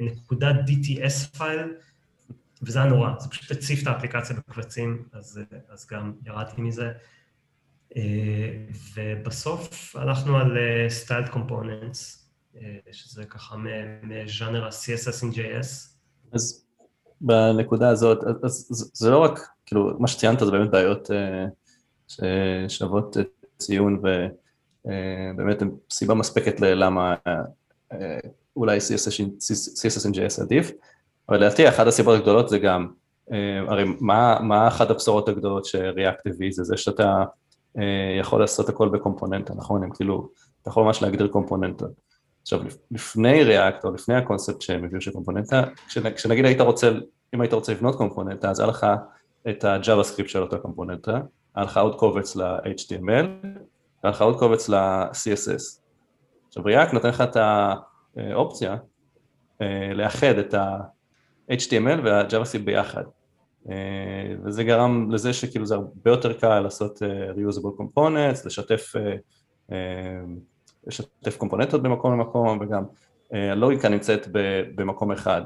נקודה 0.00 0.50
DTS 0.50 1.38
file, 1.38 1.60
וזה 2.62 2.78
היה 2.78 2.88
נורא, 2.88 3.10
זה 3.18 3.28
פשוט 3.28 3.50
הציף 3.50 3.82
את 3.82 3.86
האפליקציה 3.86 4.36
בקבצים, 4.36 5.04
אז, 5.12 5.40
אז 5.68 5.86
גם 5.90 6.12
ירדתי 6.26 6.60
מזה. 6.62 6.92
ובסוף 8.96 9.96
הלכנו 9.96 10.36
על 10.36 10.56
Styled 10.88 11.32
Components, 11.34 12.19
שזה 12.92 13.24
ככה 13.24 13.56
מז'אנר 14.02 14.64
ה-CSS 14.64 15.24
in 15.24 15.34
JS. 15.36 15.66
אז 16.32 16.66
בנקודה 17.20 17.88
הזאת, 17.88 18.18
אז 18.44 18.90
זה 18.94 19.10
לא 19.10 19.18
רק, 19.18 19.48
כאילו, 19.66 19.90
מה 19.98 20.08
שציינת 20.08 20.40
זה 20.40 20.50
באמת 20.50 20.70
בעיות 20.70 21.10
ששוות 22.08 23.16
ציון 23.58 24.02
ובאמת 24.02 25.62
הן 25.62 25.70
סיבה 25.90 26.14
מספקת 26.14 26.60
ללמה 26.60 27.14
אולי 28.56 28.78
CSS 28.78 30.06
in 30.10 30.14
JS 30.14 30.42
עדיף, 30.42 30.70
אבל 31.28 31.36
לדעתי 31.36 31.68
אחת 31.68 31.86
הסיבות 31.86 32.18
הגדולות 32.18 32.48
זה 32.48 32.58
גם, 32.58 32.92
הרי 33.68 33.84
מה, 34.00 34.40
מה 34.40 34.68
אחת 34.68 34.90
הבשורות 34.90 35.28
הגדולות 35.28 35.64
שריאקט 35.64 36.26
הביא 36.26 36.52
זה 36.52 36.64
זה 36.64 36.76
שאתה 36.76 37.24
יכול 38.20 38.40
לעשות 38.40 38.68
הכל 38.68 38.88
בקומפוננטה, 38.88 39.54
נכון? 39.54 39.82
הם 39.82 39.90
כאילו, 39.90 40.28
אתה 40.62 40.70
יכול 40.70 40.84
ממש 40.84 41.02
להגדיר 41.02 41.28
קומפוננטה. 41.28 41.86
עכשיו, 42.42 42.60
לפני 42.90 43.44
ריאקט 43.44 43.84
או 43.84 43.90
לפני 43.94 44.14
הקונספט 44.14 44.60
שהם 44.60 44.84
הביאו 44.84 45.00
של 45.00 45.10
קומפוננטה, 45.12 45.64
כשנגיד 46.16 46.44
היית 46.44 46.60
רוצה, 46.60 46.92
אם 47.34 47.40
היית 47.40 47.52
רוצה 47.52 47.72
לבנות 47.72 47.96
קומפוננטה, 47.96 48.50
אז 48.50 48.60
היה 48.60 48.68
לך 48.68 48.86
את 49.50 49.64
ה-JavaScript 49.64 50.28
של 50.28 50.42
אותה 50.42 50.58
קומפוננטה, 50.58 51.20
היה 51.54 51.64
לך 51.64 51.76
עוד 51.76 51.94
קובץ 51.94 52.36
ל-HTML, 52.36 53.46
היה 54.02 54.10
לך 54.10 54.22
עוד 54.22 54.38
קובץ 54.38 54.68
ל-CSS. 54.68 55.80
עכשיו 56.48 56.64
ריאקט 56.64 56.92
נותן 56.92 57.08
לך 57.08 57.20
את 57.20 57.36
האופציה 58.16 58.76
לאחד 59.94 60.38
את 60.38 60.54
ה-HTML 60.54 62.00
וה-JavaScript 62.04 62.64
ביחד. 62.64 63.04
וזה 64.44 64.64
גרם 64.64 65.10
לזה 65.10 65.32
שכאילו 65.32 65.66
זה 65.66 65.74
הרבה 65.74 66.10
יותר 66.10 66.32
קל 66.32 66.60
לעשות 66.60 67.02
reusable 67.36 67.80
components, 67.80 68.46
לשתף, 68.46 68.92
לשתף 70.86 71.36
קומפוננטות 71.36 71.82
במקום 71.82 72.12
למקום 72.12 72.58
וגם 72.60 72.84
הלוגיקה 73.30 73.88
נמצאת 73.88 74.26
במקום 74.74 75.12
אחד. 75.12 75.42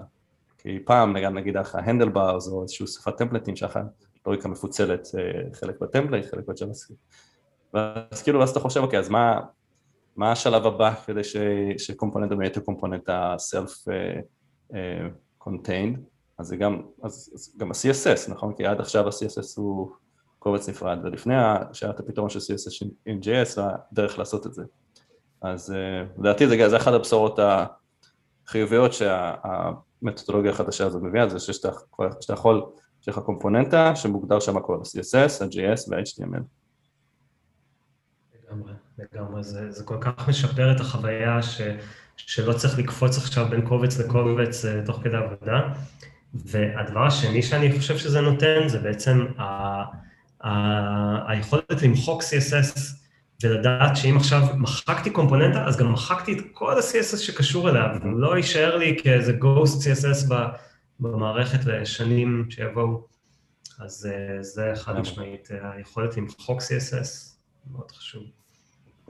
כי 0.58 0.78
פעם 0.84 1.12
נגיד 1.12 1.28
נגיד 1.28 1.56
לך 1.56 1.74
Handlebars 1.75 2.48
או 2.48 2.62
איזושהי 2.62 2.87
שפת 2.87 3.16
טמפלטים 3.16 3.56
שלך 3.56 3.78
לוגיקה 4.26 4.48
מפוצלת, 4.48 5.08
חלק 5.52 5.80
ב-template, 5.81 6.27
חלק 6.26 6.48
ב-JavaScript. 6.48 7.02
ואז 7.74 8.22
כאילו, 8.22 8.40
ואז 8.40 8.50
אתה 8.50 8.60
חושב, 8.60 8.80
אוקיי, 8.80 8.98
אז 8.98 9.08
מה, 9.08 9.40
מה 10.16 10.32
השלב 10.32 10.66
הבא 10.66 10.94
כדי 11.06 11.24
ש, 11.24 11.37
ש-component 11.79 12.31
באמת 12.30 12.56
הוא 12.56 12.64
component 12.64 13.08
ה-self-contained, 13.08 15.98
אז 16.38 16.46
זה 16.46 16.56
גם, 16.56 16.82
אז, 17.02 17.32
אז 17.35 17.54
גם 17.56 17.70
ה-CSS, 17.70 18.30
נכון? 18.30 18.54
כי 18.54 18.66
עד 18.66 18.80
עכשיו 18.80 19.06
ה-CSS 19.06 19.54
הוא 19.56 19.90
קובץ 20.38 20.68
נפרד, 20.68 20.98
ולפני 21.02 21.35
שהיה 21.72 21.92
את 21.92 22.00
הפתרון 22.00 22.30
של 22.30 22.38
CSS 22.38 22.87
עם 23.06 23.20
JS, 23.22 23.60
הדרך 23.60 24.18
לעשות 24.18 24.46
את 24.46 24.54
זה. 24.54 24.62
אז 25.44 25.74
לדעתי 26.18 26.48
זה, 26.48 26.68
זה 26.68 26.76
אחת 26.76 26.92
הבשורות 26.92 27.38
החיוביות 28.46 28.92
שהמתודולוגיה 28.92 30.50
החדשה 30.50 30.86
הזאת 30.86 31.02
מביאה, 31.02 31.28
זה 31.28 31.52
שאתה, 31.52 31.68
יכול 32.32 32.62
יש 33.02 33.08
לך 33.08 33.18
קומפוננטה 33.18 33.96
שמוגדר 33.96 34.40
שם 34.40 34.56
הכל, 34.56 34.74
ה-CSS, 34.74 35.44
ה-JS 35.44 35.90
וה-HTML. 35.90 36.42
לגמרי, 38.34 38.72
לגמרי, 38.98 39.42
זה, 39.42 39.70
זה 39.70 39.84
כל 39.84 39.96
כך 40.00 40.28
משפר 40.28 40.72
את 40.76 40.80
החוויה 40.80 41.42
ש, 41.42 41.60
שלא 42.16 42.52
צריך 42.52 42.78
לקפוץ 42.78 43.18
עכשיו 43.18 43.46
בין 43.50 43.68
קובץ 43.68 43.98
לקובץ 43.98 44.64
תוך 44.86 45.00
כדי 45.02 45.16
עבודה. 45.16 45.60
והדבר 46.34 47.06
השני 47.06 47.42
שאני 47.42 47.78
חושב 47.78 47.98
שזה 47.98 48.20
נותן, 48.20 48.68
זה 48.68 48.78
בעצם 48.78 49.26
ה, 49.38 49.44
ה, 50.46 51.32
היכולת 51.32 51.82
למחוק 51.82 52.22
CSS 52.22 53.04
ולדעת 53.44 53.96
שאם 53.96 54.16
עכשיו 54.16 54.40
מחקתי 54.56 55.10
קומפוננטה, 55.10 55.64
אז 55.64 55.76
גם 55.76 55.92
מחקתי 55.92 56.38
את 56.38 56.44
כל 56.52 56.78
ה-CSS 56.78 57.16
שקשור 57.16 57.70
אליה, 57.70 57.82
ולא 58.02 58.36
יישאר 58.36 58.76
לי 58.76 58.96
כאיזה 59.02 59.32
Ghost 59.40 59.76
CSS 59.78 60.34
במערכת 61.00 61.64
לשנים 61.64 62.46
שיבואו. 62.50 63.06
אז 63.80 64.06
אה, 64.12 64.42
זה 64.42 64.72
חד 64.74 64.98
משמעית, 64.98 65.48
היכולת 65.62 66.16
למחוק 66.16 66.60
CSS, 66.60 67.36
מאוד 67.72 67.90
חשוב. 67.90 68.22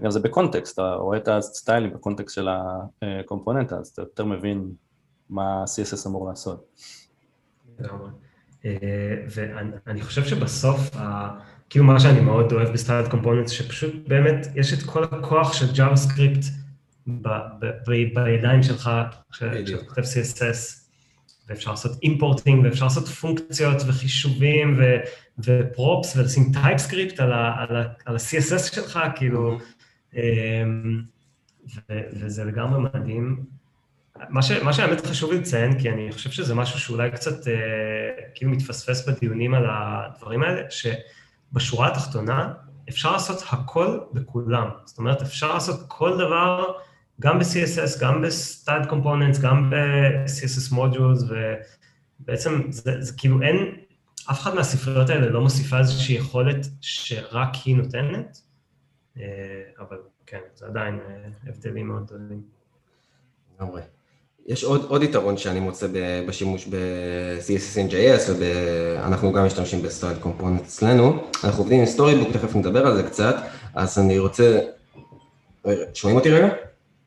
גם 0.01 0.11
זה 0.11 0.20
ב-context, 0.21 0.75
אתה 0.74 0.95
רואה 0.95 1.18
את 1.18 1.28
הסטיילים 1.28 1.95
ב-context 1.95 2.35
של 2.35 2.49
הקומפוננטה, 3.03 3.76
אז 3.76 3.89
אתה 3.89 4.03
יותר 4.03 4.24
מבין 4.24 4.72
מה 5.30 5.64
CSS 5.64 6.09
אמור 6.09 6.28
לעשות. 6.28 6.66
אה, 8.64 8.70
ואני 9.30 10.03
חושב 10.03 10.24
שבסוף, 10.24 10.91
כאילו 11.75 11.87
מה 11.87 12.01
שאני 12.01 12.20
מאוד 12.20 12.53
אוהב 12.53 12.68
ב-styled 12.69 13.09
component, 13.09 13.49
שפשוט 13.49 13.95
באמת 14.09 14.47
יש 14.55 14.72
את 14.72 14.83
כל 14.83 15.05
הכוח 15.05 15.53
של 15.53 15.66
JavaScript 15.66 16.47
בידיים 18.25 18.62
שלך, 18.62 18.91
כשאתה 19.33 19.85
כותב 19.89 20.03
CSS, 20.03 20.85
ואפשר 21.49 21.70
לעשות 21.70 21.93
importing, 22.03 22.65
ואפשר 22.64 22.85
לעשות 22.85 23.09
פונקציות 23.09 23.83
וחישובים 23.87 24.81
ו-props, 25.39 26.17
ולשים 26.16 26.53
TypeScript 26.53 27.21
על 27.20 27.33
ה-CSS 27.33 28.75
שלך, 28.75 29.01
כאילו, 29.16 29.59
אמ, 30.14 31.03
וזה 31.91 32.45
לגמרי 32.45 32.91
מדהים. 32.95 33.45
מה, 34.29 34.43
ש, 34.43 34.51
מה 34.51 34.72
שהאמת 34.72 35.07
חשוב 35.07 35.33
לציין, 35.33 35.81
כי 35.81 35.91
אני 35.91 36.12
חושב 36.12 36.31
שזה 36.31 36.55
משהו 36.55 36.81
שאולי 36.81 37.11
קצת 37.11 37.49
אה, 37.49 37.55
כאילו 38.35 38.51
מתפספס 38.51 39.09
בדיונים 39.09 39.55
על 39.55 39.64
הדברים 39.68 40.43
האלה, 40.43 40.62
שבשורה 41.55 41.89
התחתונה 41.89 42.53
אפשר 42.89 43.13
לעשות 43.13 43.43
הכל 43.51 44.01
בכולם. 44.13 44.69
זאת 44.85 44.99
אומרת, 44.99 45.23
אפשר 45.23 45.55
לעשות 45.55 45.85
כל 45.89 46.19
דבר, 46.19 46.73
גם 47.21 47.39
ב-CSS, 47.39 48.01
גם 48.01 48.23
ב- 48.23 48.40
Styled 48.40 48.91
Components, 48.91 49.43
גם 49.43 49.71
ב-CSS 49.71 50.73
Modules, 50.73 51.33
ובעצם 52.21 52.73
זה, 52.73 53.01
זה 53.01 53.13
כאילו 53.17 53.43
אין, 53.43 53.77
אף 54.31 54.41
אחד 54.41 54.55
מהספריות 54.55 55.11
האלה 55.11 55.31
לא 55.31 55.41
מוסיפה 55.41 55.79
איזושהי 55.79 56.15
יכולת 56.15 56.67
שרק 56.81 57.55
היא 57.65 57.77
נותנת, 57.77 58.41
אה, 59.17 59.23
אבל 59.79 59.99
כן, 60.27 60.41
זה 60.55 60.67
עדיין 60.67 61.01
אה, 61.01 61.29
הבדלים 61.47 61.89
מאוד 61.89 62.07
גדולים. 62.07 62.43
לגמרי. 63.55 63.83
יש 64.47 64.65
עוד, 64.65 64.87
עוד 64.89 65.03
יתרון 65.03 65.37
שאני 65.37 65.61
מוצא 65.61 65.87
בשימוש 66.27 66.67
ב-CSS 66.67 68.31
ואנחנו 68.39 69.33
גם 69.33 69.47
משתמשים 69.47 69.83
ב-styled 69.83 70.19
component 70.19 70.61
אצלנו. 70.61 71.25
אנחנו 71.45 71.59
עובדים 71.59 71.81
עם 71.81 71.87
Storybook, 71.87 72.29
תכף 72.33 72.57
נדבר 72.57 72.87
על 72.87 72.97
זה 72.97 73.03
קצת, 73.03 73.37
אז 73.75 73.99
אני 73.99 74.19
רוצה... 74.19 74.61
שומעים 75.95 76.19
אותי 76.19 76.31
רגע? 76.31 76.49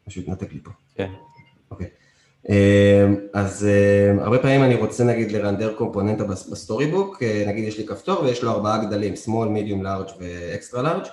משהו 0.08 0.22
התנתק 0.22 0.54
לי 0.54 0.60
פה. 0.64 0.72
כן. 0.96 1.10
אוקיי. 1.72 1.88
אז 3.34 3.68
הרבה 4.20 4.40
פעמים 4.40 4.64
אני 4.64 4.76
רוצה 4.76 5.04
נגיד 5.04 5.32
לרנדר 5.32 5.74
קומפוננטה 5.74 6.24
ב 6.24 6.33
Storybook, 6.33 7.24
נגיד 7.48 7.64
יש 7.64 7.78
לי 7.78 7.88
כפתור 7.88 8.24
ויש 8.24 8.44
לו 8.44 8.52
ארבעה 8.52 8.86
גדלים, 8.86 9.14
small, 9.14 9.28
medium, 9.28 9.84
large 9.84 10.12
ו-extra 10.20 10.78
large, 10.78 11.08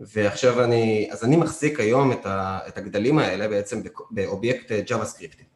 ועכשיו 0.00 0.64
אני, 0.64 1.08
אז 1.12 1.24
אני 1.24 1.36
מחזיק 1.36 1.80
היום 1.80 2.12
את, 2.12 2.26
ה, 2.26 2.58
את 2.68 2.78
הגדלים 2.78 3.18
האלה 3.18 3.48
בעצם 3.48 3.80
באובייקט 4.10 4.72
JavaScript. 4.90 5.55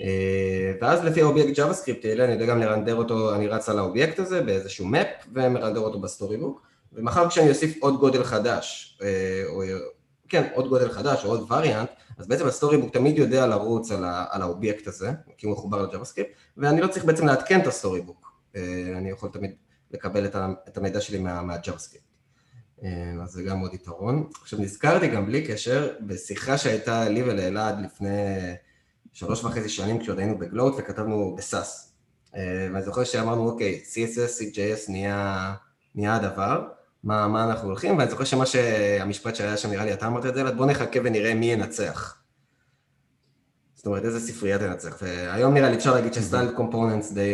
אה, 0.00 0.72
ואז 0.80 1.04
לפי 1.04 1.22
האובייקט 1.22 1.58
JavaScript 1.58 2.04
האלה 2.08 2.24
אני 2.24 2.32
יודע 2.32 2.46
גם 2.46 2.60
לרנדר 2.60 2.94
אותו, 2.94 3.34
אני 3.34 3.46
רץ 3.46 3.68
על 3.68 3.78
האובייקט 3.78 4.18
הזה 4.18 4.42
באיזשהו 4.42 4.86
map 4.86 5.26
ומרנדר 5.34 5.80
אותו 5.80 6.00
ב 6.00 6.36
Storybook, 6.36 6.62
ומחר 6.92 7.28
כשאני 7.28 7.48
אוסיף 7.48 7.76
עוד 7.80 8.00
גודל 8.00 8.24
חדש, 8.24 8.98
אה, 9.02 9.42
או 9.46 9.62
כן, 10.28 10.48
עוד 10.54 10.68
גודל 10.68 10.88
חדש 10.90 11.24
או 11.24 11.30
עוד 11.30 11.52
וריאנט, 11.52 11.90
אז 12.18 12.26
בעצם 12.26 12.46
ה 12.46 12.76
Storybook 12.76 12.92
תמיד 12.92 13.18
יודע 13.18 13.46
לרוץ 13.46 13.92
על, 13.92 14.04
ה, 14.04 14.24
על 14.30 14.42
האובייקט 14.42 14.86
הזה, 14.86 15.10
כי 15.36 15.46
הוא 15.46 15.52
מחובר 15.52 15.82
ל 15.82 15.86
JavaScript, 15.86 16.30
ואני 16.56 16.80
לא 16.80 16.86
צריך 16.86 17.04
בעצם 17.04 17.26
לעדכן 17.26 17.60
את 17.60 17.66
ה 17.66 18.00
Storybook, 18.00 18.32
אה, 18.56 18.62
אני 18.96 19.10
יכול 19.10 19.30
תמיד 19.32 19.50
לקבל 19.90 20.26
את 20.68 20.76
המידע 20.76 21.00
שלי 21.00 21.18
מה, 21.18 21.42
מה 21.42 21.51
JavaScript. 21.51 22.04
אז 23.22 23.30
זה 23.30 23.42
גם 23.42 23.60
עוד 23.60 23.74
יתרון. 23.74 24.28
עכשיו 24.42 24.58
נזכרתי 24.58 25.08
גם 25.08 25.26
בלי 25.26 25.46
קשר, 25.46 25.92
בשיחה 26.00 26.58
שהייתה 26.58 27.08
לי 27.08 27.22
ולאלעד 27.22 27.80
לפני 27.84 28.08
שלוש 29.12 29.44
וחצי 29.44 29.68
שנים 29.68 29.98
כשעוד 29.98 30.18
היינו 30.18 30.38
בגלוט 30.38 30.74
וכתבנו 30.78 31.34
בסאס. 31.38 31.92
אה, 32.36 32.68
ואני 32.72 32.82
זוכר 32.82 33.04
שאמרנו, 33.04 33.50
אוקיי, 33.50 33.82
CSS, 33.84 34.40
CJS 34.40 34.90
נהיה, 34.90 35.54
נהיה 35.94 36.16
הדבר, 36.16 36.68
מה, 37.04 37.28
מה 37.28 37.44
אנחנו 37.44 37.68
הולכים, 37.68 37.98
ואני 37.98 38.10
זוכר 38.10 38.24
שמה 38.24 38.46
שהמשפט 38.46 39.36
שהיה 39.36 39.56
שם, 39.56 39.70
נראה 39.70 39.84
לי 39.84 39.92
אתה 39.92 40.06
אמרת 40.06 40.26
את 40.26 40.34
זה, 40.34 40.52
בוא 40.52 40.66
נחכה 40.66 41.00
ונראה 41.04 41.34
מי 41.34 41.46
ינצח. 41.52 42.16
זאת 43.74 43.86
אומרת, 43.86 44.04
איזה 44.04 44.20
ספרייה 44.20 44.58
תנצח. 44.58 44.96
והיום 45.02 45.54
נראה 45.54 45.70
לי 45.70 45.76
אפשר 45.76 45.94
להגיד 45.94 46.14
ש 46.14 46.23
styled 46.23 46.50
components 46.50 47.12
די, 47.12 47.32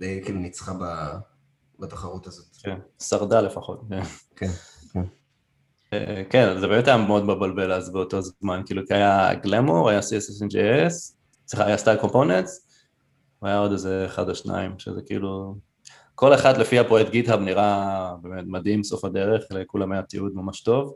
די 0.00 0.20
כאילו 0.24 0.38
ניצחה 0.38 0.72
בתחרות 1.78 2.26
הזאת. 2.26 2.46
כן, 2.62 2.78
שרדה 3.02 3.40
לפחות. 3.40 3.82
כן, 4.36 4.50
כן. 5.90 5.96
אה, 5.96 6.22
כן, 6.30 6.60
זה 6.60 6.68
באמת 6.68 6.88
היה 6.88 6.96
מאוד 6.96 7.24
מבלבל 7.24 7.72
אז 7.72 7.92
באותו 7.92 8.20
זמן, 8.22 8.62
כאילו 8.66 8.82
כי 8.86 8.94
היה 8.94 9.34
glamor, 9.34 9.90
היה 9.90 10.00
CSS 10.00 10.43
in 10.43 10.71
JS, 10.71 11.14
סליחה, 11.46 11.66
היה 11.66 11.76
styled 11.76 11.96
components, 11.96 12.68
והיה 13.42 13.58
עוד 13.58 13.72
איזה 13.72 14.06
אחד 14.06 14.28
או 14.28 14.34
שניים, 14.34 14.78
שזה 14.78 15.00
כאילו, 15.06 15.54
כל 16.14 16.34
אחד 16.34 16.56
לפי 16.56 16.78
הפרויקט 16.78 17.10
GitHub 17.10 17.40
נראה 17.40 18.12
באמת 18.22 18.44
מדהים 18.46 18.82
סוף 18.82 19.04
הדרך, 19.04 19.44
לכולם 19.50 19.92
היה 19.92 20.02
תיעוד 20.02 20.32
ממש 20.34 20.60
טוב, 20.60 20.94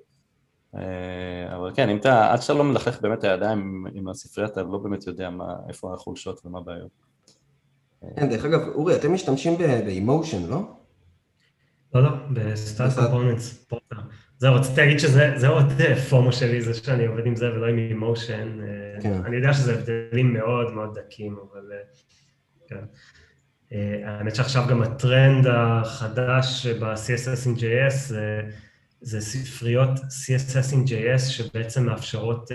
אה, 0.76 1.56
אבל 1.56 1.72
כן, 1.74 1.88
אם 1.88 1.96
אתה, 1.96 2.32
עד 2.32 2.42
שאתה 2.42 2.54
לא 2.54 2.64
מלכלך 2.64 3.00
באמת 3.00 3.24
הידיים 3.24 3.84
עם 3.94 4.08
הספרייה, 4.08 4.48
אתה 4.48 4.62
לא 4.62 4.78
באמת 4.78 5.06
יודע 5.06 5.30
מה, 5.30 5.54
איפה 5.68 5.94
החולשות 5.94 6.40
ומה 6.44 6.58
הבעיות. 6.58 6.90
כן, 8.16 8.28
דרך 8.28 8.44
אגב, 8.44 8.60
אורי, 8.68 8.96
אתם 8.96 9.14
משתמשים 9.14 9.58
ב 9.58 9.68
Emotion, 9.68 10.46
לא? 10.50 10.62
לא, 11.94 12.02
לא, 12.02 12.10
ב 12.32 12.40
styled 12.40 12.90
components, 12.90 13.64
פורטר. 13.68 13.96
זהו, 14.40 14.54
רציתי 14.54 14.80
להגיד 14.80 14.98
שזה 14.98 15.48
עוד 15.48 15.72
FOMO 16.10 16.32
שלי, 16.32 16.62
זה 16.62 16.74
שאני 16.74 17.06
עובד 17.06 17.26
עם 17.26 17.36
זה 17.36 17.52
ולא 17.52 17.66
עם 17.66 17.78
Emotion. 17.78 18.58
כן. 19.02 19.20
אני 19.24 19.36
יודע 19.36 19.52
שזה 19.52 19.74
הבדלים 19.74 20.32
מאוד 20.32 20.72
מאוד 20.72 20.98
דקים, 20.98 21.36
אבל 21.52 21.72
כן. 22.68 22.84
האמת 24.04 24.34
שעכשיו 24.34 24.64
גם 24.68 24.82
הטרנד 24.82 25.46
החדש 25.46 26.66
ב-CSS 26.66 27.46
in 27.46 27.58
JS 27.58 27.94
זה, 28.08 28.40
זה 29.00 29.20
ספריות 29.20 29.90
CSS 29.98 30.72
in 30.72 30.88
JS 30.88 31.18
שבעצם 31.18 31.86
מאפשרות 31.86 32.50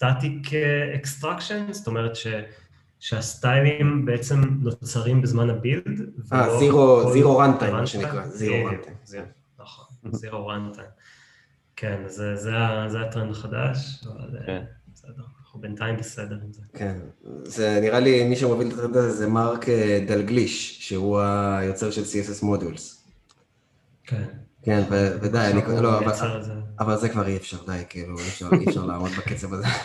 static 0.00 0.48
extraction, 1.02 1.72
זאת 1.72 1.86
אומרת 1.86 2.16
ש... 2.16 2.26
שהסטיילים 3.00 4.04
בעצם 4.04 4.40
נוצרים 4.62 5.22
בזמן 5.22 5.50
הבילד. 5.50 6.00
אה, 6.32 6.58
זירו 7.12 7.38
רנטיים, 7.38 7.72
מה 7.74 7.86
שנקרא, 7.86 8.26
זירו 8.26 8.66
רנטיים. 8.66 9.24
נכון, 9.58 9.86
זירו 10.12 10.46
רנטיים. 10.46 10.86
כן, 11.80 12.02
זה, 12.06 12.36
זה, 12.36 12.50
זה 12.88 13.00
הטרנד 13.00 13.30
החדש, 13.30 14.04
אבל 14.06 14.38
אה, 14.38 14.46
כן. 14.46 14.62
בסדר, 14.94 15.22
אנחנו 15.40 15.60
בינתיים 15.60 15.96
בסדר 15.96 16.38
עם 16.44 16.52
זה. 16.52 16.62
כן, 16.72 16.98
זה 17.44 17.78
נראה 17.82 18.00
לי, 18.00 18.24
מי 18.24 18.36
שמוביל 18.36 18.68
את 18.68 18.72
הטרנד 18.72 18.96
הזה 18.96 19.10
זה 19.10 19.28
מרק 19.28 19.68
אה, 19.68 20.04
דלגליש, 20.06 20.88
שהוא 20.88 21.20
היוצר 21.20 21.90
של 21.90 22.02
CSS 22.02 22.44
מודולס. 22.44 23.04
כן. 24.04 24.24
כן, 24.62 24.82
ודי, 24.90 25.38
אני, 25.38 25.82
לא, 25.82 25.98
אבל, 25.98 26.12
אבל 26.80 26.96
זה 26.96 27.08
כבר 27.08 27.26
אי 27.26 27.36
אפשר, 27.36 27.58
די, 27.66 27.82
כאילו, 27.88 28.18
אי 28.18 28.28
אפשר, 28.68 28.86
לעמוד 28.86 29.10
בקצב 29.18 29.54
הזה. 29.54 29.66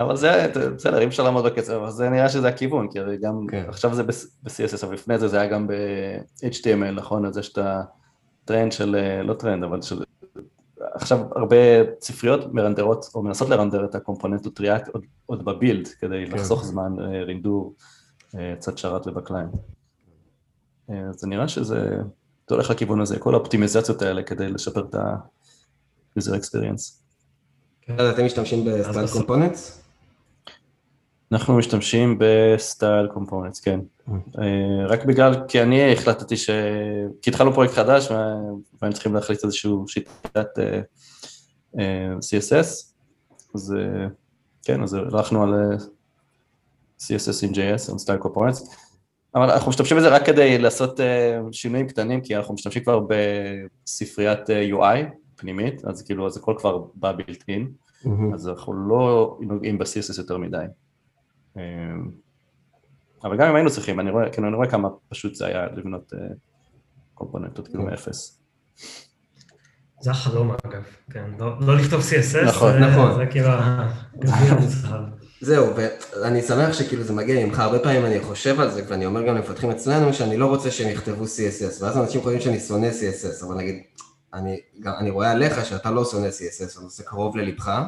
אבל 0.00 0.16
זה, 0.16 0.52
בסדר, 0.76 0.98
אי 0.98 1.06
אפשר 1.06 1.22
לעמוד 1.22 1.44
בקצב, 1.44 1.72
אבל 1.72 1.90
זה 1.90 2.08
נראה 2.08 2.28
שזה 2.28 2.48
הכיוון, 2.48 2.88
כי 2.92 2.98
הרי 2.98 3.16
גם, 3.16 3.46
כן. 3.50 3.64
עכשיו 3.68 3.94
זה 3.94 4.02
ב-CSS, 4.02 4.86
אבל 4.86 4.94
לפני 4.94 5.18
זה 5.18 5.28
זה 5.28 5.40
היה 5.40 5.50
גם 5.50 5.66
ב-HTML, 5.66 6.92
נכון? 6.94 7.24
אז 7.24 7.38
יש 7.38 7.52
את 7.52 7.58
ה... 7.58 7.82
טרנד 8.48 8.72
של, 8.72 8.96
אה, 8.96 9.22
לא 9.22 9.34
טרנד, 9.34 9.64
אבל 9.64 9.82
של... 9.82 10.02
עכשיו 10.80 11.18
הרבה 11.36 11.56
ספריות 12.00 12.54
מרנדרות, 12.54 13.10
או 13.14 13.22
מנסות 13.22 13.48
לרנדר 13.48 13.84
את 13.84 13.94
הקומפוננטות 13.94 14.60
React 14.60 14.88
עוד, 14.88 15.04
עוד 15.26 15.44
ב 15.44 15.50
build, 15.50 15.88
כדי 15.88 16.26
כן. 16.26 16.36
לחסוך 16.36 16.64
זמן 16.64 16.92
אה, 17.00 17.22
רינדור, 17.22 17.74
אה, 18.34 18.54
קצת 18.56 18.78
שרת 18.78 19.06
וב 19.06 19.15
client. 19.15 19.48
אז 20.88 21.14
זה 21.16 21.26
נראה 21.26 21.48
שזה, 21.48 21.96
זה 22.48 22.54
הולך 22.54 22.70
לכיוון 22.70 23.00
הזה, 23.00 23.18
כל 23.18 23.34
האופטימיזציות 23.34 24.02
האלה 24.02 24.22
כדי 24.22 24.48
לשפר 24.48 24.80
את 24.80 24.94
ה-user 24.94 26.32
experience. 26.32 27.02
אז 27.98 28.10
אתם 28.14 28.24
משתמשים 28.24 28.64
ב 28.64 28.70
styled 28.70 29.06
components? 29.06 29.87
אנחנו 31.32 31.56
משתמשים 31.56 32.18
ב 32.18 32.31
styled 32.31 33.06
components, 33.06 33.60
כן. 33.60 33.80
אה, 34.10 34.86
רק 34.86 35.04
בגלל, 35.04 35.34
כי 35.48 35.62
אני 35.62 35.92
החלטתי 35.92 36.36
ש... 36.36 36.50
כי 37.22 37.30
התחלנו 37.30 37.52
פרויקט 37.52 37.74
חדש 37.74 38.10
והיינו 38.10 38.92
צריכים 38.92 39.14
להחליט 39.14 39.44
איזושהי 39.44 39.70
שיטת 39.86 40.58
אה, 40.58 40.80
אה, 41.78 42.12
CSS, 42.12 42.92
אז 43.54 43.74
כן, 44.64 44.82
אז 44.82 44.94
הלכנו 44.94 45.42
על 45.42 45.76
CSS 47.00 47.46
עם 47.46 47.52
JS, 47.52 47.92
על 47.92 47.98
סטייל 47.98 48.18
קומפוננטס, 48.18 48.76
אבל 49.34 49.50
אנחנו 49.50 49.70
משתמשים 49.70 49.96
בזה 49.96 50.08
רק 50.08 50.26
כדי 50.26 50.58
לעשות 50.58 51.00
שינויים 51.52 51.88
קטנים, 51.88 52.20
כי 52.20 52.36
אנחנו 52.36 52.54
משתמשים 52.54 52.82
כבר 52.82 53.00
בספריית 53.08 54.40
UI, 54.72 54.98
פנימית, 55.36 55.84
אז 55.84 56.02
כאילו, 56.02 56.26
אז 56.26 56.36
הכל 56.36 56.54
כבר 56.58 56.84
בא 56.94 57.12
בילט-אין, 57.12 57.70
אז 58.34 58.48
אנחנו 58.48 58.72
לא 58.72 59.38
נוגעים 59.40 59.78
ב-CSS 59.78 60.18
יותר 60.18 60.38
מדי. 60.38 60.64
אמ, 61.58 62.10
אבל 63.24 63.36
גם 63.36 63.48
אם 63.48 63.54
היינו 63.54 63.70
צריכים, 63.70 64.00
אני 64.00 64.10
רואה, 64.10 64.30
כאילו, 64.30 64.48
אני 64.48 64.56
רואה 64.56 64.70
כמה 64.70 64.88
פשוט 65.08 65.34
זה 65.34 65.46
היה 65.46 65.66
לבנות 65.76 66.12
uh, 66.12 66.16
קומפוננטות 67.14 67.68
כאילו 67.68 67.82
מאפס. 67.82 68.40
זה 70.00 70.10
החלום 70.10 70.50
אגב, 70.50 70.82
כן, 71.10 71.30
לא, 71.38 71.60
לא 71.60 71.76
לכתוב 71.76 72.00
CSS, 72.00 72.48
נכון, 72.48 72.72
זה, 72.72 72.78
נכון. 72.78 73.14
זה 73.14 73.26
כאילו 73.26 73.48
הגביע 73.48 74.52
המוזהב. 74.52 75.04
זהו, 75.40 75.66
ואני 76.16 76.42
שמח 76.42 76.72
שכאילו 76.72 77.02
זה 77.02 77.12
מגיע 77.12 77.46
ממך, 77.46 77.58
הרבה 77.58 77.78
פעמים 77.78 78.06
אני 78.06 78.20
חושב 78.20 78.60
על 78.60 78.70
זה, 78.70 78.82
ואני 78.88 79.06
אומר 79.06 79.22
גם 79.22 79.34
למפתחים 79.34 79.70
אצלנו, 79.70 80.12
שאני 80.12 80.36
לא 80.36 80.46
רוצה 80.46 80.70
שהם 80.70 80.88
יכתבו 80.88 81.24
CSS, 81.24 81.84
ואז 81.84 81.98
אנשים 81.98 82.20
חושבים 82.20 82.40
שאני 82.40 82.60
שונא 82.60 82.88
CSS, 82.90 83.46
אבל 83.46 83.54
נגיד, 83.54 83.82
אני, 84.34 84.60
אני 84.98 85.10
רואה 85.10 85.30
עליך 85.30 85.64
שאתה 85.64 85.90
לא 85.90 86.04
שונא 86.04 86.28
CSS, 86.28 86.80
הנושא 86.80 87.02
קרוב 87.02 87.36
ללבך, 87.36 87.82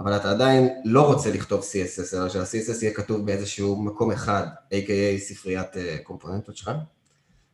אבל 0.00 0.16
אתה 0.16 0.30
עדיין 0.30 0.68
לא 0.84 1.06
רוצה 1.06 1.30
לכתוב 1.30 1.60
CSS, 1.60 2.16
אלא 2.16 2.28
שה-CSS 2.28 2.82
יהיה 2.82 2.94
כתוב 2.94 3.26
באיזשהו 3.26 3.82
מקום 3.82 4.12
אחד, 4.12 4.46
a.k.a 4.74 5.18
ספריית 5.18 5.74
אה, 5.74 6.02
קומפוננטות 6.02 6.56
שלך. 6.56 6.70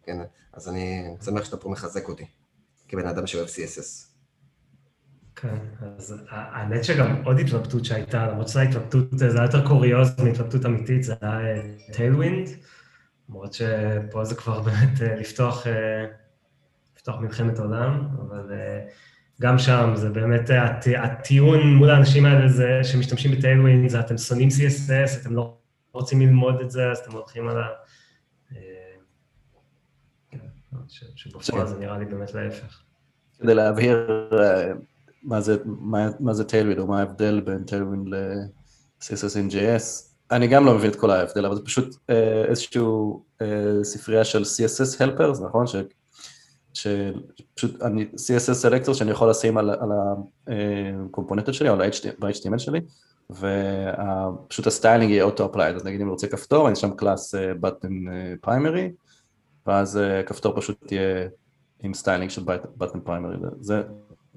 כן, 0.03 0.19
אז 0.53 0.69
אני 0.69 1.05
שמח 1.25 1.45
שאתה 1.45 1.57
פה 1.57 1.69
מחזק 1.69 2.09
אותי, 2.09 2.27
כבן 2.89 3.07
אדם 3.07 3.27
שאוהב 3.27 3.47
CSS. 3.47 4.07
כן, 5.37 5.57
אז 5.99 6.15
האמת 6.29 6.85
שגם 6.85 7.23
עוד 7.25 7.39
התלבטות 7.39 7.85
שהייתה, 7.85 8.27
למרות 8.27 8.49
שזו 8.49 8.61
התלבטות, 8.61 9.19
זה 9.19 9.35
היה 9.35 9.43
יותר 9.43 9.67
קוריוז 9.69 10.21
מהתלבטות 10.21 10.67
אמיתית, 10.67 11.03
זה 11.03 11.15
היה 11.21 11.63
Tailwind, 11.93 12.49
למרות 13.29 13.53
שפה 13.53 14.25
זה 14.25 14.35
כבר 14.35 14.61
באמת 14.67 15.01
לפתוח, 15.01 15.67
לפתוח 16.97 17.21
מלחמת 17.21 17.59
עולם, 17.59 18.09
אבל 18.21 18.51
גם 19.41 19.59
שם 19.59 19.93
זה 19.95 20.11
באמת, 20.11 20.51
הטיעון 20.99 21.75
מול 21.75 21.91
האנשים 21.91 22.27
האלה 22.27 22.49
זה 22.49 22.81
שמשתמשים 22.83 23.33
ב 23.33 23.39
Tailwind, 23.39 23.91
זה 23.91 24.01
אתם 24.01 24.19
שונאים 24.19 24.49
CSS, 24.49 25.21
אתם 25.23 25.35
לא 25.35 25.57
רוצים 25.93 26.21
ללמוד 26.21 26.61
את 26.61 26.71
זה, 26.71 26.91
אז 26.91 26.99
אתם 26.99 27.13
הולכים 27.13 27.49
על 27.49 27.59
ה... 27.59 27.67
שבפועל 31.17 31.67
זה 31.67 31.79
נראה 31.79 31.99
לי 31.99 32.05
באמת 32.05 32.35
להפך. 32.35 32.83
כדי 33.39 33.55
להבהיר 33.55 34.09
מה 35.23 35.41
זה, 35.41 35.57
מה, 35.65 36.09
מה 36.21 36.35
זה 36.35 36.45
Tailwind, 36.45 36.81
או 36.81 36.87
מה 36.87 36.99
ההבדל 36.99 37.41
בין 37.41 37.65
Tailwind 37.65 38.09
ל-CSS 38.09 39.35
in 39.35 39.53
JS. 39.53 40.07
אני 40.31 40.47
גם 40.47 40.67
לא 40.67 40.75
מבין 40.75 40.91
את 40.91 40.97
כל 40.97 41.11
ההבדל, 41.11 41.47
אבל 41.47 41.55
זה 41.55 41.63
פשוט 41.65 41.97
אה, 42.11 42.45
איזשהו 42.45 43.25
אה, 43.43 43.47
ספרייה 43.83 44.25
של 44.25 44.43
CSS 44.43 45.01
helpers, 45.01 45.45
נכון? 45.45 45.67
שפשוט 46.77 47.83
אני, 47.83 48.07
CSS 48.15 48.53
selector 48.53 48.95
שאני 48.95 49.11
יכול 49.11 49.31
לשים 49.31 49.59
על, 49.59 49.71
על 49.71 49.89
הקומפוננטות 51.11 51.55
שלי, 51.55 51.69
או 51.69 51.75
על 51.75 51.81
ה-HTML 51.83 52.59
שלי, 52.59 52.81
ופשוט 53.31 54.67
ה 54.67 54.72
styling 54.72 55.11
יהיה 55.11 55.25
auto-applied, 55.25 55.77
אז 55.77 55.85
נגיד 55.85 56.01
אם 56.01 56.07
אני 56.07 56.13
רוצה 56.13 56.27
כפתור, 56.27 56.69
אני 56.69 56.77
שם 56.77 56.91
class 56.91 57.35
button 57.61 57.89
primary, 58.41 58.93
ואז 59.67 60.01
כפתור 60.27 60.57
פשוט 60.57 60.93
יהיה 60.93 61.29
עם 61.83 61.95
styling 61.95 62.31
של 62.31 62.43
button 62.77 63.01
primary, 63.01 63.37
זה 63.61 63.83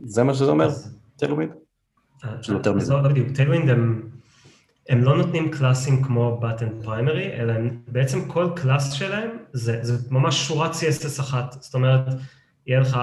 זה 0.04 0.24
מה 0.24 0.34
שזה 0.34 0.52
אומר, 0.52 0.70
Tailwind? 1.16 1.52
שזה 2.42 2.54
יותר 2.54 2.74
מזה. 2.74 2.94
לא 2.94 3.10
בדיוק, 3.10 3.28
Tailwind 3.36 3.70
הם 3.70 4.10
לא 4.98 5.18
נותנים 5.18 5.52
קלאסים 5.52 6.04
כמו 6.04 6.42
button 6.42 6.86
primary, 6.86 7.34
אלא 7.34 7.54
בעצם 7.88 8.28
כל 8.28 8.50
קלאס 8.56 8.94
שלהם 8.94 9.30
זה, 9.54 9.80
זה 9.82 10.14
ממש 10.14 10.48
שורת 10.48 10.72
CSS 10.72 11.22
אחת. 11.22 11.56
זאת 11.60 11.74
אומרת, 11.74 12.06
יהיה 12.68 12.80
לך 12.80 13.00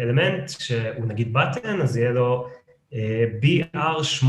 אלמנט 0.00 0.48
שהוא 0.48 1.06
נגיד 1.06 1.36
button, 1.36 1.82
אז 1.82 1.96
יהיה 1.96 2.10
לו 2.10 2.48
BR8, 3.42 4.26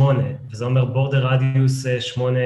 וזה 0.51 0.65
אומר 0.65 0.93
border 0.93 1.23
radius 1.31 1.99
8 1.99 2.39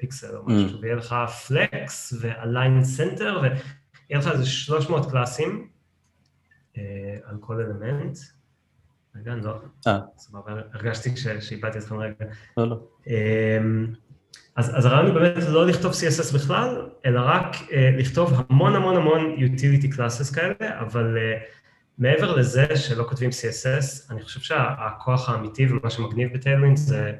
פיקסל 0.00 0.36
או 0.36 0.42
משהו, 0.46 0.80
ויהיה 0.80 0.96
לך 0.96 1.16
flex 1.48 2.14
ו-align 2.20 2.98
center, 2.98 3.22
ויהיה 3.22 4.18
לך 4.18 4.28
איזה 4.28 4.46
300 4.46 5.10
קלאסים 5.10 5.68
על 7.24 7.36
כל 7.40 7.54
אלמנט. 7.54 8.18
רגע, 9.20 9.32
אני 9.32 9.44
לא... 9.44 9.58
אה. 9.86 9.98
סבבה, 10.18 10.52
הרגשתי 10.72 11.16
שאיבדתי 11.40 11.78
אתכם 11.78 11.96
רגע. 11.96 12.14
לא, 12.56 12.68
לא. 12.68 12.76
אז, 14.56 14.78
אז 14.78 14.86
הרעיון 14.86 15.06
הוא 15.06 15.14
באמת 15.14 15.44
לא 15.48 15.66
לכתוב 15.66 15.92
CSS 15.92 16.34
בכלל, 16.34 16.86
אלא 17.06 17.20
רק 17.24 17.54
uh, 17.54 17.72
לכתוב 17.98 18.32
המון 18.48 18.76
המון 18.76 18.96
המון 18.96 19.36
utility 19.38 19.94
classes 19.94 20.34
כאלה, 20.34 20.80
אבל 20.80 21.16
uh, 21.16 21.42
מעבר 21.98 22.36
לזה 22.36 22.76
שלא 22.76 23.04
כותבים 23.08 23.30
CSS, 23.30 24.12
אני 24.12 24.22
חושב 24.22 24.40
שהכוח 24.40 25.28
האמיתי 25.28 25.66
ומה 25.66 25.90
שמגניב 25.90 26.34
בטיילווינד 26.34 26.76
זה 26.76 27.12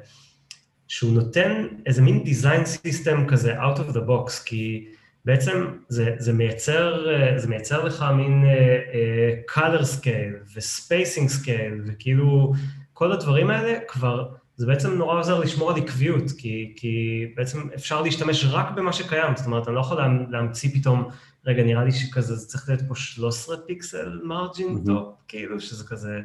שהוא 0.87 1.13
נותן 1.13 1.67
איזה 1.85 2.01
מין 2.01 2.23
design 2.23 2.65
system 2.65 3.29
כזה 3.31 3.61
out 3.61 3.77
of 3.77 3.93
the 3.93 4.09
box, 4.09 4.43
כי 4.45 4.87
בעצם 5.27 5.67
זה, 5.87 6.15
זה, 6.17 6.33
מייצר, 6.33 7.05
זה 7.37 7.47
מייצר 7.47 7.83
לך 7.83 8.05
מין 8.15 8.43
uh, 8.45 9.51
color 9.51 9.81
scale 9.81 10.55
ו-spacing 10.55 11.43
scale, 11.43 11.81
וכאילו 11.85 12.53
כל 12.93 13.11
הדברים 13.11 13.49
האלה 13.49 13.79
כבר, 13.87 14.33
זה 14.55 14.65
בעצם 14.67 14.93
נורא 14.93 15.19
עוזר 15.19 15.39
לשמור 15.39 15.71
על 15.71 15.77
עקביות, 15.77 16.23
כי, 16.37 16.73
כי 16.75 17.25
בעצם 17.35 17.69
אפשר 17.75 18.01
להשתמש 18.01 18.45
רק 18.45 18.71
במה 18.75 18.93
שקיים, 18.93 19.35
זאת 19.35 19.45
אומרת, 19.45 19.67
אני 19.67 19.75
לא 19.75 19.81
יכול 19.81 19.97
להמציא 20.29 20.69
פתאום, 20.73 21.09
רגע, 21.45 21.63
נראה 21.63 21.83
לי 21.83 21.91
שכזה, 21.91 22.35
זה 22.35 22.47
צריך 22.47 22.69
להיות 22.69 22.81
פה 22.87 22.95
13 22.95 23.57
פיקסל 23.57 24.19
margin 24.23 24.83
top, 24.85 25.07
mm-hmm. 25.07 25.23
כאילו, 25.27 25.61
שזה 25.61 25.87
כזה 25.87 26.19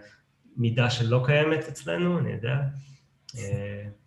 מידה 0.56 0.90
שלא 0.90 1.22
קיימת 1.26 1.68
אצלנו, 1.68 2.18
אני 2.18 2.32
יודע. 2.32 2.56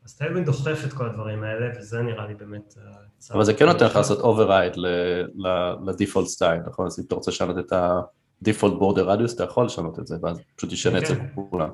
אז 0.06 0.16
Tailwind 0.18 0.45
דוחף 0.46 0.84
את 0.88 0.93
כל 0.93 1.06
הדברים 1.06 1.43
האלה, 1.43 1.80
וזה 1.80 2.02
נראה 2.02 2.28
לי 2.28 2.36
באמת... 2.36 2.76
אבל 3.32 3.43
זה 3.43 3.53
כן 3.53 3.65
נותן 3.65 3.86
לך 3.86 3.95
לעשות 3.95 4.19
override 4.19 4.80
ל 5.88 5.93
default 5.93 6.28
style, 6.28 6.61
נכון? 6.67 6.86
אז 6.86 6.99
אם 6.99 7.03
אתה 7.07 7.15
רוצה 7.15 7.32
לשנות 7.32 7.59
את 7.59 7.73
ה-default 7.73 8.80
border 8.80 9.05
radius, 9.07 9.36
אתה 9.36 9.43
יכול 9.43 9.65
לשנות 9.65 9.99
את 9.99 10.07
זה, 10.07 10.15
ואז 10.21 10.41
פשוט 10.55 10.71
ישנה 10.71 10.97
את 10.97 11.05
זה 11.05 11.15
כן. 11.15 11.28
כולם. 11.36 11.69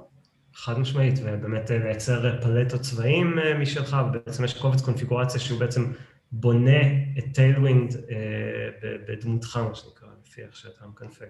חד 0.54 0.80
משמעית, 0.80 1.20
ובאמת 1.24 1.70
לייצר 1.70 2.42
פלטות 2.42 2.82
צבעים 2.82 3.36
משלך, 3.60 3.98
ובעצם 4.08 4.44
יש 4.44 4.62
קובץ 4.62 4.82
קונפיגורציה 4.82 5.40
שהוא 5.40 5.60
בעצם 5.60 5.92
בונה 6.32 6.82
את 7.18 7.24
Tailwind 7.34 7.96
בדמותך, 9.08 9.58
מה 9.58 9.76
שנקרא, 9.76 10.08
לפי 10.28 10.42
איך 10.42 10.56
שאתה 10.56 10.88
מקנפג. 10.88 11.26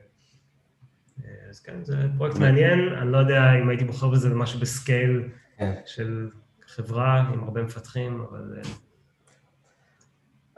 אז 1.49 1.59
כן, 1.59 1.83
זה 1.83 1.95
פרויקט 2.17 2.37
מעניין, 2.37 2.79
אני 2.93 3.11
לא 3.11 3.17
יודע 3.17 3.53
אם 3.61 3.69
הייתי 3.69 3.85
בוחר 3.85 4.09
בזה 4.09 4.29
למשהו 4.29 4.59
ב 4.59 4.70
scale 4.70 5.23
כן. 5.57 5.73
של 5.85 6.29
חברה 6.67 7.19
עם 7.33 7.43
הרבה 7.43 7.63
מפתחים, 7.63 8.25
אבל... 8.29 8.61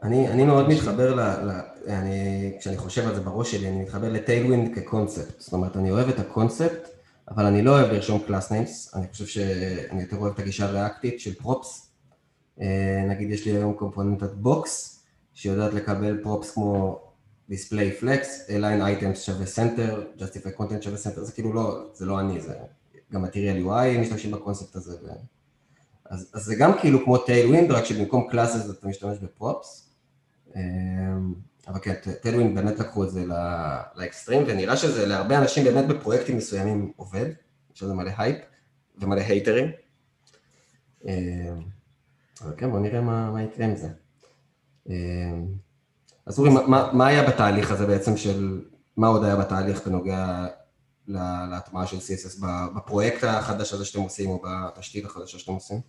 אני, 0.04 0.30
אני 0.30 0.45
מאוד 0.45 0.70
מתחבר 0.70 1.16
ל... 1.16 1.20
ל 1.20 1.51
אני, 1.88 2.51
כשאני 2.60 2.78
חושב 2.78 3.08
על 3.08 3.16
זה 3.16 3.22
בראש 3.22 3.51
שלי, 3.51 3.68
אני 3.70 3.82
מתחבר 3.82 4.10
ל 4.10 4.17
Tailwind 4.17 4.76
כקונספט. 4.76 5.41
זאת 5.41 5.54
אומרת, 5.54 5.78
אני 5.78 5.91
אוהב 5.91 6.10
את 6.10 6.20
הקונספט, 6.20 6.89
אבל 7.30 7.45
אני 7.45 7.62
לא 7.62 7.72
אוהב 7.72 7.91
לרשום 7.91 8.20
class 8.20 8.51
names, 8.51 8.95
אני 8.95 9.08
חושב 9.12 9.26
שאני 9.26 10.01
יותר 10.01 10.18
אוהב 10.18 10.34
את 10.34 10.39
הגישה 10.39 10.66
הריאקטית 10.66 11.20
של 11.20 11.34
props. 11.34 11.91
נגיד 13.08 13.32
יש 13.32 13.45
לי 13.45 13.51
היום 13.51 13.74
קומפוננטת 13.74 14.34
Box, 14.34 15.04
שיודעת 15.34 15.74
לקבל 15.74 16.24
props 16.24 16.51
כמו 16.51 17.01
display 17.51 18.01
flex, 18.01 18.49
align 18.49 19.01
items 19.01 19.16
שווה 19.16 19.45
center, 19.56 20.20
justify 20.22 20.60
content 20.60 20.82
שווה 20.82 20.97
center, 20.97 21.22
זה 21.22 21.32
כאילו 21.32 21.54
לא, 21.54 21.84
זה 21.93 22.06
לא 22.06 22.20
אני, 22.20 22.41
זה 22.41 22.54
גם 23.14 23.26
material 23.26 23.66
UI 23.66 23.99
משתמשים 23.99 24.32
בקונספט 24.32 24.76
הזה. 24.76 24.97
ו... 25.04 25.08
אז, 26.06 26.30
אז 26.34 26.43
זה 26.43 26.56
גם 26.56 26.72
כאילו 26.80 27.04
כמו 27.04 27.18
Tailwind, 27.18 27.72
רק 27.72 27.86
שבמקום 27.86 28.28
classes 28.30 28.70
אתה 28.70 28.88
משתמש 28.88 29.18
ב 29.18 29.27
props. 29.27 29.83
אבל 31.68 31.80
כן, 31.82 31.93
Tailwind 32.22 32.56
באמת 32.56 32.80
לקחו 32.80 33.04
את 33.04 33.12
זה 33.12 33.26
לאקסטרים, 33.95 34.43
ונראה 34.47 34.78
שזה 34.78 35.06
להרבה 35.06 35.38
אנשים 35.38 35.64
באמת 35.64 35.88
בפרויקטים 35.88 36.38
מסוימים 36.38 36.91
עובד, 36.95 37.30
יש 37.76 37.84
לזה 37.84 37.93
מלא 37.93 38.12
הייפ 38.18 38.38
ומלא 38.97 39.22
הייטרים. 39.22 39.72
אבל 42.41 42.54
כן, 42.58 42.70
בואו 42.70 42.82
נראה 42.82 43.01
מה, 43.01 43.43
יקרה 43.43 43.66
עם 43.66 43.76
זה. 43.76 43.89
אז 46.26 46.39
אורי, 46.39 46.49
מה 46.93 47.08
היה 47.08 47.30
בתהליך 47.30 47.72
הזה 47.72 47.88
בעצם 47.88 48.18
של, 48.18 48.62
מה 48.97 49.08
עוד 49.08 49.24
היה 49.24 49.36
בתהליך 49.36 49.88
בנוגע 49.88 50.47
להטמעה 51.08 51.88
של 51.88 51.97
CSS 51.97 52.45
בפרויקט 52.76 53.24
החדש 53.24 53.74
הזה 53.74 53.86
שאתם 53.86 54.01
עושים, 54.01 54.30
או 54.30 54.41
בתשתית 54.41 55.06
החדשה 55.06 55.39
שאתם 55.39 55.51
עושים? 55.51 55.82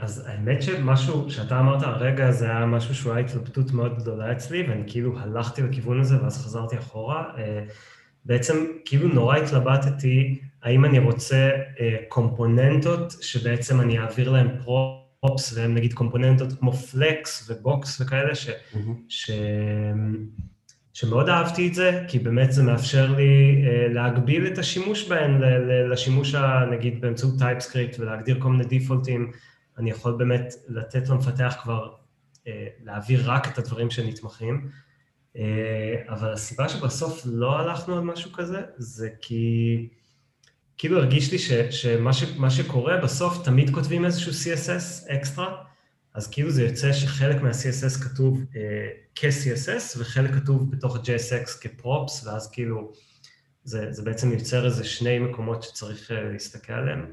אז 0.00 0.26
האמת 0.26 0.62
שמשהו 0.62 1.30
שאתה 1.30 1.60
אמרת 1.60 1.82
הרגע 1.82 2.30
זה 2.30 2.50
היה 2.50 2.66
משהו 2.66 2.94
שהוא 2.94 3.12
היה 3.12 3.24
התלבטות 3.26 3.72
מאוד 3.72 3.98
גדולה 3.98 4.32
אצלי 4.32 4.66
ואני 4.68 4.82
כאילו 4.86 5.18
הלכתי 5.18 5.62
לכיוון 5.62 6.00
הזה 6.00 6.22
ואז 6.22 6.44
חזרתי 6.44 6.78
אחורה. 6.78 7.24
בעצם 8.24 8.54
כאילו 8.84 9.08
נורא 9.08 9.36
התלבטתי 9.36 10.40
האם 10.62 10.84
אני 10.84 10.98
רוצה 10.98 11.50
קומפוננטות 12.08 13.14
שבעצם 13.20 13.80
אני 13.80 13.98
אעביר 13.98 14.30
להם 14.30 14.48
props 14.64 15.56
והם 15.56 15.74
נגיד 15.74 15.92
קומפוננטות 15.92 16.52
כמו 16.52 16.72
flex 16.72 17.50
ו 17.50 17.62
box 17.62 18.00
וכאלה 18.00 18.34
ש... 18.34 18.48
Mm-hmm. 18.48 18.78
ש... 19.08 19.30
שמאוד 20.94 21.28
אהבתי 21.28 21.68
את 21.68 21.74
זה, 21.74 22.04
כי 22.08 22.18
באמת 22.18 22.52
זה 22.52 22.62
מאפשר 22.62 23.12
לי 23.12 23.64
uh, 23.64 23.92
להגביל 23.92 24.46
את 24.46 24.58
השימוש 24.58 25.08
בהן 25.08 25.40
לשימוש, 25.90 26.34
נגיד, 26.70 27.00
באמצעות 27.00 27.34
TypeScript 27.38 28.00
ולהגדיר 28.00 28.40
כל 28.40 28.48
מיני 28.48 28.64
דיפולטים. 28.64 29.32
אני 29.78 29.90
יכול 29.90 30.12
באמת 30.12 30.54
לתת 30.68 31.08
למפתח 31.08 31.56
כבר 31.62 31.92
uh, 32.34 32.48
להעביר 32.84 33.30
רק 33.30 33.48
את 33.48 33.58
הדברים 33.58 33.90
שנתמכים. 33.90 34.68
Uh, 35.36 35.38
אבל 36.08 36.32
הסיבה 36.32 36.68
שבסוף 36.68 37.22
לא 37.24 37.58
הלכנו 37.58 37.96
על 37.96 38.04
משהו 38.04 38.32
כזה, 38.32 38.60
זה 38.76 39.08
כי 39.20 39.88
כאילו 40.78 40.98
הרגיש 40.98 41.32
לי 41.32 41.38
ש, 41.38 41.52
שמה 41.52 42.12
ש, 42.12 42.24
שקורה 42.48 42.96
בסוף, 42.96 43.44
תמיד 43.44 43.70
כותבים 43.70 44.04
איזשהו 44.04 44.32
CSS 44.32 45.12
אקסטרה, 45.12 45.64
אז 46.14 46.28
כאילו 46.30 46.50
זה 46.50 46.62
יוצא 46.62 46.92
שחלק 46.92 47.42
מה-CSS 47.42 48.02
כתוב 48.04 48.40
uh, 48.52 48.56
כ-CSS 49.14 49.98
וחלק 49.98 50.34
כתוב 50.34 50.70
בתוך 50.70 50.96
ה-JSX 50.96 51.60
כפרופס, 51.60 52.26
ואז 52.26 52.50
כאילו 52.50 52.92
זה, 53.64 53.92
זה 53.92 54.02
בעצם 54.02 54.32
יוצר 54.32 54.66
איזה 54.66 54.84
שני 54.84 55.18
מקומות 55.18 55.62
שצריך 55.62 56.10
uh, 56.10 56.14
להסתכל 56.14 56.72
עליהם. 56.72 57.06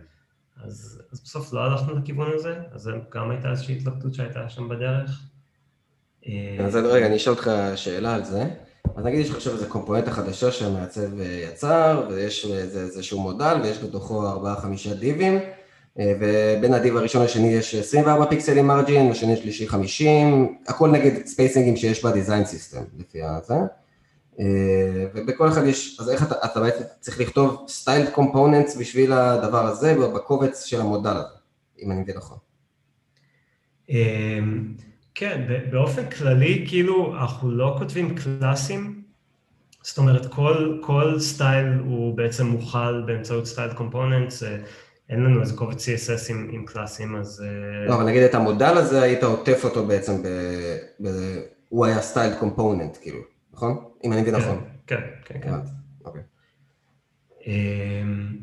אז, 0.63 1.01
אז 1.11 1.21
בסוף 1.23 1.53
לא 1.53 1.59
הלכנו 1.59 1.97
לכיוון 1.97 2.31
הזה, 2.35 2.55
אז 2.71 2.81
זו 2.81 2.91
גם 3.13 3.31
הייתה 3.31 3.51
איזושהי 3.51 3.77
התלבטות 3.77 4.13
שהייתה 4.13 4.49
שם 4.49 4.69
בדרך. 4.69 5.21
אה, 6.27 6.65
אז 6.65 6.75
רגע, 6.75 7.05
אני 7.05 7.15
אשאל 7.15 7.33
אותך 7.33 7.51
שאלה 7.75 8.15
על 8.15 8.23
זה. 8.23 8.43
אז 8.95 9.05
נגיד 9.05 9.19
יש 9.19 9.29
לך 9.29 9.35
עכשיו 9.35 9.53
איזה 9.53 9.67
קומפוננטה 9.67 10.11
חדשה 10.11 10.51
שהמעצב 10.51 11.19
יצר, 11.19 12.07
ויש 12.09 12.45
איזשהו 12.45 13.19
modal, 13.19 13.57
ויש 13.63 13.77
בתוכו 13.77 14.33
4-5 14.33 14.93
דיבים, 14.99 15.37
אה, 15.37 15.51
ובין 15.97 16.73
ה 16.73 16.79
div 16.79 16.97
הראשון 16.97 17.23
לשני 17.23 17.47
יש 17.47 17.75
24 17.75 18.25
פיקסלים 18.25 18.67
margin, 18.67 19.09
לשני 19.09 19.37
שלישי 19.37 19.67
50, 19.67 20.57
הכל 20.67 20.91
נגיד 20.91 21.25
ספייסינגים 21.25 21.77
שיש 21.77 22.05
ב 22.05 22.11
design 22.11 22.45
system, 22.45 22.83
לפי 22.97 23.23
הזה. 23.23 23.53
אה, 24.39 25.05
ובכל 25.15 25.47
אחד 25.47 25.65
יש, 25.65 25.99
אז 25.99 26.09
איך 26.09 26.23
אתה, 26.23 26.35
אתה 26.45 26.59
בעצם 26.59 26.83
צריך 26.99 27.19
לכתוב 27.19 27.65
styled 27.67 28.09
components 28.09 28.77
בשביל 28.77 29.13
הדבר 29.13 29.65
הזה, 29.65 29.95
בקובץ 30.15 30.65
של 30.65 30.81
ה 30.81 30.86
modal 30.86 31.09
הזה, 31.09 31.37
אם 31.81 31.91
אני 31.91 32.01
מבין 32.01 32.17
נכון. 32.17 32.37
אמ, 33.89 34.73
כן, 35.15 35.47
באופן 35.71 36.09
כללי, 36.09 36.65
כאילו, 36.67 37.15
אנחנו 37.15 37.51
לא 37.51 37.75
כותבים 37.77 38.15
קלאסים, 38.15 39.01
זאת 39.83 39.97
אומרת, 39.97 40.25
כל, 40.33 40.77
כל 40.81 41.19
style 41.19 41.67
הוא 41.85 42.17
בעצם 42.17 42.45
מוכל 42.45 43.01
באמצעות 43.01 43.45
styled 43.45 43.73
components, 43.73 44.43
אין 45.11 45.23
לנו 45.23 45.41
איזה 45.41 45.55
קובץ 45.55 45.89
CSS 45.89 46.31
עם, 46.31 46.49
עם 46.51 46.65
קלאסים, 46.65 47.15
אז... 47.15 47.43
אה, 47.45 47.87
לא, 47.87 47.95
אבל 47.95 48.05
נגיד 48.05 48.23
את 48.23 48.35
ה 48.35 48.42
modal 48.42 48.77
הזה, 48.77 49.01
היית 49.01 49.23
עוטף 49.23 49.61
אותו 49.63 49.85
בעצם 49.85 50.23
ב... 50.23 50.27
ב... 51.03 51.07
הוא 51.69 51.85
היה 51.85 52.01
styled 52.01 52.35
component, 52.39 52.97
כאילו, 53.01 53.19
נכון? 53.53 53.83
אם 54.03 54.13
אני 54.13 54.21
מבין 54.21 54.35
כן, 54.35 54.41
נכון. 54.41 54.63
כן, 54.87 55.01
כן, 55.25 55.39
כן. 55.41 55.51
אוקיי. 56.05 56.21
אמ, 57.47 58.37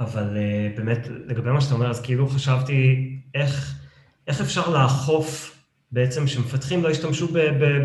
אבל 0.00 0.36
אה, 0.36 0.68
באמת, 0.76 1.08
לגבי 1.26 1.50
מה 1.50 1.60
שאתה 1.60 1.74
אומר, 1.74 1.90
אז 1.90 2.00
כאילו 2.00 2.28
חשבתי 2.28 3.10
איך, 3.34 3.74
איך 4.26 4.40
אפשר 4.40 4.70
לאכוף 4.70 5.58
בעצם 5.92 6.26
שמפתחים 6.26 6.82
לא 6.82 6.88
ישתמשו 6.88 7.28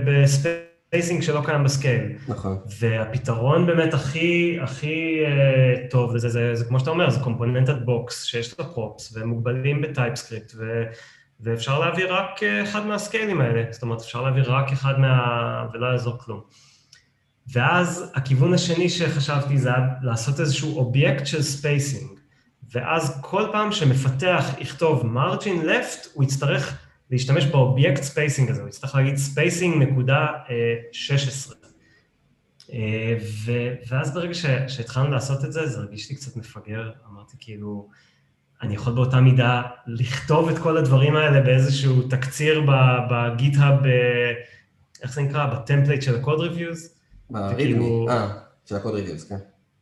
ב 0.05 0.13
space... 0.13 0.72
spacing 0.93 1.21
שלא 1.21 1.41
קיים 1.45 1.63
ב 1.63 1.70
scale. 1.70 2.11
נכון. 2.27 2.57
והפתרון 2.79 3.65
באמת 3.65 3.93
הכי, 3.93 4.57
הכי 4.61 5.19
uh, 5.25 5.91
טוב 5.91 6.15
לזה, 6.15 6.29
זה, 6.29 6.39
זה, 6.39 6.55
זה 6.55 6.65
כמו 6.65 6.79
שאתה 6.79 6.91
אומר, 6.91 7.09
זה 7.09 7.19
קומפוננטת 7.19 7.75
box 7.85 8.23
שיש 8.23 8.59
לה 8.59 8.65
props, 8.65 9.17
והם 9.17 9.27
מוגבלים 9.27 9.81
ב 9.81 9.87
TypeScript, 9.87 10.53
ו, 10.57 10.83
ואפשר 11.39 11.79
להעביר 11.79 12.13
רק 12.13 12.43
אה, 12.43 12.63
אחד 12.63 12.85
מהסקיילים 12.85 13.41
האלה, 13.41 13.63
זאת 13.71 13.81
אומרת, 13.81 14.01
אפשר 14.01 14.21
להעביר 14.21 14.51
רק 14.51 14.71
אחד 14.71 14.99
מה... 14.99 15.17
ולא 15.73 15.87
יעזור 15.87 16.17
כלום. 16.17 16.41
ואז 17.53 18.11
הכיוון 18.15 18.53
השני 18.53 18.89
שחשבתי 18.89 19.57
זה 19.57 19.69
לעשות 20.01 20.39
איזשהו 20.39 20.77
אובייקט 20.77 21.25
של 21.25 21.41
spacing, 21.41 22.11
ואז 22.71 23.17
כל 23.21 23.43
פעם 23.51 23.71
שמפתח 23.71 24.45
יכתוב 24.59 25.05
margin 25.05 25.65
left, 25.65 26.07
הוא 26.13 26.23
יצטרך 26.23 26.82
להשתמש 27.13 27.45
באובייקט 27.45 28.03
spacing 28.03 28.49
הזה, 28.49 28.61
הוא 28.61 28.69
יצטרך 28.69 28.95
להגיד 28.95 29.15
spacing 29.15 29.83
נקודה 29.83 30.27
16. 30.91 31.55
אה, 32.73 33.17
אה, 33.49 33.73
ואז 33.87 34.13
ברגע 34.13 34.33
שהתחלנו 34.67 35.11
לעשות 35.11 35.45
את 35.45 35.53
זה, 35.53 35.67
זה 35.67 35.79
הרגיש 35.79 36.09
לי 36.09 36.15
קצת 36.15 36.35
מפגר, 36.35 36.91
אמרתי 37.11 37.37
כאילו, 37.39 37.89
אני 38.61 38.75
יכול 38.75 38.93
באותה 38.93 39.21
מידה 39.21 39.61
לכתוב 39.87 40.49
את 40.49 40.57
כל 40.57 40.77
הדברים 40.77 41.15
האלה 41.15 41.41
באיזשהו 41.41 42.01
תקציר 42.01 42.61
ב 43.11 43.20
GitHub, 43.20 43.79
איך 45.01 45.13
זה 45.13 45.21
נקרא? 45.21 45.45
ב 45.45 45.52
template 45.52 46.01
של 46.01 46.15
ה-code 46.15 46.39
reviews. 46.39 46.79
אה, 48.09 48.29
של 48.65 48.75
ה-code 48.75 48.83
reviews, 48.83 49.29
כן. 49.29 49.37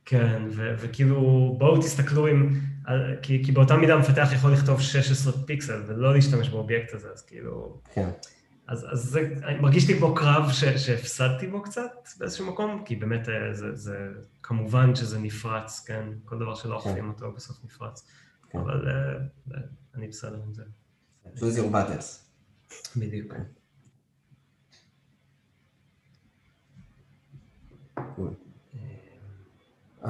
כן, 0.06 0.44
וכאילו, 0.52 1.56
בואו 1.58 1.82
תסתכלו 1.82 2.28
אם 2.28 2.50
כי, 3.22 3.46
כי 3.46 3.52
באותה 3.52 3.78
מידה 3.78 3.94
המפתח 3.94 4.30
יכול 4.34 4.54
לכתוב 4.54 4.82
16 4.82 5.34
פיקסל 5.46 5.84
ולא 5.88 6.14
להשתמש 6.14 6.50
באובייקט 6.50 6.94
הזה, 6.94 7.08
אז 7.14 7.22
כאילו... 7.22 7.82
כן. 7.94 8.10
אז, 8.68 8.88
אז 8.92 9.00
זה 9.00 9.34
מרגיש 9.62 9.88
לי 9.88 9.98
כמו 9.98 10.16
קרב 10.16 10.52
ש, 10.52 10.64
שהפסדתי 10.64 11.48
בו 11.48 11.62
קצת 11.62 11.92
באיזשהו 12.18 12.46
מקום, 12.46 12.84
כי 12.86 12.96
באמת 12.96 13.30
אה, 13.30 13.54
זה, 13.54 13.76
זה 13.76 14.08
כמובן 14.44 14.96
שזה 14.96 15.20
נפרץ, 15.20 15.84
כן? 15.88 16.06
כל 16.26 16.40
דבר 16.40 16.56
שלא 16.56 16.80
כן. 16.84 16.90
אוכפים 16.90 17.10
אותו 17.10 17.32
בסוף 17.32 17.64
נפרץ. 17.64 18.08
כן. 18.50 18.60
אבל 18.60 18.88
uh, 18.88 19.54
אני 19.96 20.08
בסדר 20.08 20.42
עם 20.44 20.54
זה. 20.54 20.64
choose 21.36 21.58
your 21.58 21.74
battles. 21.74 22.06
בדיוק. 22.96 23.34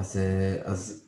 אז, 0.02 0.18
אה, 0.18 0.72
אז 0.72 1.08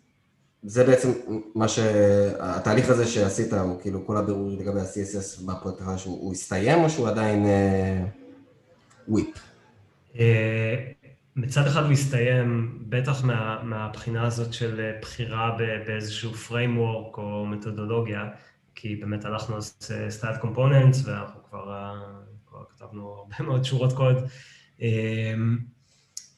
זה 0.63 0.83
בעצם 0.83 1.11
מה 1.55 1.67
שהתהליך 1.67 2.89
הזה 2.89 3.07
שעשית 3.07 3.53
הוא 3.53 3.81
כאילו 3.81 4.05
כל 4.05 4.17
הבירור 4.17 4.49
לגבי 4.51 4.79
ה-CSS 4.79 5.45
בפרויקט 5.45 5.79
שלך 5.79 5.99
שהוא 5.99 6.31
הסתיים 6.31 6.83
או 6.83 6.89
שהוא 6.89 7.07
עדיין 7.07 7.45
וויפ? 9.07 9.37
אה, 10.19 10.75
מצד 11.35 11.67
אחד 11.67 11.83
הוא 11.83 11.91
הסתיים, 11.91 12.79
בטח 12.89 13.23
מה, 13.23 13.63
מהבחינה 13.63 14.27
הזאת 14.27 14.53
של 14.53 14.79
אה, 14.79 14.99
בחירה 15.01 15.57
באיזשהו 15.87 16.31
framework 16.49 17.17
או 17.17 17.45
מתודולוגיה, 17.45 18.29
כי 18.75 18.95
באמת 18.95 19.25
הלכנו 19.25 19.55
על 19.55 19.61
styled 20.09 20.35
components 20.41 21.05
ואנחנו 21.05 21.39
כבר, 21.49 21.93
כבר 22.47 22.63
כתבנו 22.69 23.07
הרבה 23.07 23.35
מאוד 23.39 23.65
שורות 23.65 23.93
קוד. 23.93 24.17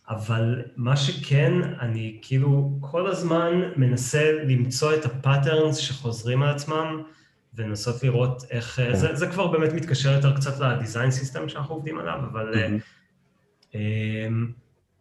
אבל 0.09 0.61
מה 0.75 0.97
שכן, 0.97 1.53
אני 1.79 2.19
כאילו 2.21 2.77
כל 2.81 3.07
הזמן 3.07 3.51
מנסה 3.75 4.31
למצוא 4.31 4.93
את 4.93 5.05
ה 5.05 5.13
patterns 5.13 5.77
שחוזרים 5.77 6.43
על 6.43 6.49
עצמם, 6.49 7.03
ולנסות 7.53 8.03
לראות 8.03 8.43
איך... 8.51 8.75
כן. 8.75 8.95
זה, 8.95 9.15
זה 9.15 9.27
כבר 9.27 9.47
באמת 9.47 9.73
מתקשר 9.73 10.11
יותר 10.11 10.35
קצת 10.35 10.59
ל 10.59 10.67
design 10.67 11.11
system 11.11 11.49
שאנחנו 11.49 11.75
עובדים 11.75 11.97
עליו, 11.97 12.19
אבל 12.31 12.53
mm-hmm. 12.53 13.77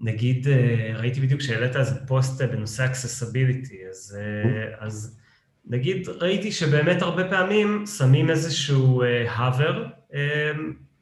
נגיד, 0.00 0.48
אה, 0.48 0.92
ראיתי 0.98 1.20
בדיוק 1.20 1.40
שהעלית 1.40 1.76
איזה 1.76 2.06
פוסט 2.06 2.42
בנושא 2.42 2.84
accessibility, 2.84 3.78
אז, 3.90 4.18
mm-hmm. 4.18 4.84
אז 4.84 5.18
נגיד, 5.66 6.08
ראיתי 6.08 6.52
שבאמת 6.52 7.02
הרבה 7.02 7.28
פעמים 7.28 7.84
שמים 7.86 8.30
איזשהו 8.30 9.02
hover, 9.28 9.86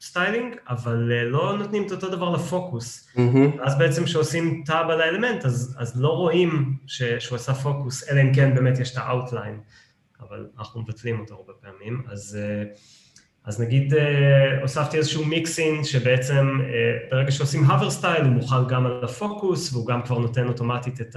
styling, 0.03 0.55
אבל 0.69 1.11
אה, 1.11 1.23
לא 1.23 1.57
נותנים 1.57 1.85
את 1.85 1.91
אותו 1.91 2.09
דבר 2.09 2.29
לפוקוס. 2.29 3.07
Mm-hmm. 3.15 3.63
אז 3.63 3.77
בעצם 3.77 4.03
כשעושים 4.03 4.63
tab 4.65 4.89
על 4.89 5.01
האלמנט, 5.01 5.45
אז, 5.45 5.75
אז 5.79 6.01
לא 6.01 6.09
רואים 6.09 6.77
ש, 6.87 7.03
שהוא 7.03 7.35
עשה 7.35 7.53
פוקוס, 7.53 8.09
אלא 8.09 8.21
אם 8.21 8.33
כן 8.33 8.55
באמת 8.55 8.79
יש 8.79 8.91
את 8.91 8.97
ה 8.97 9.04
outline, 9.04 9.59
אבל 10.19 10.47
אנחנו 10.59 10.81
מבטלים 10.81 11.19
אותו 11.19 11.35
הרבה 11.35 11.53
פעמים. 11.53 12.03
אז, 12.11 12.39
אה, 12.41 12.63
אז 13.45 13.61
נגיד 13.61 13.93
אה, 13.93 14.61
הוספתי 14.61 14.97
איזשהו 14.97 15.25
mixin 15.25 15.83
שבעצם 15.83 16.59
ברגע 17.11 17.31
שעושים 17.31 17.65
hover 17.65 17.89
סטייל 17.89 18.21
הוא 18.21 18.31
מוכן 18.31 18.67
גם 18.69 18.85
על 18.85 19.03
הפוקוס, 19.03 19.73
והוא 19.73 19.87
גם 19.87 20.01
כבר 20.01 20.17
נותן 20.17 20.47
אוטומטית 20.47 21.01
את 21.01 21.15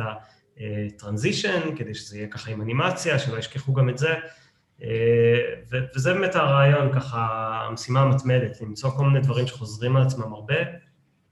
הטרנזישן, 0.57 1.61
כדי 1.77 1.95
שזה 1.95 2.17
יהיה 2.17 2.29
ככה 2.29 2.51
עם 2.51 2.63
אנימציה, 2.63 3.19
שלא 3.19 3.39
ישכחו 3.39 3.73
גם 3.73 3.89
את 3.89 3.99
זה. 3.99 4.15
אה, 4.83 4.89
וזה 5.95 6.13
באמת 6.13 6.35
הרעיון, 6.35 6.93
ככה, 6.93 7.27
המשימה 7.69 8.01
המתמדת, 8.01 8.61
למצוא 8.61 8.91
כל 8.91 9.05
מיני 9.05 9.21
דברים 9.21 9.47
שחוזרים 9.47 9.97
על 9.97 10.03
עצמם 10.03 10.33
הרבה, 10.33 10.55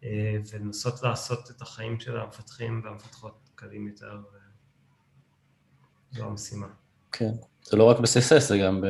אה, 0.04 0.36
ולנסות 0.52 1.02
לעשות 1.02 1.50
את 1.50 1.62
החיים 1.62 2.00
של 2.00 2.20
המפתחים 2.20 2.80
והמפתחות 2.84 3.50
קלים 3.54 3.86
יותר, 3.88 4.20
זו 6.10 6.24
המשימה. 6.24 6.66
כן, 7.12 7.30
זה 7.62 7.76
לא 7.76 7.84
רק 7.84 7.98
ב-CSS, 7.98 8.40
זה 8.40 8.58
גם 8.58 8.84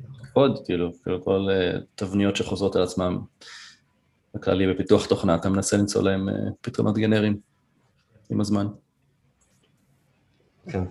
בקוד, 0.00 0.60
כאילו, 0.64 0.92
כאילו 1.02 1.24
כל 1.24 1.46
אה, 1.50 1.78
תבניות 1.94 2.36
שחוזרות 2.36 2.76
על 2.76 2.82
עצמם, 2.82 3.20
בכללי 4.34 4.74
בפיתוח 4.74 5.06
תוכנה, 5.06 5.34
אתה 5.34 5.48
מנסה 5.48 5.76
למצוא 5.76 6.02
להם 6.02 6.28
פתרונות 6.60 6.98
גנריים 6.98 7.40
עם 8.30 8.40
הזמן. 8.40 8.66
כן. 10.68 10.84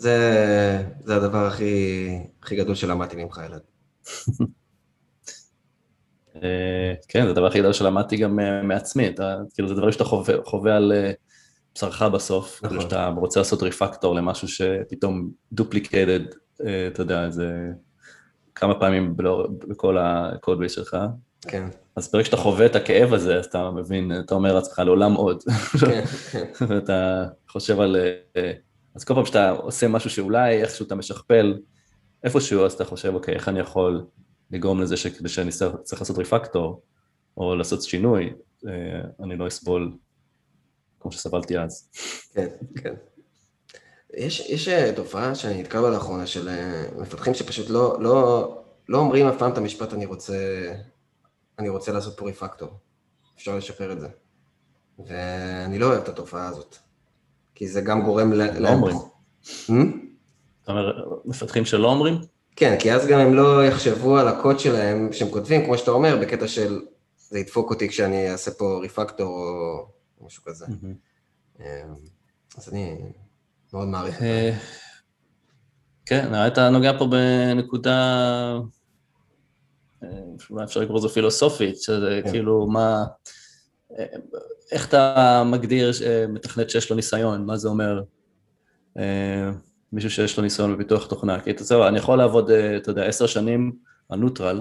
זה, 0.00 0.82
זה 1.04 1.16
הדבר 1.16 1.46
הכי, 1.46 2.08
הכי 2.42 2.56
גדול 2.56 2.74
שלמדתי 2.74 3.24
ממך, 3.24 3.40
אלעד. 3.46 3.60
אה, 6.36 6.94
כן, 7.08 7.24
זה 7.24 7.30
הדבר 7.30 7.46
הכי 7.46 7.58
גדול 7.58 7.72
שלמדתי 7.72 8.16
גם 8.16 8.38
מעצמי, 8.62 9.08
אתה, 9.08 9.36
כאילו 9.54 9.68
זה 9.68 9.74
דברים 9.74 9.92
שאתה 9.92 10.04
חווה, 10.04 10.34
חווה 10.44 10.76
על 10.76 10.92
בשרך 11.74 12.02
בסוף, 12.02 12.58
כאילו 12.58 12.74
נכון. 12.74 12.90
שאתה 12.90 13.06
רוצה 13.16 13.40
לעשות 13.40 13.62
ריפקטור 13.62 14.14
למשהו 14.14 14.48
שפתאום 14.48 15.30
דופליקטד, 15.52 16.20
אתה 16.56 17.02
יודע, 17.02 17.30
זה 17.30 17.70
כמה 18.54 18.80
פעמים 18.80 19.16
בכל 19.68 19.98
הקוד 20.00 20.58
בייס 20.58 20.72
שלך. 20.72 20.96
כן. 21.42 21.68
אז 21.96 22.12
ברגע 22.12 22.24
שאתה 22.24 22.36
חווה 22.36 22.66
את 22.66 22.76
הכאב 22.76 23.14
הזה, 23.14 23.38
אז 23.38 23.46
אתה 23.46 23.70
מבין, 23.70 24.12
אתה 24.20 24.34
אומר 24.34 24.54
לעצמך, 24.54 24.78
לעולם 24.78 25.14
עוד. 25.14 25.42
כן, 25.80 26.04
כן. 26.04 26.44
ואתה 26.68 27.26
חושב 27.48 27.80
על... 27.80 27.96
אז 28.94 29.04
כל 29.04 29.14
פעם 29.14 29.26
שאתה 29.26 29.50
עושה 29.50 29.88
משהו 29.88 30.10
שאולי 30.10 30.62
איכשהו 30.62 30.86
אתה 30.86 30.94
משכפל 30.94 31.58
איפשהו, 32.24 32.64
אז 32.64 32.72
אתה 32.72 32.84
חושב, 32.84 33.14
אוקיי, 33.14 33.34
איך 33.34 33.48
אני 33.48 33.60
יכול 33.60 34.06
לגרום 34.50 34.80
לזה 34.80 34.96
שכדי 34.96 35.28
שאני 35.28 35.50
צריך 35.82 36.02
לעשות 36.02 36.18
ריפקטור, 36.18 36.82
או 37.36 37.56
לעשות 37.56 37.82
שינוי, 37.82 38.32
אה, 38.68 38.72
אני 39.24 39.36
לא 39.36 39.48
אסבול 39.48 39.96
כמו 41.00 41.12
שסבלתי 41.12 41.58
אז. 41.58 41.88
כן, 42.34 42.48
כן. 42.82 42.94
יש, 44.14 44.40
יש 44.40 44.68
אה, 44.68 44.92
תופעה 44.96 45.34
שאני 45.34 45.60
נתקע 45.60 45.80
בה 45.80 45.90
לאחרונה 45.90 46.26
של 46.26 46.48
אה, 46.48 46.84
מפתחים 46.98 47.34
שפשוט 47.34 47.70
לא, 47.70 48.02
לא, 48.02 48.62
לא 48.88 48.98
אומרים 48.98 49.26
אף 49.26 49.38
פעם 49.38 49.52
את 49.52 49.58
המשפט 49.58 49.94
אני 49.94 50.06
רוצה, 50.06 50.36
אני 51.58 51.68
רוצה 51.68 51.92
לעשות 51.92 52.16
פה 52.16 52.26
ריפקטור. 52.26 52.68
אפשר 53.36 53.56
לשפר 53.56 53.92
את 53.92 54.00
זה. 54.00 54.08
ואני 55.06 55.78
לא 55.78 55.86
אוהב 55.86 56.02
את 56.02 56.08
התופעה 56.08 56.48
הזאת. 56.48 56.76
כי 57.60 57.68
זה 57.68 57.80
גם 57.80 58.02
גורם 58.02 58.32
ל... 58.32 58.58
לא 58.58 58.68
אומרים. 58.68 58.96
Hmm? 58.96 59.72
אתה 60.62 60.72
אומר, 60.72 60.92
מפתחים 61.24 61.64
שלא 61.64 61.90
אומרים? 61.90 62.14
כן, 62.56 62.76
כי 62.78 62.92
אז 62.92 63.06
גם 63.06 63.20
הם 63.20 63.34
לא 63.34 63.64
יחשבו 63.64 64.18
על 64.18 64.28
הקוד 64.28 64.60
שלהם 64.60 65.12
שהם 65.12 65.30
כותבים, 65.30 65.64
כמו 65.64 65.78
שאתה 65.78 65.90
אומר, 65.90 66.18
בקטע 66.20 66.48
של 66.48 66.80
זה 67.18 67.38
ידפוק 67.38 67.70
אותי 67.70 67.88
כשאני 67.88 68.32
אעשה 68.32 68.50
פה 68.50 68.78
ריפקטור 68.82 69.28
או 70.20 70.26
משהו 70.26 70.42
כזה. 70.44 70.66
אמ, 71.60 71.64
אז 72.56 72.68
אני 72.68 72.96
מאוד 73.72 73.88
מעריך 73.88 74.14
את 74.14 74.20
זה. 74.20 74.26
אה, 74.26 74.58
כן, 76.06 76.46
אתה 76.46 76.70
נוגע 76.70 76.98
פה 76.98 77.06
בנקודה, 77.06 77.98
אה, 80.02 80.08
אולי 80.50 80.64
אפשר 80.64 80.80
לקרוא 80.80 80.98
לזה 80.98 81.08
פילוסופית, 81.08 81.80
שזה 81.80 82.20
כן. 82.24 82.30
כאילו 82.30 82.66
מה... 82.66 83.04
אה, 83.98 84.04
איך 84.72 84.88
אתה 84.88 85.42
מגדיר 85.46 85.90
מתכנת 86.28 86.70
שיש 86.70 86.90
לו 86.90 86.96
ניסיון, 86.96 87.46
מה 87.46 87.56
זה 87.56 87.68
אומר? 87.68 88.02
מישהו 89.92 90.10
שיש 90.10 90.36
לו 90.36 90.42
ניסיון 90.42 90.74
בפיתוח 90.74 91.06
תוכנה. 91.06 91.40
כי 91.40 91.50
אתה 91.50 91.74
יודע, 91.74 91.88
אני 91.88 91.98
יכול 91.98 92.18
לעבוד, 92.18 92.50
אתה 92.50 92.90
יודע, 92.90 93.04
עשר 93.04 93.26
שנים 93.26 93.72
על 94.08 94.18
נוטרל, 94.18 94.60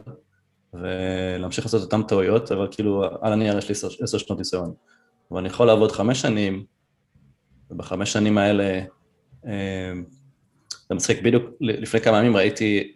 ולהמשיך 0.74 1.66
לעשות 1.66 1.82
אותן 1.82 2.04
טעויות, 2.04 2.52
אבל 2.52 2.68
כאילו, 2.72 3.04
על 3.22 3.34
הנייר 3.34 3.58
יש 3.58 3.70
לי 3.70 3.76
עשר 4.04 4.18
שנות 4.18 4.40
ניסיון. 4.40 4.74
אבל 5.32 5.40
אני 5.40 5.48
יכול 5.48 5.68
לעבוד 5.68 5.92
חמש 5.92 6.22
שנים, 6.22 6.66
ובחמש 7.72 8.14
שנים 8.14 8.38
האלה, 8.38 8.82
זה 10.90 10.96
מצחיק, 10.96 11.22
בדיוק 11.22 11.46
לפני 11.62 12.02
כמה 12.02 12.18
ימים 12.18 12.36
ראיתי 12.38 12.94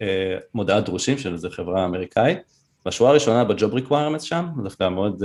מודעת 0.54 0.84
דרושים 0.84 1.18
של 1.18 1.32
איזו 1.32 1.50
חברה 1.50 1.84
אמריקאית, 1.84 2.38
בשורה 2.86 3.10
הראשונה 3.10 3.44
ב 3.44 3.51
job 3.51 3.74
requirement 3.74 4.20
שם, 4.20 4.46
זה 4.56 4.62
דווקא 4.62 4.88
מאוד, 4.88 5.22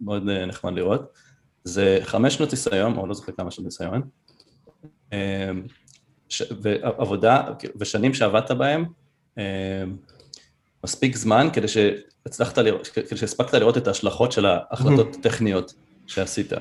מאוד 0.00 0.22
נחמד 0.28 0.72
לראות, 0.72 1.12
זה 1.64 1.98
חמש 2.02 2.34
שנות 2.34 2.50
ניסיון, 2.50 2.96
או 2.96 3.06
לא 3.06 3.14
זוכר 3.14 3.32
כמה 3.32 3.50
שנות 3.50 3.64
ניסיון, 3.64 4.02
ש, 6.28 6.42
ועבודה, 6.62 7.42
ושנים 7.76 8.14
שעבדת 8.14 8.50
בהם, 8.50 8.84
מספיק 10.84 11.16
זמן 11.16 11.48
כדי 11.52 11.68
שהצלחת 11.68 12.58
לראות, 12.58 12.86
כדי 12.86 13.16
שהספקת 13.16 13.54
לראות 13.54 13.76
את 13.76 13.86
ההשלכות 13.86 14.32
של 14.32 14.46
ההחלטות 14.46 15.14
הטכניות 15.16 15.74
שעשית. 16.06 16.52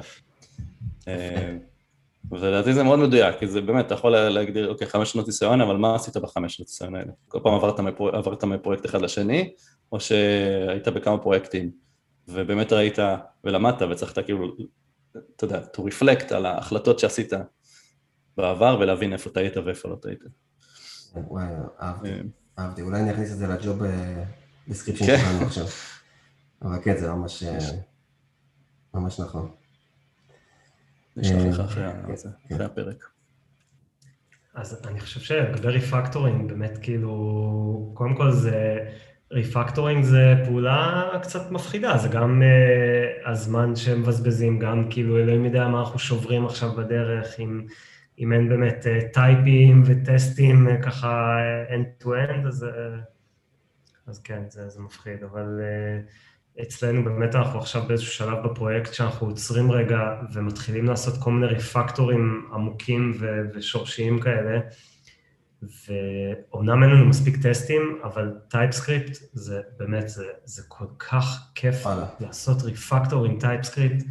ולדעתי 2.32 2.74
זה 2.74 2.84
מאוד 2.84 3.00
מדויק, 3.00 3.40
כי 3.40 3.48
זה 3.48 3.62
באמת, 3.62 3.86
אתה 3.86 3.94
יכול 3.94 4.12
להגדיר, 4.12 4.70
אוקיי, 4.70 4.88
חמש 4.88 5.12
שנות 5.12 5.28
ניסיון, 5.28 5.62
אבל 5.62 5.76
מה 5.78 5.96
עשית 5.96 6.18
בחמש 6.18 6.56
שנות 6.56 6.68
ניסיון 6.68 6.96
האלה? 6.96 7.12
כל 7.28 7.40
פעם 7.44 7.54
עברת, 7.54 7.80
מפרו, 7.80 8.10
עברת 8.10 8.44
מפרויקט 8.44 8.86
אחד 8.86 9.02
לשני, 9.02 9.54
או 9.92 10.00
שהיית 10.00 10.88
בכמה 10.88 11.18
פרויקטים, 11.18 11.72
ובאמת 12.28 12.74
ראית 12.74 12.98
ולמדת, 13.44 13.82
וצריכת 13.82 14.26
כאילו, 14.26 14.56
אתה 15.36 15.44
יודע, 15.44 15.62
to 15.76 15.80
reflect 15.80 16.34
על 16.34 16.46
ההחלטות 16.46 17.00
שעשית 17.00 17.34
בעבר, 18.38 18.78
ולהבין 18.80 19.14
איפה 19.14 19.30
טעית 19.30 19.58
ואיפה 19.58 19.90
לא 19.90 19.96
טעית. 19.96 20.24
וואי, 21.16 21.46
אהבתי, 21.82 22.10
אה. 22.10 22.20
אהבתי. 22.60 22.82
אולי 22.82 23.02
אני 23.02 23.12
אכניס 23.12 23.32
את 23.32 23.38
זה 23.38 23.48
ל 23.47 23.56
job 23.56 23.82
description 24.68 25.10
אה, 25.10 25.18
שלנו 25.18 25.46
עכשיו. 25.46 25.66
אבל 26.62 26.84
כן, 26.84 26.98
זה 26.98 27.12
ממש, 27.12 27.44
אה, 27.44 27.58
ממש 28.94 29.20
נכון. 29.20 29.52
נשלח 31.18 31.44
לך 31.46 31.60
אחרי 31.60 31.84
כן. 32.50 32.62
הפרק. 32.62 33.06
אז 34.54 34.82
אני 34.88 35.00
חושב 35.00 35.20
שלגבי 35.20 35.68
refactoring, 35.68 36.50
באמת 36.50 36.78
כאילו, 36.82 37.92
קודם 37.94 38.16
כל 38.16 38.32
זה, 38.32 38.78
refactoring 39.32 40.04
זה 40.04 40.34
פעולה 40.46 41.10
קצת 41.22 41.52
מפחידה, 41.52 41.98
זה 41.98 42.08
גם 42.08 42.42
uh, 42.42 43.30
הזמן 43.30 43.76
שמבזבזים, 43.76 44.60
גם 44.60 44.90
כאילו 44.90 45.18
אלוהים 45.18 45.46
יודע 45.46 45.68
מה 45.68 45.80
אנחנו 45.80 46.00
שוברים 46.00 46.46
עכשיו 46.46 46.72
בדרך, 46.72 47.40
אם, 47.40 47.66
אם 48.20 48.34
אין 48.34 48.50
באמת 48.50 48.86
uh, 48.86 49.14
טייפים 49.14 49.84
וטסטים 49.86 50.68
uh, 50.68 50.84
ככה 50.84 51.38
end-to-end, 51.70 52.48
אז, 52.48 52.64
uh, 52.64 53.00
אז 54.08 54.22
כן, 54.22 54.42
זה, 54.50 54.70
זה 54.70 54.82
מפחיד, 54.82 55.24
אבל... 55.24 55.60
Uh, 55.60 56.30
אצלנו 56.62 57.04
באמת 57.04 57.36
אנחנו 57.36 57.60
עכשיו 57.60 57.84
באיזשהו 57.88 58.12
שלב 58.14 58.48
בפרויקט 58.48 58.94
שאנחנו 58.94 59.28
עוצרים 59.28 59.72
רגע 59.72 60.22
ומתחילים 60.34 60.86
לעשות 60.86 61.14
כל 61.24 61.32
מיני 61.32 61.48
ריפקטורים 61.48 62.50
עמוקים 62.54 63.14
ו- 63.20 63.42
ושורשיים 63.54 64.20
כאלה, 64.20 64.60
ואומנם 65.62 66.84
אין 66.84 66.91
לנו 66.91 67.05
מספיק 67.05 67.38
טסטים, 67.41 67.99
אבל 68.03 68.34
TypeScript 68.47 69.18
זה 69.34 69.62
באמת, 69.78 70.10
זה, 70.10 70.26
זה 70.45 70.62
כל 70.68 70.86
כך 70.99 71.51
כיף 71.55 71.86
וואלה. 71.86 72.05
לעשות 72.20 72.62
refactor 72.62 73.26
עם 73.26 73.39
TypeScript, 73.39 74.06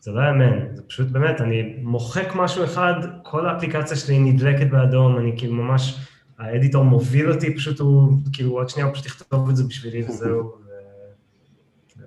זה 0.00 0.10
לא 0.10 0.20
יאמן, 0.20 0.76
זה 0.76 0.82
פשוט 0.82 1.08
באמת, 1.08 1.40
אני 1.40 1.76
מוחק 1.82 2.28
משהו 2.34 2.64
אחד, 2.64 2.94
כל 3.22 3.46
האפליקציה 3.46 3.96
שלי 3.96 4.18
נדלקת 4.18 4.70
באדום, 4.70 5.18
אני 5.18 5.34
כאילו 5.38 5.54
ממש, 5.54 5.98
ה 6.38 6.45
editor 6.45 6.84
מוביל 6.84 7.32
אותי, 7.32 7.56
פשוט 7.56 7.80
הוא, 7.80 8.12
כאילו 8.32 8.50
עוד 8.50 8.68
שנייה 8.68 8.86
הוא 8.86 8.94
פשוט 8.94 9.06
יכתוב 9.06 9.48
את 9.48 9.56
זה 9.56 9.64
בשבילי 9.64 10.04
וזהו. 10.08 10.52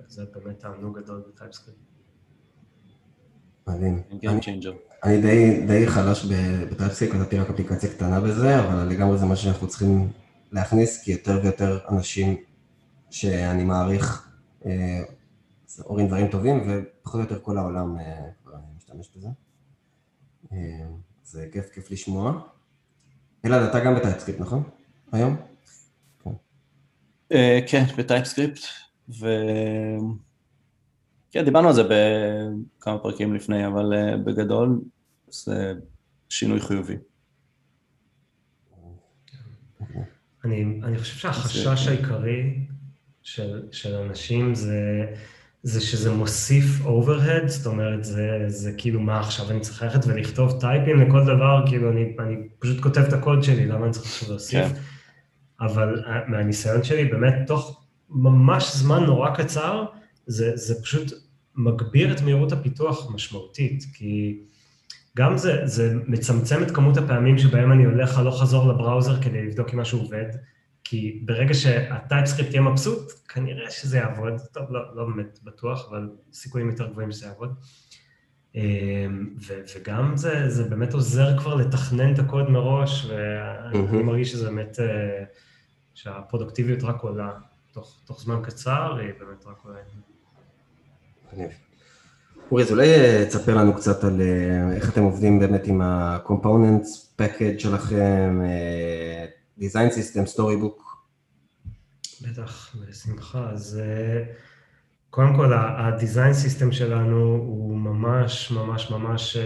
זה 0.08 0.24
באמת 0.34 0.58
תענוג 0.58 0.98
גדול 0.98 1.22
ב 1.28 1.32
TypeScript. 1.32 1.80
מדהים. 3.68 4.02
אני 5.04 5.20
די, 5.20 5.66
די 5.66 5.86
חלש 5.86 6.24
ב 6.70 6.74
TypeScript, 6.74 7.14
כתבתי 7.14 7.38
רק 7.38 7.50
אפליקציה 7.50 7.90
קטנה 7.90 8.20
בזה, 8.20 8.60
אבל 8.60 8.88
לגמרי 8.88 9.18
זה 9.18 9.26
משהו 9.26 9.44
שאנחנו 9.44 9.68
צריכים 9.68 10.08
להכניס, 10.52 11.02
כי 11.02 11.12
יותר 11.12 11.40
ויותר 11.42 11.78
אנשים 11.88 12.36
שאני 13.10 13.64
מעריך 13.64 14.28
אה, 14.66 15.02
אומרים 15.84 16.06
דברים 16.06 16.28
טובים, 16.28 16.60
ופחות 16.68 17.14
או 17.14 17.20
יותר 17.20 17.38
כל 17.42 17.58
העולם 17.58 17.98
אה, 17.98 18.58
משתמש 18.76 19.10
בזה. 19.16 19.28
אה, 20.52 20.58
זה 21.24 21.48
כיף, 21.52 21.70
כיף 21.70 21.90
לשמוע. 21.90 22.40
אלעד, 23.44 23.62
אתה 23.62 23.80
גם 23.80 23.94
בטייפסקריפט, 23.94 24.40
נכון? 24.40 24.62
היום? 25.12 25.36
כן, 27.66 27.84
בטייפסקריפט. 27.98 28.60
ו... 29.08 29.26
כן, 31.36 31.44
דיברנו 31.44 31.68
על 31.68 31.74
זה 31.74 31.82
בכמה 31.82 32.98
פרקים 32.98 33.34
לפני, 33.34 33.66
אבל 33.66 33.92
uh, 33.92 34.16
בגדול 34.16 34.80
זה 35.28 35.72
שינוי 36.28 36.60
חיובי. 36.60 36.96
אני, 40.44 40.80
אני 40.82 40.98
חושב 40.98 41.18
שהחשש 41.18 41.88
העיקרי 41.88 42.58
של, 43.22 43.62
של 43.72 43.94
אנשים 43.94 44.54
זה, 44.54 45.06
זה 45.62 45.80
שזה 45.80 46.12
מוסיף 46.12 46.64
overhead, 46.84 47.46
זאת 47.46 47.66
אומרת, 47.66 48.04
זה, 48.04 48.44
זה 48.46 48.72
כאילו 48.78 49.00
מה 49.00 49.20
עכשיו, 49.20 49.50
אני 49.50 49.60
צריך 49.60 49.82
ללכת 49.82 50.06
ולכתוב 50.06 50.60
טייפים 50.60 51.00
לכל 51.00 51.24
דבר, 51.24 51.64
כאילו 51.66 51.92
אני, 51.92 52.16
אני 52.18 52.36
פשוט 52.58 52.80
כותב 52.80 53.00
את 53.00 53.12
הקוד 53.12 53.42
שלי, 53.42 53.66
למה 53.66 53.84
אני 53.84 53.92
צריך 53.92 54.06
עכשיו 54.06 54.28
להוסיף? 54.28 54.66
כן. 54.66 54.80
אבל 55.60 56.04
אה, 56.06 56.20
מהניסיון 56.28 56.84
שלי, 56.84 57.04
באמת, 57.04 57.34
תוך 57.46 57.84
ממש 58.10 58.76
זמן 58.76 59.04
נורא 59.04 59.30
קצר, 59.30 59.84
זה, 60.26 60.56
זה 60.56 60.82
פשוט 60.82 61.25
מגביר 61.56 62.12
את 62.12 62.20
מהירות 62.22 62.52
הפיתוח 62.52 63.10
משמעותית, 63.14 63.84
כי 63.94 64.40
גם 65.16 65.38
זה, 65.38 65.66
זה 65.66 65.94
מצמצם 66.06 66.62
את 66.62 66.70
כמות 66.70 66.96
הפעמים 66.96 67.38
שבהם 67.38 67.72
אני 67.72 67.84
הולך 67.84 68.18
הלוך 68.18 68.40
חזור 68.42 68.68
לבראוזר 68.68 69.22
כדי 69.22 69.46
לבדוק 69.46 69.74
אם 69.74 69.80
משהו 69.80 70.00
עובד, 70.00 70.26
כי 70.84 71.22
ברגע 71.24 71.54
שהטייפסקריפט 71.54 72.50
יהיה 72.50 72.62
מבסוט, 72.62 73.12
כנראה 73.28 73.70
שזה 73.70 73.98
יעבוד, 73.98 74.32
טוב, 74.52 74.64
לא, 74.70 74.80
לא 74.94 75.04
באמת 75.04 75.38
בטוח, 75.42 75.88
אבל 75.90 76.08
סיכויים 76.32 76.70
יותר 76.70 76.90
גבוהים 76.90 77.12
שזה 77.12 77.26
יעבוד. 77.26 77.54
אמ, 78.54 79.34
ו- 79.46 79.62
וגם 79.76 80.16
זה, 80.16 80.50
זה 80.50 80.64
באמת 80.64 80.94
עוזר 80.94 81.38
כבר 81.38 81.54
לתכנן 81.54 82.14
את 82.14 82.18
הקוד 82.18 82.50
מראש, 82.50 83.06
ואני 83.10 83.78
mm-hmm. 83.78 84.02
מרגיש 84.02 84.32
שזה 84.32 84.50
באמת, 84.50 84.80
אה, 84.80 85.24
שהפרודוקטיביות 85.94 86.82
רק 86.82 87.00
עולה 87.00 87.32
תוך, 87.72 88.00
תוך 88.04 88.20
זמן 88.20 88.40
קצר, 88.42 88.96
היא 88.96 89.12
באמת 89.18 89.46
רק 89.46 89.64
עולה. 89.64 89.80
אורי, 92.50 92.62
אז 92.62 92.70
אולי 92.70 92.94
אה, 92.94 93.24
תספר 93.28 93.56
לנו 93.56 93.74
קצת 93.74 94.04
על 94.04 94.20
אה, 94.20 94.76
איך 94.76 94.92
אתם 94.92 95.02
עובדים 95.02 95.38
באמת 95.38 95.66
עם 95.66 95.80
ה-components 95.80 97.20
package 97.20 97.58
שלכם, 97.58 98.40
אה, 98.44 99.26
design 99.58 99.92
system, 99.92 100.36
storybook. 100.36 100.82
בטח, 102.22 102.76
בשמחה. 102.76 103.50
אז 103.50 103.80
קודם 105.10 105.36
כל, 105.36 105.52
ה-design 105.52 106.34
system 106.46 106.72
שלנו 106.72 107.22
הוא 107.22 107.76
ממש 107.78 108.50
ממש 108.50 108.90
ממש 108.90 109.36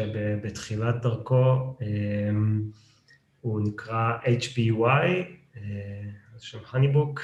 בתחילת 0.42 1.02
דרכו, 1.02 1.76
הוא 3.40 3.60
נקרא 3.60 4.12
זה 6.36 6.46
שם 6.46 6.58
הניבוק. 6.72 7.20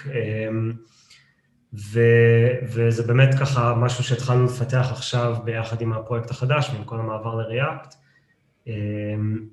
ו, 1.76 2.00
וזה 2.62 3.02
באמת 3.02 3.34
ככה 3.40 3.74
משהו 3.74 4.04
שהתחלנו 4.04 4.44
לפתח 4.44 4.88
עכשיו 4.90 5.36
ביחד 5.44 5.80
עם 5.80 5.92
הפרויקט 5.92 6.30
החדש, 6.30 6.70
ועם 6.72 6.84
כל 6.84 7.00
המעבר 7.00 7.34
לריאקט. 7.34 7.94
אמ, 8.66 9.46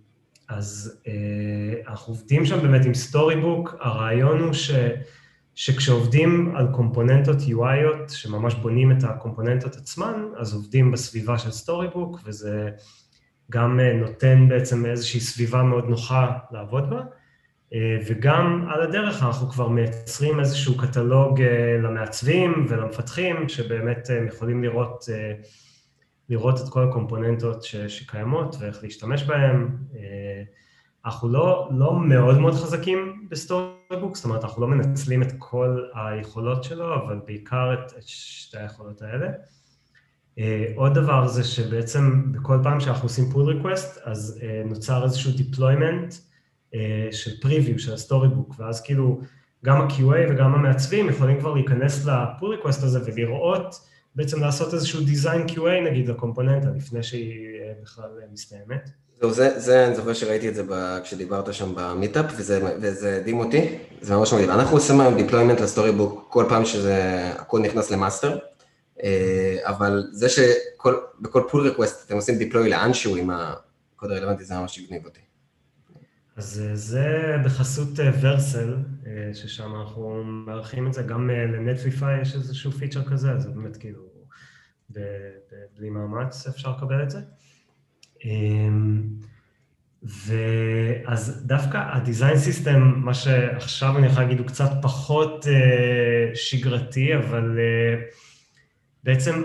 אז 0.50 1.02
אה, 1.08 1.92
אנחנו 1.92 2.14
עובדים 2.14 2.46
שם 2.46 2.62
באמת 2.62 2.86
עם 2.86 2.94
Storybook, 2.94 3.76
הרעיון 3.80 4.40
הוא 4.40 4.54
ש, 4.54 4.72
שכשעובדים 5.56 6.56
על 6.56 6.68
קומפוננטות 6.72 7.38
UI 7.38 7.62
יות, 7.62 8.10
שממש 8.10 8.56
בונים 8.56 8.92
את 8.92 9.04
הקומפוננטות 9.04 9.76
עצמן, 9.76 10.24
אז 10.38 10.54
עובדים 10.54 10.92
בסביבה 10.92 11.38
של 11.38 11.52
Storybook, 11.52 12.20
וזה 12.26 12.70
גם 13.52 13.80
אה, 13.80 13.94
נותן 13.94 14.50
בעצם 14.50 14.86
איזושהי 14.86 15.20
סביבה 15.20 15.64
מאוד 15.64 15.90
נוחה 15.90 16.38
לעבוד 16.52 16.90
בה. 16.90 17.02
אה, 17.74 17.98
וגם 18.08 18.68
על 18.70 18.82
הדרך 18.82 19.24
אנחנו 19.24 19.50
כבר 19.50 19.68
מייצרים 19.68 20.40
איזשהו 20.40 20.78
קטלוג 20.78 21.42
אה, 21.42 21.78
למעצבים 21.84 22.66
ולמפתחים, 22.70 23.50
שבאמת 23.50 24.10
הם 24.10 24.24
אה, 24.24 24.28
יכולים 24.28 24.64
לראות, 24.64 25.06
לראות 26.30 26.62
את 26.62 26.70
כל 26.70 26.90
הקומפוננטות 26.90 27.64
ש, 27.64 27.76
שקיימות 27.76 28.56
ואיך 28.60 28.84
להשתמש 28.84 29.24
בהן. 29.24 29.68
אנחנו 31.06 31.30
לא, 31.30 31.70
לא 31.72 32.00
מאוד 32.00 32.40
מאוד 32.40 32.54
חזקים 32.54 33.28
ב 33.30 33.38
Storybook, 33.38 34.16
זאת 34.16 34.26
אומרת, 34.26 34.44
אנחנו 34.44 34.62
לא 34.62 34.68
מנצלים 34.68 35.22
את 35.22 35.32
כל 35.38 35.84
היכולות 35.94 36.64
שלו, 36.64 36.96
אבל 36.96 37.20
בעיקר 37.26 37.74
את, 37.74 37.94
את 37.98 38.04
שתי 38.08 38.58
היכולות 38.58 39.02
האלה. 39.02 39.28
עוד 40.76 40.94
דבר 40.94 41.28
זה 41.28 41.44
שבעצם 41.44 42.32
בכל 42.32 42.58
פעם 42.64 42.80
שאנחנו 42.80 43.06
עושים 43.06 43.26
pull 43.32 43.64
request, 43.64 44.00
אז 44.04 44.40
נוצר 44.66 45.04
איזשהו 45.04 45.32
deployment, 45.32 46.33
של 47.12 47.32
preview, 47.42 47.80
של 47.80 47.94
ה 47.94 48.28
Storybook, 48.28 48.56
ואז 48.60 48.82
כאילו 48.82 49.20
גם 49.66 49.82
ה-QA 49.82 50.32
וגם 50.32 50.54
המעצבים 50.54 51.10
יכולים 51.10 51.40
כבר 51.40 51.54
להיכנס 51.54 52.06
ל 52.06 52.16
pull 52.16 52.56
request 52.56 52.84
הזה 52.84 53.00
ולראות, 53.06 53.80
בעצם 54.16 54.42
לעשות 54.42 54.74
איזשהו 54.74 55.00
design 55.02 55.52
QA 55.52 55.90
נגיד 55.90 56.10
לקומפוננטה 56.10 56.68
לפני 56.76 57.04
שהיא 57.04 57.60
אה, 57.62 57.74
בכלל 57.84 58.10
מסתיימת. 58.34 58.90
זהו, 59.20 59.32
זה, 59.32 59.60
זה, 59.60 59.88
אני 59.88 59.96
זוכר 59.96 60.14
שראיתי 60.14 60.50
את 60.50 60.56
זה 60.56 60.64
ב, 60.70 61.00
כשדיברת 61.04 61.54
שם 61.54 61.74
במיטאפ, 61.76 62.26
וזה, 62.38 62.60
וזה 62.82 63.18
הדהים 63.18 63.40
אותי, 63.40 63.78
זה 64.02 64.16
ממש 64.16 64.34
מגניב. 64.34 64.50
אנחנו 64.50 64.78
עושים 64.78 65.02
היום 65.02 65.18
deployment 65.18 65.62
ל 65.62 65.92
Storybook 65.92 66.26
כל 66.30 66.46
פעם 66.50 66.66
שזה, 66.66 67.32
הכל 67.36 67.60
נכנס 67.60 67.92
ל 67.92 67.97
master, 67.98 68.38
אה, 69.04 69.58
אבל 69.64 70.04
זה 70.12 70.30
שבכל 70.30 71.42
pull 71.50 71.68
request 71.68 72.06
אתם 72.06 72.16
עושים 72.16 72.36
deploy 72.40 72.58
לאנשהו 72.70 73.16
עם 73.16 73.30
הקוד 73.30 74.12
הרלוונטי, 74.12 74.44
זה 74.44 74.56
ממש 74.56 74.80
הגניב 74.80 75.06
אותי. 75.06 75.20
אז 76.36 76.62
אה, 76.66 76.76
זה 76.76 77.36
בחסות 77.46 78.00
אה, 78.00 78.12
Vercel, 78.22 78.78
אה, 79.08 79.34
ששם 79.34 79.76
אנחנו 79.76 80.24
מארחים 80.24 80.88
את 80.88 80.94
זה, 80.94 81.04
גם 81.04 81.30
ל 81.30 81.41
Netlify 81.41 82.22
יש 82.22 82.36
איזשהו 82.36 82.72
פיצ'ר 82.72 83.04
כזה, 83.04 83.32
אז 83.32 83.48
באמת 83.48 83.78
כאילו, 83.78 84.14
בלי 85.78 85.90
מאמץ 85.90 86.48
אפשר 86.48 86.72
לקבל 86.78 87.04
את 87.04 87.10
זה. 87.10 87.20
אמ, 88.26 89.04
ואז 90.04 91.44
דווקא 91.46 91.78
הדיזיין 91.78 92.38
סיסטם, 92.38 92.94
מה 92.96 93.14
שעכשיו 93.14 93.98
אני 93.98 94.08
יכול 94.08 94.24
להגיד 94.24 94.40
הוא 94.40 94.48
קצת 94.48 94.70
פחות 94.82 95.46
שגרתי, 96.34 97.16
אבל 97.16 97.60
בעצם 99.04 99.42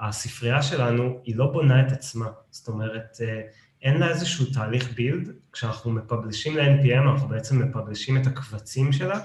הספרייה 0.00 0.62
שלנו 0.62 1.20
היא 1.24 1.36
לא 1.36 1.46
בונה 1.46 1.86
את 1.86 1.92
עצמה, 1.92 2.26
זאת 2.50 2.68
אומרת, 2.68 3.16
אין 3.82 3.98
לה 4.00 4.08
איזשהו 4.08 4.46
תהליך 4.46 4.92
בילד, 4.94 5.30
כשאנחנו 5.52 5.90
מפבלישים 5.90 6.56
ל-NPM 6.56 7.10
אנחנו 7.12 7.28
בעצם 7.28 7.62
מפבלישים 7.62 8.16
את 8.16 8.26
הקבצים 8.26 8.92
שלה, 8.92 9.20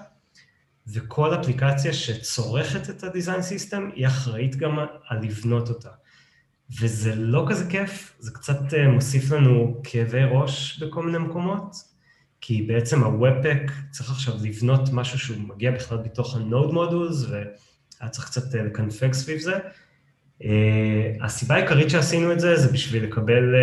וכל 0.88 1.42
אפליקציה 1.42 1.94
שצורכת 1.94 2.90
את 2.90 3.04
ה-Design 3.04 3.42
System 3.42 3.82
היא 3.96 4.08
אחראית 4.08 4.56
גם 4.56 4.80
על 5.08 5.22
לבנות 5.22 5.70
אותה. 5.70 5.90
וזה 6.82 7.16
לא 7.16 7.46
כזה 7.50 7.70
כיף, 7.70 8.16
זה 8.20 8.32
קצת 8.32 8.74
אה, 8.74 8.88
מוסיף 8.88 9.32
לנו 9.32 9.82
כאבי 9.84 10.24
ראש 10.32 10.84
בכל 10.84 11.06
מיני 11.06 11.18
מקומות, 11.18 11.76
כי 12.42 12.62
בעצם 12.62 13.04
ה-Webpack 13.04 13.72
צריך 13.92 14.12
עכשיו 14.12 14.34
לבנות 14.44 14.90
משהו 14.92 15.20
שהוא 15.20 15.38
מגיע 15.38 15.72
בכלל 15.72 15.98
בתוך 15.98 16.36
ה-Node 16.36 16.72
Modules, 16.72 17.30
והיה 17.30 18.10
צריך 18.12 18.26
קצת 18.26 18.56
אה, 18.56 18.64
לקנפג 18.64 19.14
סביב 19.14 19.40
זה, 19.40 19.58
Uh, 20.42 20.46
הסיבה 21.22 21.56
העיקרית 21.56 21.90
שעשינו 21.90 22.32
את 22.32 22.40
זה, 22.40 22.56
זה 22.56 22.72
בשביל 22.74 23.04
לקבל, 23.04 23.56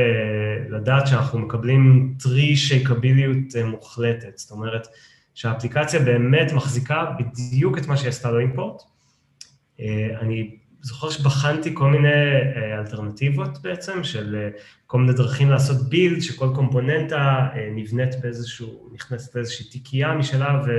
לדעת 0.70 1.06
שאנחנו 1.06 1.38
מקבלים 1.38 2.14
טרי 2.18 2.56
שייקביליות 2.56 3.36
uh, 3.36 3.64
מוחלטת, 3.64 4.38
זאת 4.38 4.50
אומרת 4.50 4.86
שהאפליקציה 5.34 6.00
באמת 6.00 6.52
מחזיקה 6.52 7.04
בדיוק 7.18 7.78
את 7.78 7.86
מה 7.86 7.96
שהיא 7.96 8.08
עשתה 8.08 8.30
לו 8.30 8.38
אימפורט. 8.38 8.82
Uh, 8.82 9.82
אני 10.20 10.56
זוכר 10.82 11.10
שבחנתי 11.10 11.74
כל 11.74 11.90
מיני 11.90 12.08
uh, 12.08 12.78
אלטרנטיבות 12.78 13.62
בעצם, 13.62 14.04
של 14.04 14.48
כל 14.86 14.98
מיני 14.98 15.12
דרכים 15.12 15.50
לעשות 15.50 15.88
בילד, 15.88 16.20
שכל 16.20 16.48
קומפוננטה 16.54 17.48
נבנית 17.74 18.20
באיזשהו, 18.20 18.90
נכנסת 18.92 19.34
לאיזושהי 19.34 19.66
תיקייה 19.66 20.14
משלה, 20.14 20.62
ו... 20.66 20.70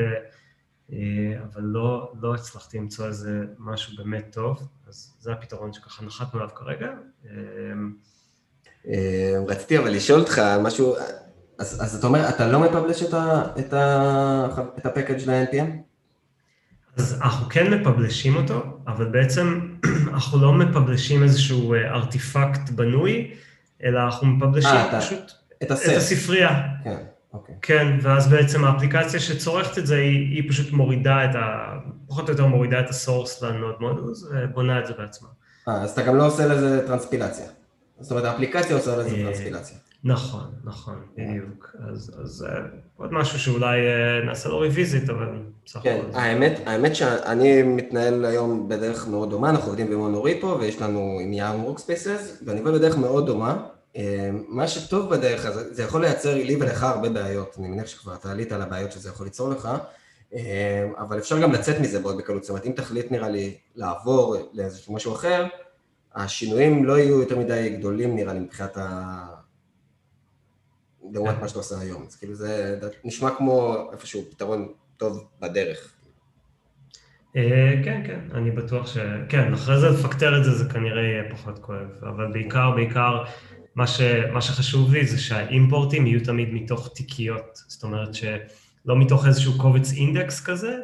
אה, 0.94 1.44
אבל 1.44 1.62
לא, 1.62 2.14
לא 2.22 2.36
הצלחתי 2.36 2.78
למצוא 2.78 3.08
איזה 3.08 3.46
משהו 3.60 3.98
באמת 3.98 4.26
טוב, 4.32 4.68
אז 4.88 5.16
זה 5.20 5.32
הפתרון 5.32 5.74
שככה 5.74 6.06
נחתנו 6.06 6.40
עליו 6.40 6.56
כרגע. 6.56 6.94
אה, 8.88 8.94
אה, 8.94 9.40
רציתי 9.48 9.78
אבל 9.78 9.90
לשאול 9.90 10.20
אותך 10.20 10.42
משהו, 10.62 10.96
אז, 11.60 11.82
אז 11.82 11.96
אתה 11.96 12.08
אומר, 12.08 12.30
אתה 12.30 12.48
לא 12.48 12.60
מפבלש 12.60 13.04
את, 13.04 13.14
ה, 13.14 13.44
את, 13.60 13.74
ה, 13.74 14.48
את 14.78 14.86
הפקאג' 14.86 15.30
ל-NPM? 15.30 15.68
אז 16.98 17.20
אנחנו 17.22 17.50
כן 17.50 17.74
מפבלשים 17.74 18.36
אותו, 18.36 18.64
אבל 18.88 19.06
בעצם 19.06 19.60
אנחנו 20.14 20.42
לא 20.42 20.54
מפבלשים 20.54 21.24
איזשהו 21.24 21.76
ארטיפקט 21.76 22.70
בנוי, 22.70 23.32
אלא 23.84 24.00
אנחנו 24.00 24.28
מפבלשים 24.28 24.80
פשוט 24.98 25.32
את, 25.64 25.72
את 25.72 25.98
הספרייה. 25.98 26.62
כן. 26.84 26.98
אוקיי. 27.34 27.56
כן, 27.62 27.98
ואז 28.02 28.28
בעצם 28.28 28.64
האפליקציה 28.64 29.20
שצורכת 29.20 29.78
את 29.78 29.88
זה, 29.88 29.96
היא, 29.96 30.36
היא 30.36 30.50
פשוט 30.50 30.72
מורידה 30.72 31.26
את 31.26 31.36
ה... 31.36 31.78
פחות 32.08 32.28
או 32.30 32.34
יותר 32.34 32.46
מורידה 32.46 32.80
את 32.80 32.90
הסורס 32.90 33.42
לנוד 33.42 33.76
מודוס 33.80 34.28
ובונה 34.32 34.80
את 34.80 34.88
זה 34.88 34.94
בעצמה. 34.98 35.28
אה, 35.68 35.82
אז 35.82 35.92
אתה 35.92 36.02
גם 36.02 36.16
לא 36.16 36.28
עושה 36.28 36.48
לזה 36.48 36.88
טרנספילציה. 36.88 37.46
זאת 38.02 38.12
אומרת, 38.12 38.26
האפליקציה 38.26 38.76
עושה 38.76 38.96
לזה 38.96 39.16
אה, 39.16 39.24
טרנספילציה. 39.24 39.78
נכון, 40.04 40.44
נכון, 40.64 40.96
בדיוק. 41.18 41.76
אז, 41.90 42.12
אז 42.24 42.46
אה, 42.50 42.62
עוד 42.98 43.14
משהו 43.14 43.40
שאולי 43.40 43.80
אה, 43.88 44.26
נעשה 44.26 44.50
לו 44.50 44.58
revisit, 44.58 45.10
אבל 45.10 45.28
בסך 45.66 45.76
הכל. 45.76 45.90
כן, 45.90 46.02
האמת, 46.14 46.60
האמת 46.66 46.96
שאני 46.96 47.64
מתנהל 47.64 48.26
היום 48.26 48.70
בדרך 48.70 49.08
מאוד 49.08 49.30
דומה, 49.30 49.50
אנחנו 49.50 49.68
עובדים 49.68 49.90
ב 49.90 49.97
monorepo 49.97 50.58
ויש 50.60 50.82
לנו 50.82 51.20
עם 51.22 51.34
yarn 51.34 51.64
workspaces, 51.64 52.42
ואני 52.46 52.60
עובד 52.60 52.74
בדרך 52.74 52.98
מאוד 52.98 53.26
דומה. 53.26 53.64
מה 54.48 54.68
שטוב 54.68 55.10
בדרך 55.10 55.46
הזה, 55.46 55.74
זה 55.74 55.84
יכול 55.84 56.02
לייצר 56.02 56.36
לי 56.36 56.56
ולך 56.56 56.84
הרבה 56.84 57.10
בעיות, 57.10 57.56
אני 57.60 57.68
מניח 57.68 57.88
שכבר 57.88 58.16
אתה 58.16 58.32
עלית 58.32 58.52
על 58.52 58.62
הבעיות 58.62 58.92
שזה 58.92 59.10
יכול 59.10 59.26
ליצור 59.26 59.50
לך, 59.50 59.70
אבל 60.98 61.18
אפשר 61.18 61.40
גם 61.40 61.52
לצאת 61.52 61.80
מזה 61.80 62.00
מאוד 62.00 62.18
בקלות, 62.18 62.44
זאת 62.44 62.50
אומרת 62.50 62.66
אם 62.66 62.72
תחליט 62.72 63.12
נראה 63.12 63.30
לי 63.30 63.58
לעבור 63.76 64.36
לאיזשהו 64.54 64.94
משהו 64.94 65.14
אחר, 65.14 65.46
השינויים 66.16 66.86
לא 66.86 67.00
יהיו 67.00 67.20
יותר 67.20 67.40
מדי 67.40 67.76
גדולים 67.78 68.16
נראה 68.16 68.34
לי 68.34 68.40
מבחינת 68.40 68.78
ה... 68.78 69.42
לעומת 71.12 71.36
מה 71.42 71.48
שאתה 71.48 71.60
עושה 71.60 71.80
היום, 71.80 72.06
אז 72.08 72.16
כאילו 72.16 72.36
זה 72.36 72.80
נשמע 73.04 73.30
כמו 73.38 73.90
איפשהו 73.94 74.22
פתרון 74.32 74.68
טוב 74.98 75.28
בדרך. 75.40 75.94
אה, 77.36 77.74
כן, 77.84 78.04
כן, 78.08 78.20
אני 78.34 78.52
בטוח 78.52 78.88
ש... 78.88 78.98
כן, 79.30 79.54
אחרי 79.54 79.80
זה 79.80 79.90
לפקטר 79.90 80.38
את 80.40 80.44
זה, 80.44 80.52
זה 80.52 80.66
כנראה 80.70 81.02
יהיה 81.02 81.24
פחות 81.32 81.60
כואב, 81.60 81.88
אבל 82.02 82.32
בעיקר, 82.34 82.72
בעיקר 82.76 83.24
מה, 83.76 83.88
ש, 83.88 84.02
מה 84.32 84.42
שחשוב 84.42 84.94
לי 84.94 85.08
זה 85.08 85.20
שהאימפורטים 85.20 86.08
יהיו 86.08 86.24
תמיד 86.24 86.54
מתוך 86.54 86.94
תיקיות, 86.96 87.60
זאת 87.68 87.84
אומרת 87.84 88.14
שלא 88.14 88.96
מתוך 89.00 89.28
איזשהו 89.28 89.58
קובץ 89.58 89.92
אינדקס 89.92 90.46
כזה. 90.46 90.78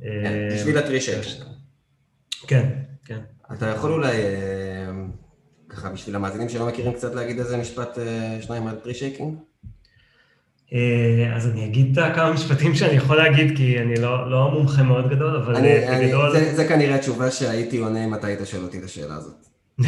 כן, 0.00 0.48
בשביל 0.54 0.78
ה 0.78 0.82
tree 0.82 0.97
shake. 0.97 1.20
כן, 2.46 2.68
כן. 3.04 3.20
אתה 3.52 3.66
יכול 3.66 3.92
אולי, 3.92 4.16
אה, 4.16 4.90
ככה 5.68 5.88
בשביל 5.88 6.16
המאזינים 6.16 6.48
שלא 6.48 6.66
מכירים 6.66 6.92
קצת 6.92 7.14
להגיד 7.14 7.38
איזה 7.38 7.56
משפט 7.56 7.98
אה, 7.98 8.38
שניים 8.42 8.66
על 8.66 8.76
tree 8.76 8.95
shaking? 8.95 9.34
אה, 10.72 11.32
אז 11.36 11.46
אני 11.46 11.64
אגיד 11.64 11.98
כמה 12.14 12.32
משפטים 12.32 12.74
שאני 12.74 12.92
יכול 12.92 13.16
להגיד, 13.16 13.56
כי 13.56 13.78
אני 13.78 13.94
לא, 13.94 14.30
לא 14.30 14.50
מומחה 14.50 14.82
מאוד 14.82 15.10
גדול, 15.10 15.36
אבל 15.36 15.56
אני, 15.56 15.68
אה, 15.68 15.96
אני, 15.96 16.06
בגדול... 16.06 16.32
זה, 16.32 16.54
זה 16.54 16.68
כנראה 16.68 16.94
התשובה 16.94 17.30
שהייתי 17.30 17.78
עונה 17.78 18.04
אם 18.04 18.14
אתה 18.14 18.26
היית 18.26 18.40
שואל 18.44 18.62
אותי 18.62 18.78
את 18.78 18.84
השאלה 18.84 19.14
הזאת. 19.14 19.46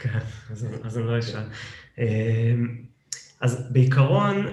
כן, 0.00 0.18
אז, 0.50 0.66
אז 0.84 0.98
אני 0.98 1.06
לא 1.06 1.18
אשאל. 1.18 1.42
אז 3.40 3.66
בעיקרון, 3.70 4.46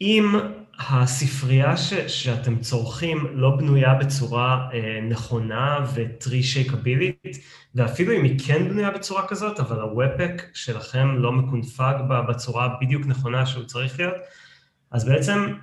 אם 0.00 0.32
הספרייה 0.78 1.76
ש, 1.76 1.94
שאתם 1.94 2.58
צורכים 2.58 3.26
לא 3.32 3.56
בנויה 3.56 3.94
בצורה 3.94 4.68
אה, 4.72 5.00
נכונה 5.08 5.86
וטרי 5.94 6.42
שייקבילית, 6.42 7.38
ואפילו 7.74 8.12
אם 8.12 8.24
היא 8.24 8.38
כן 8.46 8.68
בנויה 8.68 8.90
בצורה 8.90 9.28
כזאת, 9.28 9.60
אבל 9.60 9.80
הוופק 9.80 10.42
שלכם 10.54 11.16
לא 11.16 11.32
מקונפג 11.32 11.94
בצורה 12.28 12.68
בדיוק 12.80 13.06
נכונה 13.06 13.46
שהוא 13.46 13.64
צריך 13.64 13.98
להיות, 13.98 14.14
אז 14.90 15.04
בעצם 15.04 15.54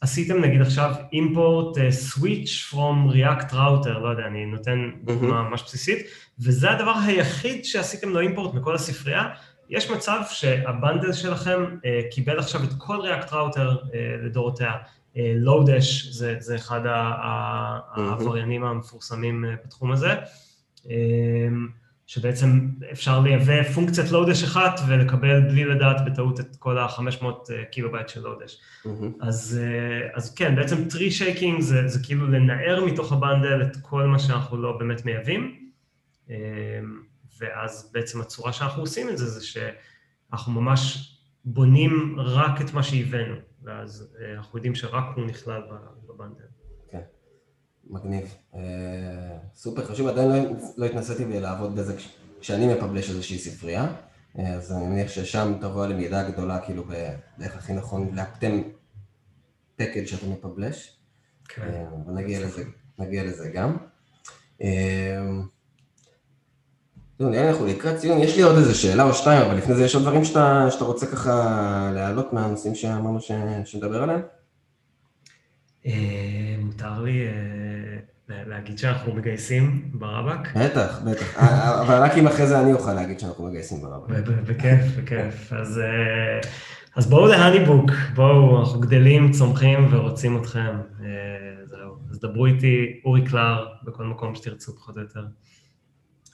עשיתם 0.00 0.40
נגיד 0.40 0.60
עכשיו 0.60 0.94
import 1.12 1.76
uh, 1.76 2.14
switch 2.14 2.72
from 2.72 3.14
react 3.14 3.52
router, 3.52 3.98
לא 4.02 4.08
יודע, 4.08 4.26
אני 4.26 4.46
נותן 4.46 4.90
דוגמה 5.02 5.42
ממש 5.42 5.62
בסיסית, 5.62 6.06
וזה 6.38 6.70
הדבר 6.70 6.94
היחיד 7.06 7.64
שעשיתם 7.64 8.08
לו 8.08 8.20
import 8.20 8.56
מכל 8.56 8.74
הספרייה, 8.74 9.28
יש 9.68 9.90
מצב 9.90 10.20
שה 10.30 10.57
bundle 10.57 11.12
שלכם 11.12 11.64
אה, 11.76 12.14
קיבל 12.14 12.38
עכשיו 12.38 12.64
את 12.64 12.68
כל 12.78 12.98
React 13.00 13.28
Router 13.30 13.56
אה, 13.56 13.94
לדורותיה. 14.24 14.72
אה, 15.14 15.16
Lodash 15.44 16.12
זה, 16.12 16.36
זה 16.38 16.56
אחד 16.56 16.80
העבריינים 16.86 18.64
המפורסמים 18.64 19.44
אה, 19.44 19.66
בתחום 19.66 19.92
הזה, 19.92 20.14
אה, 20.84 20.88
שבעצם 22.06 22.68
אפשר 22.92 23.20
לייבא 23.20 23.62
פונקציית 23.62 24.10
Lodash 24.10 24.44
אחת 24.44 24.80
ולקבל 24.88 25.40
בלי 25.40 25.64
לדעת 25.64 26.04
בטעות 26.06 26.40
את 26.40 26.56
כל 26.58 26.78
ה-500 26.78 27.24
קילו 27.70 27.92
בייט 27.92 28.08
של 28.08 28.26
Lodash. 28.26 28.88
אז, 29.20 29.60
אה, 29.60 30.16
אז 30.16 30.34
כן, 30.34 30.56
בעצם 30.56 30.76
tree 30.90 31.12
shaking 31.20 31.60
זה, 31.62 31.88
זה 31.88 31.98
כאילו 32.02 32.26
לנער 32.26 32.84
מתוך 32.84 33.12
ה 33.12 33.19
bundle 33.19 33.62
את 33.62 33.76
כל 33.82 34.06
מה 34.06 34.18
שאנחנו 34.18 34.56
לא 34.62 34.78
באמת 34.78 35.04
מייבאים. 35.04 35.64
ואז 37.38 37.90
בעצם 37.92 38.20
הצורה 38.20 38.52
שאנחנו 38.52 38.82
עושים 38.82 39.08
את 39.08 39.18
זה, 39.18 39.26
זה 39.26 39.46
שאנחנו 39.46 40.52
ממש 40.52 41.10
בונים 41.44 42.16
רק 42.20 42.60
את 42.60 42.74
מה 42.74 42.82
שהבאנו, 42.82 43.34
ואז 43.62 44.08
אה, 44.20 44.32
אנחנו 44.32 44.58
יודעים 44.58 44.74
שרק 44.74 45.04
הוא 45.16 45.26
נכלל 45.26 45.62
בבנדל. 46.06 46.44
כן, 46.90 47.00
מגניב. 47.90 48.34
אה, 48.54 48.60
סופר 49.54 49.84
חשוב, 49.84 50.08
עדיין 50.08 50.28
לא, 50.28 50.50
לא 50.76 50.86
התנסיתי 50.86 51.40
לעבוד 51.40 51.76
בזה 51.76 51.96
כשאני 52.40 52.74
מפבלש 52.74 53.10
איזושהי 53.10 53.38
ספרייה, 53.38 53.86
אה, 54.38 54.54
אז 54.54 54.72
אני 54.72 54.86
מניח 54.86 55.08
ששם 55.08 55.52
תבוא 55.60 55.86
ידע 55.86 56.30
גדולה, 56.30 56.60
כאילו, 56.60 56.84
באיך 57.38 57.56
הכי 57.56 57.72
נכון 57.72 58.14
לאפטם 58.14 58.62
פקד 59.76 60.06
שאתה 60.06 60.26
מפבלש. 60.26 60.98
כן. 61.48 61.84
ונגיע 62.06 62.40
לזה, 62.40 62.64
לזה 62.98 63.50
גם. 63.54 63.76
נראה 67.20 67.42
לי 67.42 67.48
אנחנו 67.48 67.66
לקראת 67.66 67.96
ציון, 67.96 68.18
יש 68.18 68.36
לי 68.36 68.42
עוד 68.42 68.56
איזה 68.56 68.74
שאלה 68.74 69.02
או 69.02 69.14
שתיים, 69.14 69.42
אבל 69.42 69.56
לפני 69.56 69.74
זה 69.74 69.84
יש 69.84 69.94
עוד 69.94 70.04
דברים 70.04 70.24
שאתה, 70.24 70.66
שאתה 70.70 70.84
רוצה 70.84 71.06
ככה 71.06 71.90
להעלות 71.94 72.32
מהנושאים 72.32 72.74
שאמרנו 72.74 73.18
שנדבר 73.64 74.02
עליהם? 74.02 74.20
אה, 75.86 76.56
מותר 76.58 77.02
לי 77.02 77.26
אה, 77.26 78.42
להגיד 78.46 78.78
שאנחנו 78.78 79.14
מגייסים 79.14 79.90
ברבק? 79.94 80.56
בטח, 80.56 81.00
בטח, 81.04 81.38
אה, 81.38 81.80
אבל 81.80 82.02
רק 82.02 82.12
אם 82.18 82.26
אחרי 82.26 82.46
זה 82.46 82.60
אני 82.60 82.72
אוכל 82.72 82.92
להגיד 82.92 83.20
שאנחנו 83.20 83.46
מגייסים 83.46 83.82
ברבק. 83.82 84.08
בכיף, 84.46 84.80
בכיף. 84.96 85.52
אז, 85.52 85.80
אז 86.96 87.06
בואו 87.06 87.26
להניבוק, 87.26 87.90
בואו, 88.14 88.60
אנחנו 88.60 88.80
גדלים, 88.80 89.32
צומחים 89.32 89.88
ורוצים 89.90 90.36
אתכם. 90.36 90.76
זהו, 91.64 91.96
אז 92.10 92.20
דברו 92.20 92.46
איתי, 92.46 93.00
אורי 93.04 93.24
קלר, 93.24 93.66
בכל 93.84 94.04
מקום 94.04 94.34
שתרצו 94.34 94.76
פחות 94.76 94.96
או 94.96 95.02
יותר. 95.02 95.24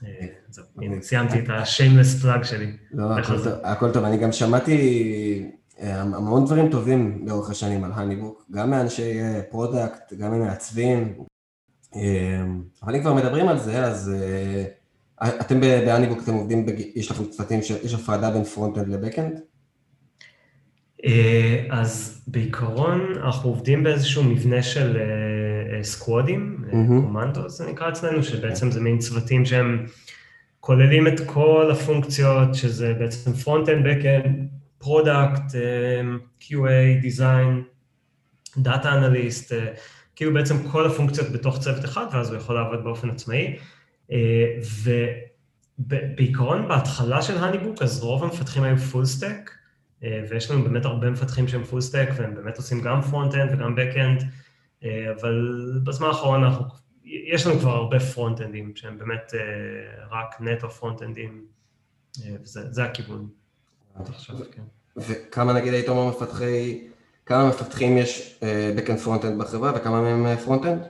אה, 0.04 0.26
זהו, 0.48 0.64
הנה, 0.78 1.02
סיימתי 1.02 1.38
את 1.38 1.48
ה-shameless 1.48 2.24
plug 2.24 2.44
שלי. 2.44 2.72
לא, 2.92 3.04
הכל 3.62 3.92
טוב, 3.92 4.04
אני 4.04 4.16
גם 4.16 4.32
שמעתי 4.32 5.50
אה, 5.80 6.00
המון 6.00 6.44
דברים 6.44 6.70
טובים 6.70 7.24
לאורך 7.26 7.50
השנים 7.50 7.84
על 7.84 7.90
HoneyBook, 7.94 8.44
גם 8.50 8.70
מאנשי 8.70 9.18
product, 9.50 10.12
אה, 10.12 10.18
גם 10.18 10.32
ממעצבים, 10.32 11.14
אבל 12.82 12.94
אם 12.94 13.00
כבר 13.00 13.14
מדברים 13.14 13.48
על 13.48 13.58
זה, 13.58 13.84
אז 13.84 14.12
אתם 15.24 15.60
ב 15.60 15.66
HoneyBook, 15.66 16.22
אתם 16.22 16.34
עובדים, 16.34 16.66
יש 16.94 17.10
לכם 17.10 17.24
צוותים, 17.24 17.60
יש 17.82 17.94
הפרדה 17.94 18.30
בין 18.30 18.44
front-end 18.44 18.88
ל 18.88 18.94
back-end? 18.94 19.40
אז 21.70 22.22
בעיקרון 22.26 23.12
אנחנו 23.22 23.50
עובדים 23.50 23.82
באיזשהו 23.82 24.24
מבנה 24.24 24.62
של 24.62 24.98
סקוודים, 25.82 26.64
קומנדו 26.86 27.48
זה 27.48 27.70
נקרא 27.70 27.88
אצלנו, 27.88 28.22
שבעצם 28.22 28.70
זה 28.70 28.80
מין 28.80 28.98
צוותים 28.98 29.44
שהם 29.44 29.86
כוללים 30.60 31.06
את 31.08 31.20
כל 31.26 31.70
הפונקציות, 31.70 32.54
שזה 32.54 32.94
בעצם 32.98 33.30
front-end, 33.30 33.84
back-end, 33.86 34.28
product, 34.84 35.54
QA, 36.40 37.04
design, 37.04 37.62
data 38.58 38.84
analyst, 38.84 39.52
כאילו 40.16 40.34
בעצם 40.34 40.68
כל 40.68 40.86
הפונקציות 40.86 41.32
בתוך 41.32 41.58
צוות 41.58 41.84
אחד, 41.84 42.06
ואז 42.12 42.30
הוא 42.30 42.36
יכול 42.36 42.54
לעבוד 42.54 42.84
באופן 42.84 43.10
עצמאי. 43.10 43.56
ובעיקרון, 45.78 46.68
בהתחלה 46.68 47.22
של 47.22 47.38
HoneyBook, 47.38 47.82
אז 47.82 48.02
רוב 48.02 48.24
המפתחים 48.24 48.62
היו 48.62 48.76
full 48.78 49.04
stack, 49.04 49.50
ויש 50.02 50.50
לנו 50.50 50.64
באמת 50.64 50.84
הרבה 50.84 51.10
מפתחים 51.10 51.48
שהם 51.48 51.64
full 51.64 51.80
stack, 51.80 52.08
והם 52.16 52.34
באמת 52.34 52.56
עושים 52.56 52.80
גם 52.80 53.00
front-end 53.00 53.52
וגם 53.54 53.74
back-end. 53.74 54.24
אה, 54.84 55.12
אבל 55.20 55.80
בזמן 55.84 56.06
האחרון 56.06 56.44
אנחנו, 56.44 56.64
יש 57.04 57.46
לנו 57.46 57.58
כבר 57.58 57.70
הרבה 57.70 58.00
פרונט-אנדים 58.00 58.72
שהם 58.76 58.98
באמת 58.98 59.34
אה, 59.34 60.04
רק 60.10 60.40
נטו 60.40 60.70
פרונט-אנדים, 60.70 61.44
אה, 62.24 62.36
וזה 62.42 62.84
הכיוון. 62.84 63.28
כן. 64.52 64.62
וכמה 64.96 65.52
נגיד 65.52 65.72
היית 65.74 65.88
אומר 65.88 66.08
מפתחי, 66.08 66.88
כמה 67.26 67.48
מפתחים 67.48 67.98
יש 67.98 68.40
backend 68.76 68.98
front-end 68.98 69.40
בחברה 69.42 69.72
וכמה 69.76 70.00
מהם 70.00 70.36
front-end? 70.36 70.82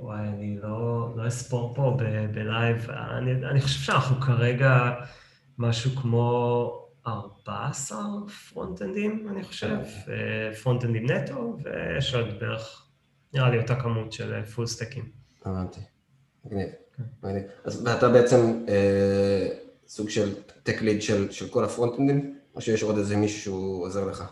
וואי, 0.00 0.28
אני 0.28 0.58
לא, 0.62 1.12
לא 1.16 1.28
אספור 1.28 1.74
פה 1.74 1.96
ב 2.32 2.42
live, 2.42 2.90
אני 3.50 3.60
חושב 3.60 3.80
שאנחנו 3.80 4.20
כרגע 4.20 4.94
משהו 5.58 5.90
כמו 5.90 6.86
14 7.06 7.98
פרונט-אנדים, 8.52 9.28
אני 9.30 9.44
חושב, 9.44 9.76
פרונט-אנדים 10.62 11.10
נטו, 11.10 11.56
ויש 11.62 12.14
עוד 12.14 12.26
בערך, 12.40 12.86
נראה 13.34 13.50
לי 13.50 13.58
אותה 13.58 13.74
כמות 13.74 14.12
של 14.12 14.44
full 14.44 14.66
סטקים. 14.66 15.04
הבנתי, 15.44 15.80
מגניב, 16.44 16.68
מגניב. 17.22 17.42
אז 17.64 17.88
אתה 17.88 18.08
בעצם 18.08 18.64
אה, 18.68 19.48
סוג 19.88 20.08
של 20.08 20.34
tech 20.62 20.82
lead 20.82 21.02
של, 21.02 21.30
של 21.30 21.48
כל 21.48 21.64
הפרונט-אנדים, 21.64 22.38
או 22.54 22.60
שיש 22.60 22.82
עוד 22.82 22.98
איזה 22.98 23.16
מישהו 23.16 23.40
שהוא 23.40 23.86
עוזר 23.86 24.04
לך? 24.04 24.24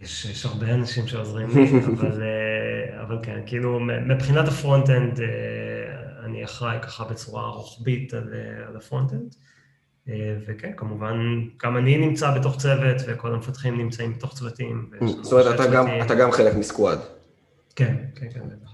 יש, 0.00 0.24
יש 0.24 0.46
הרבה 0.46 0.74
אנשים 0.74 1.06
שעוזרים 1.06 1.48
לי, 1.48 1.70
אבל, 1.98 2.22
אה, 2.22 3.02
אבל 3.02 3.18
כן, 3.22 3.40
כאילו 3.46 3.80
מבחינת 3.80 4.48
ה 4.48 4.54
front-end, 4.54 5.20
אה, 5.20 5.26
אני 6.28 6.44
אחראי 6.44 6.78
ככה 6.82 7.04
בצורה 7.04 7.48
רוחבית 7.48 8.14
על, 8.14 8.34
על 8.68 8.76
ה 8.76 8.81
front-end. 8.81 9.34
אה, 10.08 10.36
וכן, 10.46 10.72
כמובן, 10.76 11.16
גם 11.64 11.76
אני 11.76 11.98
נמצא 11.98 12.38
בתוך 12.38 12.58
צוות, 12.58 12.96
וכל 13.06 13.34
המפתחים 13.34 13.78
נמצאים 13.78 14.12
בתוך 14.12 14.34
צוותים. 14.34 14.90
זאת 15.22 15.32
אומרת, 15.32 15.54
אתה 15.54 15.70
גם, 15.70 15.86
אתה 16.06 16.14
גם 16.14 16.32
חלק 16.32 16.54
מ 16.54 16.60
squad. 16.60 16.98
כן, 17.76 17.96
כן, 18.14 18.26
כן, 18.34 18.40
בטח. 18.40 18.70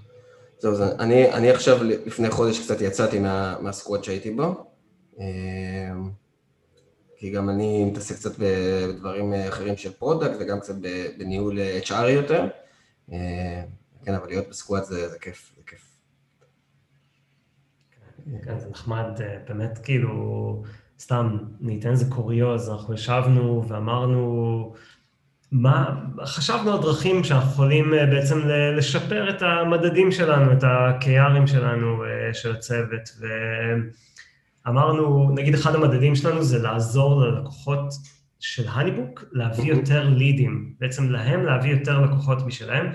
זהו, 0.59 0.75
זה, 0.75 0.95
אני, 0.99 1.33
אני 1.33 1.51
עכשיו, 1.51 1.83
לפני 1.83 2.29
חודש 2.29 2.59
קצת 2.59 2.81
יצאתי 2.81 3.19
מה, 3.19 3.55
מה 3.61 3.73
squad 3.73 4.03
שהייתי 4.03 4.31
בו, 4.31 4.71
אה, 5.19 5.25
כי 7.17 7.29
גם 7.29 7.49
אני 7.49 7.85
מתעסק 7.85 8.15
קצת 8.15 8.31
בדברים 8.39 9.33
אחרים 9.33 9.77
של 9.77 9.91
product, 9.91 10.33
וגם 10.39 10.59
קצת 10.59 10.75
בניהול 11.17 11.59
HR 11.83 12.09
יותר. 12.09 12.47
אה, 13.11 13.63
כן, 14.05 14.13
אבל 14.13 14.27
להיות 14.27 14.49
בסקוואד 14.49 14.83
זה, 14.83 15.09
זה 15.09 15.19
כיף, 15.19 15.51
זה 15.57 15.61
כיף. 15.65 15.94
כן, 18.45 18.59
זה 18.59 18.69
נחמד, 18.69 19.21
באמת 19.47 19.79
כאילו... 19.83 20.63
סתם, 20.99 21.37
ניתן 21.59 21.89
איזה 21.89 22.05
קוריוז, 22.11 22.69
אנחנו 22.69 22.93
ישבנו 22.93 23.63
ואמרנו, 23.67 24.73
מה, 25.51 26.01
חשבנו 26.25 26.73
על 26.73 26.81
דרכים 26.81 27.23
שאנחנו 27.23 27.49
יכולים 27.51 27.93
אה, 27.93 28.05
בעצם 28.05 28.39
לשפר 28.77 29.29
את 29.29 29.41
המדדים 29.41 30.11
שלנו, 30.11 30.51
את 30.51 30.63
ה-KRים 30.63 31.47
שלנו, 31.47 32.03
אה, 32.03 32.33
של 32.33 32.51
הצוות, 32.51 33.09
ואמרנו, 34.65 35.31
נגיד 35.35 35.53
אחד 35.53 35.75
המדדים 35.75 36.15
שלנו 36.15 36.43
זה 36.43 36.63
לעזור 36.63 37.21
ללקוחות 37.21 37.93
של 38.39 38.67
HoneyBook 38.67 39.23
להביא 39.31 39.73
יותר 39.73 40.09
לידים, 40.09 40.73
בעצם 40.79 41.09
להם 41.09 41.45
להביא 41.45 41.71
יותר 41.71 42.01
לקוחות 42.01 42.45
משלהם. 42.45 42.91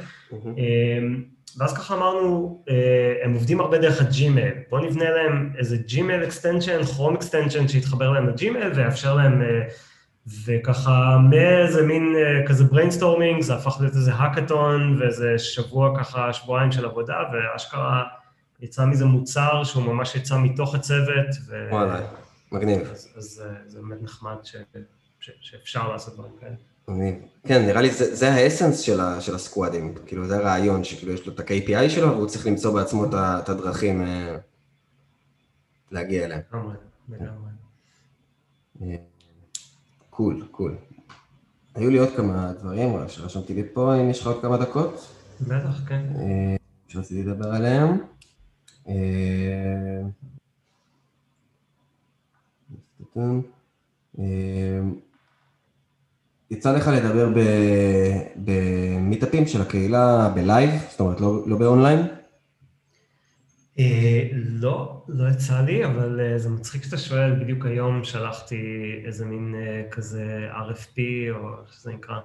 ואז 1.58 1.74
ככה 1.74 1.94
אמרנו, 1.94 2.62
אה, 2.68 3.14
הם 3.24 3.34
עובדים 3.34 3.60
הרבה 3.60 3.78
דרך 3.78 4.00
ה 4.00 4.08
Gmail, 4.08 4.54
בואו 4.70 4.84
נבנה 4.84 5.10
להם 5.10 5.52
איזה 5.58 5.76
Gmail 5.76 6.24
extension, 6.24 6.84
Chrome 6.84 7.14
extension 7.14 7.68
שיתחבר 7.68 8.10
להם 8.10 8.28
ל 8.28 8.36
Gmail 8.36 8.72
ויאפשר 8.72 9.14
להם 9.14 9.42
אה, 9.42 9.60
וככה 10.46 11.18
מאיזה 11.30 11.82
מין 11.82 12.14
אה, 12.16 12.46
כזה 12.46 12.64
brainstorming, 12.64 13.42
זה 13.42 13.54
הפך 13.54 13.76
להיות 13.80 13.94
איזה 13.94 14.14
האקתון 14.14 14.96
ואיזה 15.00 15.38
שבוע 15.38 15.98
ככה, 15.98 16.32
שבועיים 16.32 16.72
של 16.72 16.84
עבודה, 16.84 17.16
ואשכרה 17.32 18.04
יצא 18.60 18.84
מזה 18.84 19.04
מוצר 19.04 19.64
שהוא 19.64 19.82
ממש 19.82 20.14
יצא 20.14 20.38
מתוך 20.38 20.74
הצוות. 20.74 21.26
ו... 21.46 21.68
וואלה, 21.70 22.00
מגניב. 22.52 22.80
אז, 22.80 23.08
אז 23.16 23.42
זה 23.66 23.78
באמת 23.82 24.02
נחמד 24.02 24.36
ש... 24.42 24.56
ש... 25.20 25.30
שאפשר 25.40 25.92
לעשות 25.92 26.14
דברים 26.14 26.32
כאלה. 26.40 26.69
כן, 27.46 27.66
נראה 27.66 27.80
לי 27.80 27.90
זה, 27.90 28.14
זה 28.14 28.32
האסנס 28.32 28.78
של, 28.78 29.00
ה, 29.00 29.20
של 29.20 29.34
הסקואדים, 29.34 29.94
כאילו 30.06 30.26
זה 30.26 30.36
הרעיון, 30.36 30.84
שכאילו 30.84 31.12
יש 31.12 31.26
לו 31.26 31.32
את 31.32 31.40
ה-KPI 31.40 31.88
שלו 31.88 32.08
והוא 32.08 32.26
צריך 32.26 32.46
למצוא 32.46 32.74
בעצמו 32.74 33.04
את, 33.04 33.14
את 33.14 33.48
הדרכים 33.48 34.02
אה, 34.02 34.36
להגיע 35.90 36.24
אליהם. 36.24 36.40
אה, 38.82 38.96
קול, 40.10 40.46
קול. 40.50 40.76
היו 41.74 41.90
לי 41.90 41.98
עוד 41.98 42.08
כמה 42.16 42.52
דברים 42.52 43.08
שרשמתי 43.08 43.54
לי 43.54 43.62
פה, 43.72 43.94
אם 43.94 44.10
יש 44.10 44.20
לך 44.20 44.26
עוד 44.26 44.42
כמה 44.42 44.56
דקות, 44.56 45.08
בטח, 45.40 45.88
כן. 45.88 46.02
אה, 46.16 46.56
שרציתי 46.88 47.22
לדבר 47.22 47.54
עליהם. 47.54 47.98
יצא 56.50 56.76
לך 56.76 56.90
לדבר 56.94 57.28
במיטאפים 58.36 59.46
של 59.46 59.62
הקהילה 59.62 60.32
בלייב, 60.34 60.70
זאת 60.90 61.00
אומרת 61.00 61.20
לא, 61.20 61.42
לא 61.46 61.56
באונליין? 61.56 62.00
אה, 63.78 64.28
לא, 64.32 65.04
לא 65.08 65.28
יצא 65.28 65.60
לי, 65.60 65.84
אבל 65.84 66.20
אה, 66.20 66.38
זה 66.38 66.48
מצחיק 66.50 66.84
שאתה 66.84 66.98
שואל, 66.98 67.40
בדיוק 67.40 67.66
היום 67.66 68.04
שלחתי 68.04 68.62
איזה 69.04 69.24
מין 69.26 69.54
אה, 69.54 69.82
כזה 69.90 70.48
RFP, 70.52 70.98
או 71.30 71.62
איך 71.62 71.72
שזה 71.72 71.92
נקרא, 71.92 72.18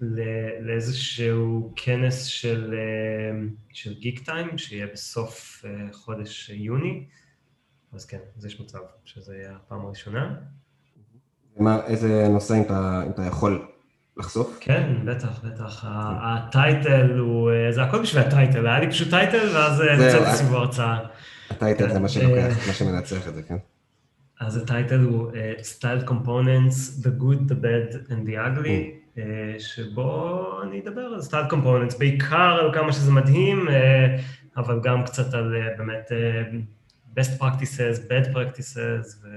ל- 0.00 0.60
לאיזשהו 0.60 1.72
כנס 1.76 2.24
של, 2.24 2.74
של 3.72 3.94
גיק 3.94 4.24
טיים, 4.24 4.58
שיהיה 4.58 4.86
בסוף 4.92 5.64
חודש 5.92 6.50
יוני, 6.54 7.04
אז 7.92 8.06
כן, 8.06 8.18
אז 8.36 8.46
יש 8.46 8.60
מצב 8.60 8.78
שזה 9.04 9.36
יהיה 9.36 9.56
הפעם 9.56 9.86
הראשונה. 9.86 10.36
מה, 11.58 11.80
איזה 11.86 12.28
נושא 12.28 12.54
אם 12.54 12.62
אתה, 12.62 13.02
אם 13.06 13.10
אתה 13.10 13.22
יכול 13.22 13.62
לחשוף? 14.16 14.58
כן, 14.60 14.92
בטח, 15.04 15.44
בטח. 15.44 15.84
הטייטל 16.22 17.18
הוא, 17.18 17.50
אה, 17.50 17.72
זה 17.72 17.82
הכל 17.82 18.02
בשביל 18.02 18.22
הטייטל, 18.22 18.66
היה 18.66 18.80
לי 18.80 18.90
פשוט 18.90 19.10
טייטל, 19.10 19.48
ואז 19.54 19.80
אה, 19.80 19.96
זהו, 19.96 20.06
מצאתי 20.06 20.24
אה. 20.24 20.36
סיבוב 20.36 20.54
הרצאה. 20.54 20.98
הטייטל 21.50 21.92
זה 21.92 21.98
מה 21.98 22.08
שלוקח, 22.08 22.66
מה 22.66 22.72
שמנצח 22.72 23.28
את 23.28 23.34
זה, 23.34 23.42
כן. 23.42 23.56
אז 24.40 24.56
הטייטל 24.56 25.00
הוא 25.00 25.30
אה, 25.34 25.52
Styled 25.58 26.08
Components, 26.08 27.04
The 27.04 27.22
Good, 27.22 27.50
The 27.50 27.54
Bad 27.54 28.10
and 28.10 28.28
The 28.28 28.34
Ugly, 28.34 28.68
אה, 29.18 29.54
שבו 29.58 30.46
אני 30.62 30.80
אדבר 30.80 31.00
על 31.00 31.20
Styled 31.20 31.52
Components, 31.52 31.98
בעיקר 31.98 32.58
על 32.60 32.74
כמה 32.74 32.92
שזה 32.92 33.12
מדהים, 33.12 33.68
אה, 33.68 34.16
אבל 34.56 34.80
גם 34.82 35.04
קצת 35.04 35.34
על 35.34 35.56
אה, 35.56 35.76
באמת 35.78 36.12
אה, 36.12 36.42
best 37.16 37.42
practices, 37.42 38.08
bad 38.08 38.34
practices, 38.34 39.16
ו... 39.22 39.28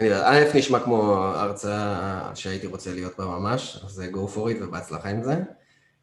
א' 0.00 0.44
נשמע 0.54 0.80
כמו 0.80 1.14
הרצאה 1.14 2.30
שהייתי 2.34 2.66
רוצה 2.66 2.94
להיות 2.94 3.12
בה 3.18 3.24
ממש, 3.24 3.82
אז 3.84 4.02
go 4.12 4.36
for 4.36 4.38
it 4.38 4.64
ובהצלחה 4.64 5.08
עם 5.08 5.22
זה. 5.22 5.36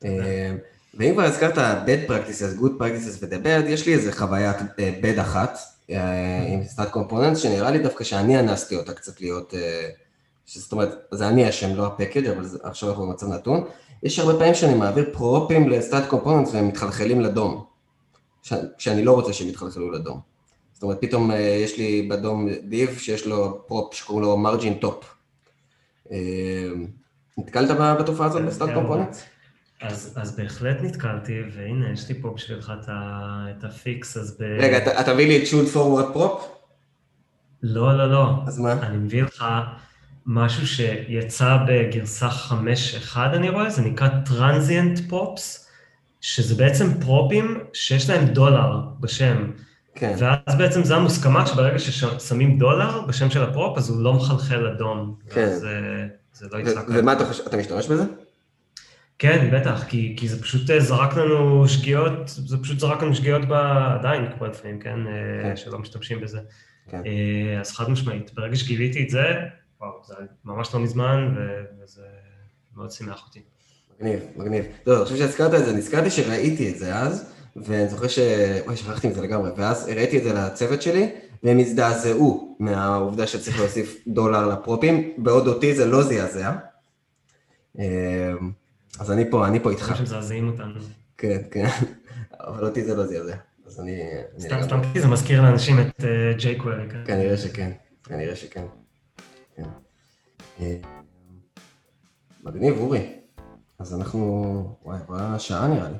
אה, 0.06 0.56
ואם 0.94 1.14
כבר 1.14 1.24
הזכרת 1.24 1.58
bad 1.58 2.10
practices, 2.10 2.62
good 2.62 2.82
practices 2.82 3.22
ו-the 3.24 3.46
bad, 3.46 3.66
יש 3.68 3.86
לי 3.86 3.94
איזה 3.94 4.12
חוויית 4.14 4.58
אה, 4.80 4.94
bad 5.02 5.22
אחת 5.22 5.58
אה, 5.90 6.44
עם 6.48 6.64
סטאט 6.64 6.90
קומפוננט, 6.90 7.38
שנראה 7.38 7.72
לי 7.72 7.80
דווקא 7.80 8.04
שאני 8.04 8.40
אנסתי 8.40 8.76
אותה 8.76 8.94
קצת 8.94 9.22
להיות, 9.22 9.54
זאת 10.46 10.72
אומרת, 10.72 10.90
זה 11.12 11.28
אני 11.28 11.50
אשם, 11.50 11.76
לא 11.76 11.88
הפקאג', 11.88 12.28
אבל 12.28 12.46
עכשיו 12.64 12.90
אנחנו 12.90 13.08
במצב 13.08 13.28
נתון. 13.28 13.64
יש 14.04 14.20
הרבה 14.20 14.40
פעמים 14.40 14.54
שאני 14.54 14.74
מעביר 14.74 15.10
פרופים 15.14 15.70
לסטאט 15.70 16.08
קומפוננט 16.08 16.48
והם 16.54 16.68
מתחלחלים 16.68 17.22
ל 17.22 17.30
DOM, 17.30 17.66
שאני 18.78 19.06
לא 19.06 19.12
רוצה 19.12 19.34
שהם 19.34 19.48
יתחלחלו 19.48 19.92
ל 19.92 20.00
DOM. 20.00 20.35
זאת 20.76 20.84
אומרת, 20.84 20.98
פתאום 21.02 21.32
אה, 21.32 21.38
יש 21.38 21.78
לי 21.78 22.08
ב 22.12 22.21
DOM 22.21 22.48
div 22.64 22.98
שיש 23.00 23.28
לו 23.28 23.64
prop 23.68 23.94
שקוראים 23.94 24.24
לו 24.26 24.38
margin 24.38 24.74
top. 24.74 25.16
נתקלת 27.38 27.72
ב- 27.80 27.94
בתופעה 28.00 28.28
הזאת 28.28 28.42
ב 28.42 28.46
styled 28.46 28.70
component? 28.74 29.16
אז, 29.82 30.14
אז 30.22 30.36
בהחלט 30.36 30.78
נתקלתי, 30.82 31.34
והנה, 31.56 31.90
יש 31.94 32.10
לי 32.10 32.22
פה 32.22 32.34
בשבילך 32.36 32.74
את, 32.82 32.90
ה, 32.90 33.20
את 33.58 33.64
ה 33.64 33.74
fix, 33.74 34.18
אז 34.18 34.38
ב... 34.40 34.44
רגע, 34.60 34.78
אתה- 34.78 35.04
תביא 35.04 35.28
לי 35.28 35.42
את 35.42 35.48
should 35.48 35.68
forward 35.68 36.14
prop? 36.14 36.48
לא, 37.64 37.98
לא, 37.98 38.12
לא. 38.12 38.30
אז 38.48 38.60
מה? 38.60 38.72
אני 38.74 38.98
מביא 38.98 39.24
לך 39.24 39.46
משהו 40.26 40.68
שיצא 40.68 41.58
בגרסה 41.68 42.30
5.1, 42.30 43.18
אני 43.34 43.50
רואה, 43.50 43.70
זה 43.70 43.82
נקרא 43.82 44.08
טרנזיאנט 44.26 45.00
פופס, 45.10 45.70
שזה 46.22 46.56
בעצם 46.56 47.02
פרופים 47.02 47.60
שיש 47.74 48.10
להם 48.10 48.26
דולר 48.26 48.82
בשם. 49.00 49.52
כן. 49.96 50.16
ואז 50.18 50.58
בעצם 50.58 50.84
זה 50.84 50.96
המוסכמה 50.96 51.48
שברגע 51.48 51.80
ששמים 51.80 52.60
דולר 52.60 53.02
בשם 53.02 53.30
של 53.30 53.44
הפרופ, 53.44 53.78
אז 53.78 53.90
הוא 53.90 54.02
לא 54.02 54.14
מחלחל 54.14 54.68
אדום. 54.68 55.16
כן. 55.30 55.44
אז 55.44 55.66
אה, 55.66 56.08
זה 56.34 56.48
לא 56.52 56.60
יצא 56.60 56.80
ו- 56.80 56.84
ומה 56.88 57.14
אתה 57.14 57.26
חושב, 57.26 57.44
אתה 57.48 57.58
משתמש 57.58 57.88
בזה? 57.88 58.04
כן, 59.20 59.50
בטח, 59.54 59.84
כי, 59.88 60.16
כי 60.18 60.28
זה 60.28 60.42
פשוט 60.42 60.70
אה, 60.70 60.80
זרק 60.80 61.18
לנו 61.18 61.68
שגיאות, 61.68 62.14
זה 62.26 62.58
פשוט 62.58 62.80
זרק 62.80 63.04
לנו 63.04 63.16
שגיאות 63.16 63.42
ב... 63.48 63.54
עדיין 64.00 64.26
קורה 64.38 64.50
לפעמים, 64.50 64.80
כן? 64.80 65.08
אה, 65.08 65.14
כן. 65.44 65.56
שלא 65.56 65.80
משתמשים 65.80 66.22
בזה. 66.22 66.40
כן. 66.90 67.02
אז 67.62 67.72
חד 67.72 67.90
משמעית, 67.90 68.34
ברגע 68.34 68.56
שגיליתי 68.56 69.04
את 69.04 69.10
זה, 69.10 69.26
וואו, 69.82 69.92
זה 70.06 70.16
ממש 70.46 70.74
לא 70.74 70.80
מזמן, 70.80 71.34
ו- 71.38 71.84
וזה 71.84 72.02
מאוד 72.76 72.92
שימח 72.92 73.24
אותי. 73.28 73.42
מגניב, 74.00 74.20
מגניב. 74.36 74.66
לא, 74.88 74.96
אני 74.96 75.04
חושב 75.04 75.18
שהזכרת 75.18 75.54
את 75.54 75.66
זה, 75.66 75.74
נזכרתי 75.74 76.10
שראיתי 76.10 76.72
את 76.72 76.78
זה 76.78 76.96
אז, 76.96 77.35
ואני 77.56 77.88
זוכר 77.88 78.08
ש... 78.08 78.20
וואי, 78.66 78.78
שכחתי 78.78 79.08
מזה 79.08 79.22
לגמרי, 79.22 79.52
ואז 79.58 79.88
הראיתי 79.88 80.18
את 80.18 80.24
זה 80.24 80.34
לצוות 80.34 80.82
שלי, 80.82 81.12
והם 81.44 81.60
הזדעזעו 81.60 82.56
מהעובדה 82.60 83.28
שצריך 83.28 83.60
להוסיף 83.60 84.04
דולר 84.08 84.48
לפרופים, 84.48 85.14
בעוד 85.18 85.48
אותי 85.48 85.76
זה 85.76 85.86
לא 85.86 86.04
זעזע. 86.04 86.52
אה, 87.80 88.32
אז 89.00 89.12
אני 89.12 89.32
פה, 89.32 89.48
אני 89.48 89.60
פה 89.60 89.72
איתך. 89.72 89.84
דברים 89.84 89.98
שמזעזעים 89.98 90.48
אותנו. 90.48 90.80
כן, 91.18 91.42
כן, 91.52 91.68
אבל 92.40 92.66
אותי 92.66 92.84
זה 92.84 92.96
לא 92.96 93.06
זעזע. 93.06 93.36
אז 93.66 93.80
אני... 93.80 94.02
סתם, 94.40 94.64
סתם 94.64 94.82
כי 94.94 95.02
זה 95.02 95.08
מזכיר 95.08 95.42
לאנשים 95.42 95.80
את 95.80 96.04
אה, 96.04 96.34
ג'יי 96.38 96.56
קווירי, 96.56 96.90
כן? 96.90 97.04
כנראה 97.06 97.38
שכן, 97.38 97.72
כנראה 98.04 98.36
שכן. 98.36 98.66
כן. 99.56 99.64
אה, 100.60 100.78
מגניב, 102.44 102.78
אורי. 102.78 103.14
אז 103.80 103.94
אנחנו... 103.94 104.78
וואי, 104.84 104.98
עברה 105.04 105.40
שעה 105.40 105.68
נראה 105.68 105.90
לי. 105.90 105.98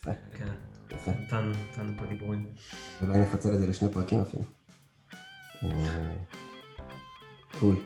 יפה, 0.00 0.10
כן, 0.38 0.48
יפה. 0.94 1.10
נתנו 1.10 1.92
פה 1.98 2.06
דיבורים. 2.06 2.46
אולי 3.02 3.18
נפצל 3.18 3.54
את 3.54 3.58
זה 3.58 3.66
לשני 3.66 3.88
פרקים 3.88 4.20
אפילו. 4.20 4.42
אה, 5.62 6.16
קול. 7.60 7.76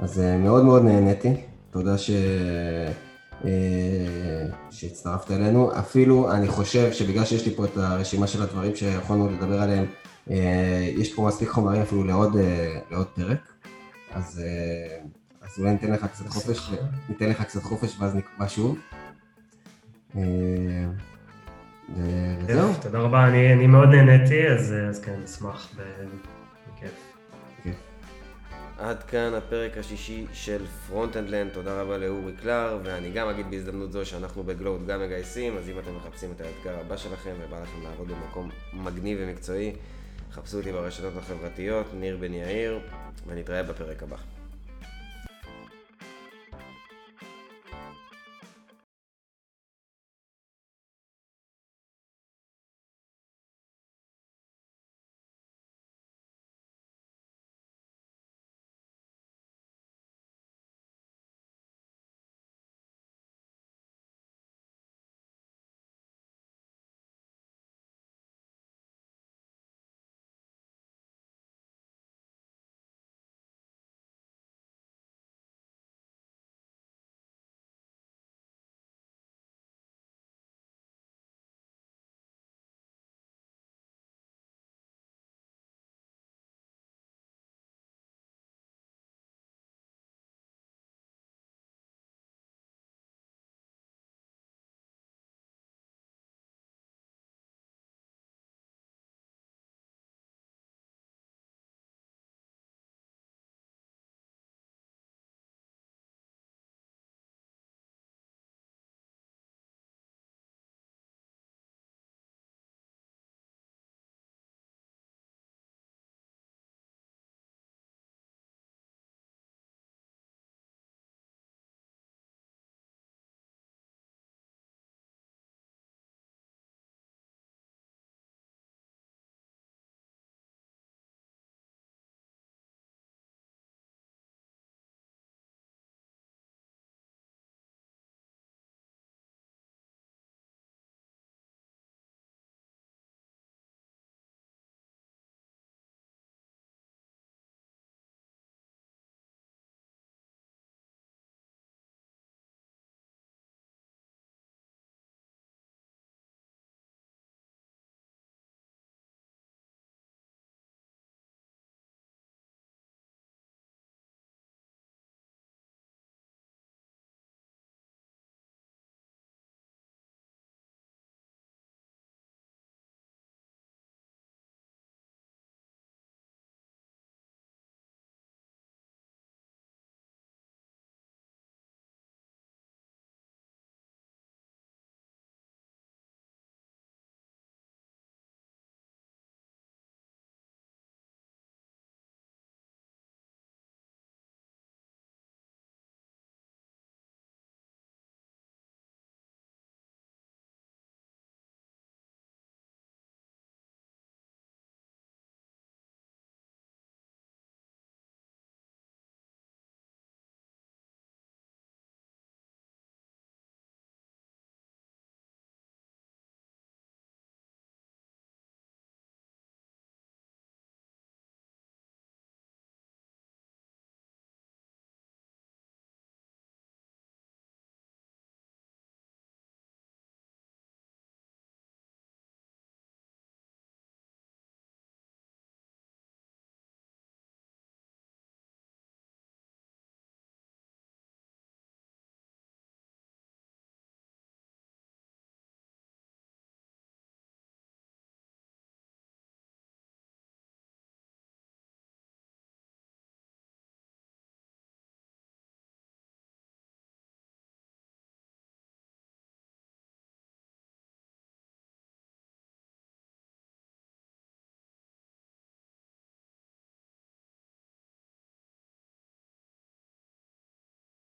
אז 0.00 0.20
אה, 0.20 0.38
מאוד 0.38 0.64
מאוד 0.64 0.84
נהניתי. 0.84 1.34
תודה 1.70 1.98
ש... 1.98 2.10
אה, 3.44 4.46
שהצטרפת 4.70 5.30
אלינו. 5.30 5.78
אפילו 5.78 6.32
אני 6.32 6.48
חושב 6.48 6.92
שבגלל 6.92 7.24
שיש 7.24 7.46
לי 7.46 7.54
פה 7.54 7.64
את 7.64 7.76
הרשימה 7.76 8.26
של 8.26 8.42
הדברים 8.42 8.76
שיכולנו 8.76 9.30
לדבר 9.30 9.62
עליהם, 9.62 9.86
יש 10.96 11.14
פה 11.14 11.26
מספיק 11.28 11.48
חומרים 11.48 11.82
אפילו 11.82 12.04
לעוד, 12.04 12.36
לעוד 12.90 13.06
פרק. 13.06 13.52
אז, 14.12 14.42
אז 15.42 15.58
אולי 15.58 15.72
ניתן 15.72 15.90
לך 15.90 16.06
קצת 16.06 16.28
חופש. 16.28 16.70
ניתן 17.08 17.28
לך 17.28 17.42
קצת 17.42 17.62
חופש 17.62 17.96
ואז 18.00 18.14
נקבע 18.14 18.48
שוב. 18.48 18.78
אה, 21.96 22.02
וזהו. 22.46 22.72
תודה 22.82 22.98
רבה, 22.98 23.26
אני 23.26 23.52
אני 23.52 23.66
מאוד 23.66 23.88
נהניתי, 23.88 24.48
אז 24.48 24.72
אה, 24.72 24.88
אז 24.88 25.00
כן, 25.00 25.20
אשמח, 25.24 25.68
ב- 25.76 25.82
בכיף. 26.76 26.90
כיף. 27.62 27.74
עד 28.78 29.02
כאן 29.02 29.34
הפרק 29.34 29.78
השישי 29.78 30.26
של 30.32 30.66
Front-End-Land, 30.88 31.50
תודה 31.50 31.82
רבה 31.82 31.98
לאורי 31.98 32.32
קלר, 32.42 32.78
ואני 32.84 33.10
גם 33.10 33.28
אגיד 33.28 33.50
בהזדמנות 33.50 33.92
זו 33.92 34.06
שאנחנו 34.06 34.42
בגלורד 34.42 34.86
גם 34.86 35.00
מגייסים, 35.00 35.56
אז 35.56 35.68
אם 35.68 35.78
אתם 35.78 35.96
מחפשים 35.96 36.30
את 36.36 36.40
האתגר 36.40 36.80
הבא 36.80 36.96
שלכם 36.96 37.32
ובא 37.40 37.62
לכם 37.62 37.82
לעבוד 37.82 38.08
במקום 38.08 38.50
מגניב 38.72 39.18
ומקצועי, 39.20 39.72
חפשו 40.32 40.58
אותי 40.58 40.72
ברשתות 40.72 41.12
החברתיות, 41.16 41.86
ניר 41.94 42.16
בן 42.16 42.34
יאיר, 42.34 42.78
ונתראה 43.26 43.62
בפרק 43.62 44.02
הבא. 44.02 44.16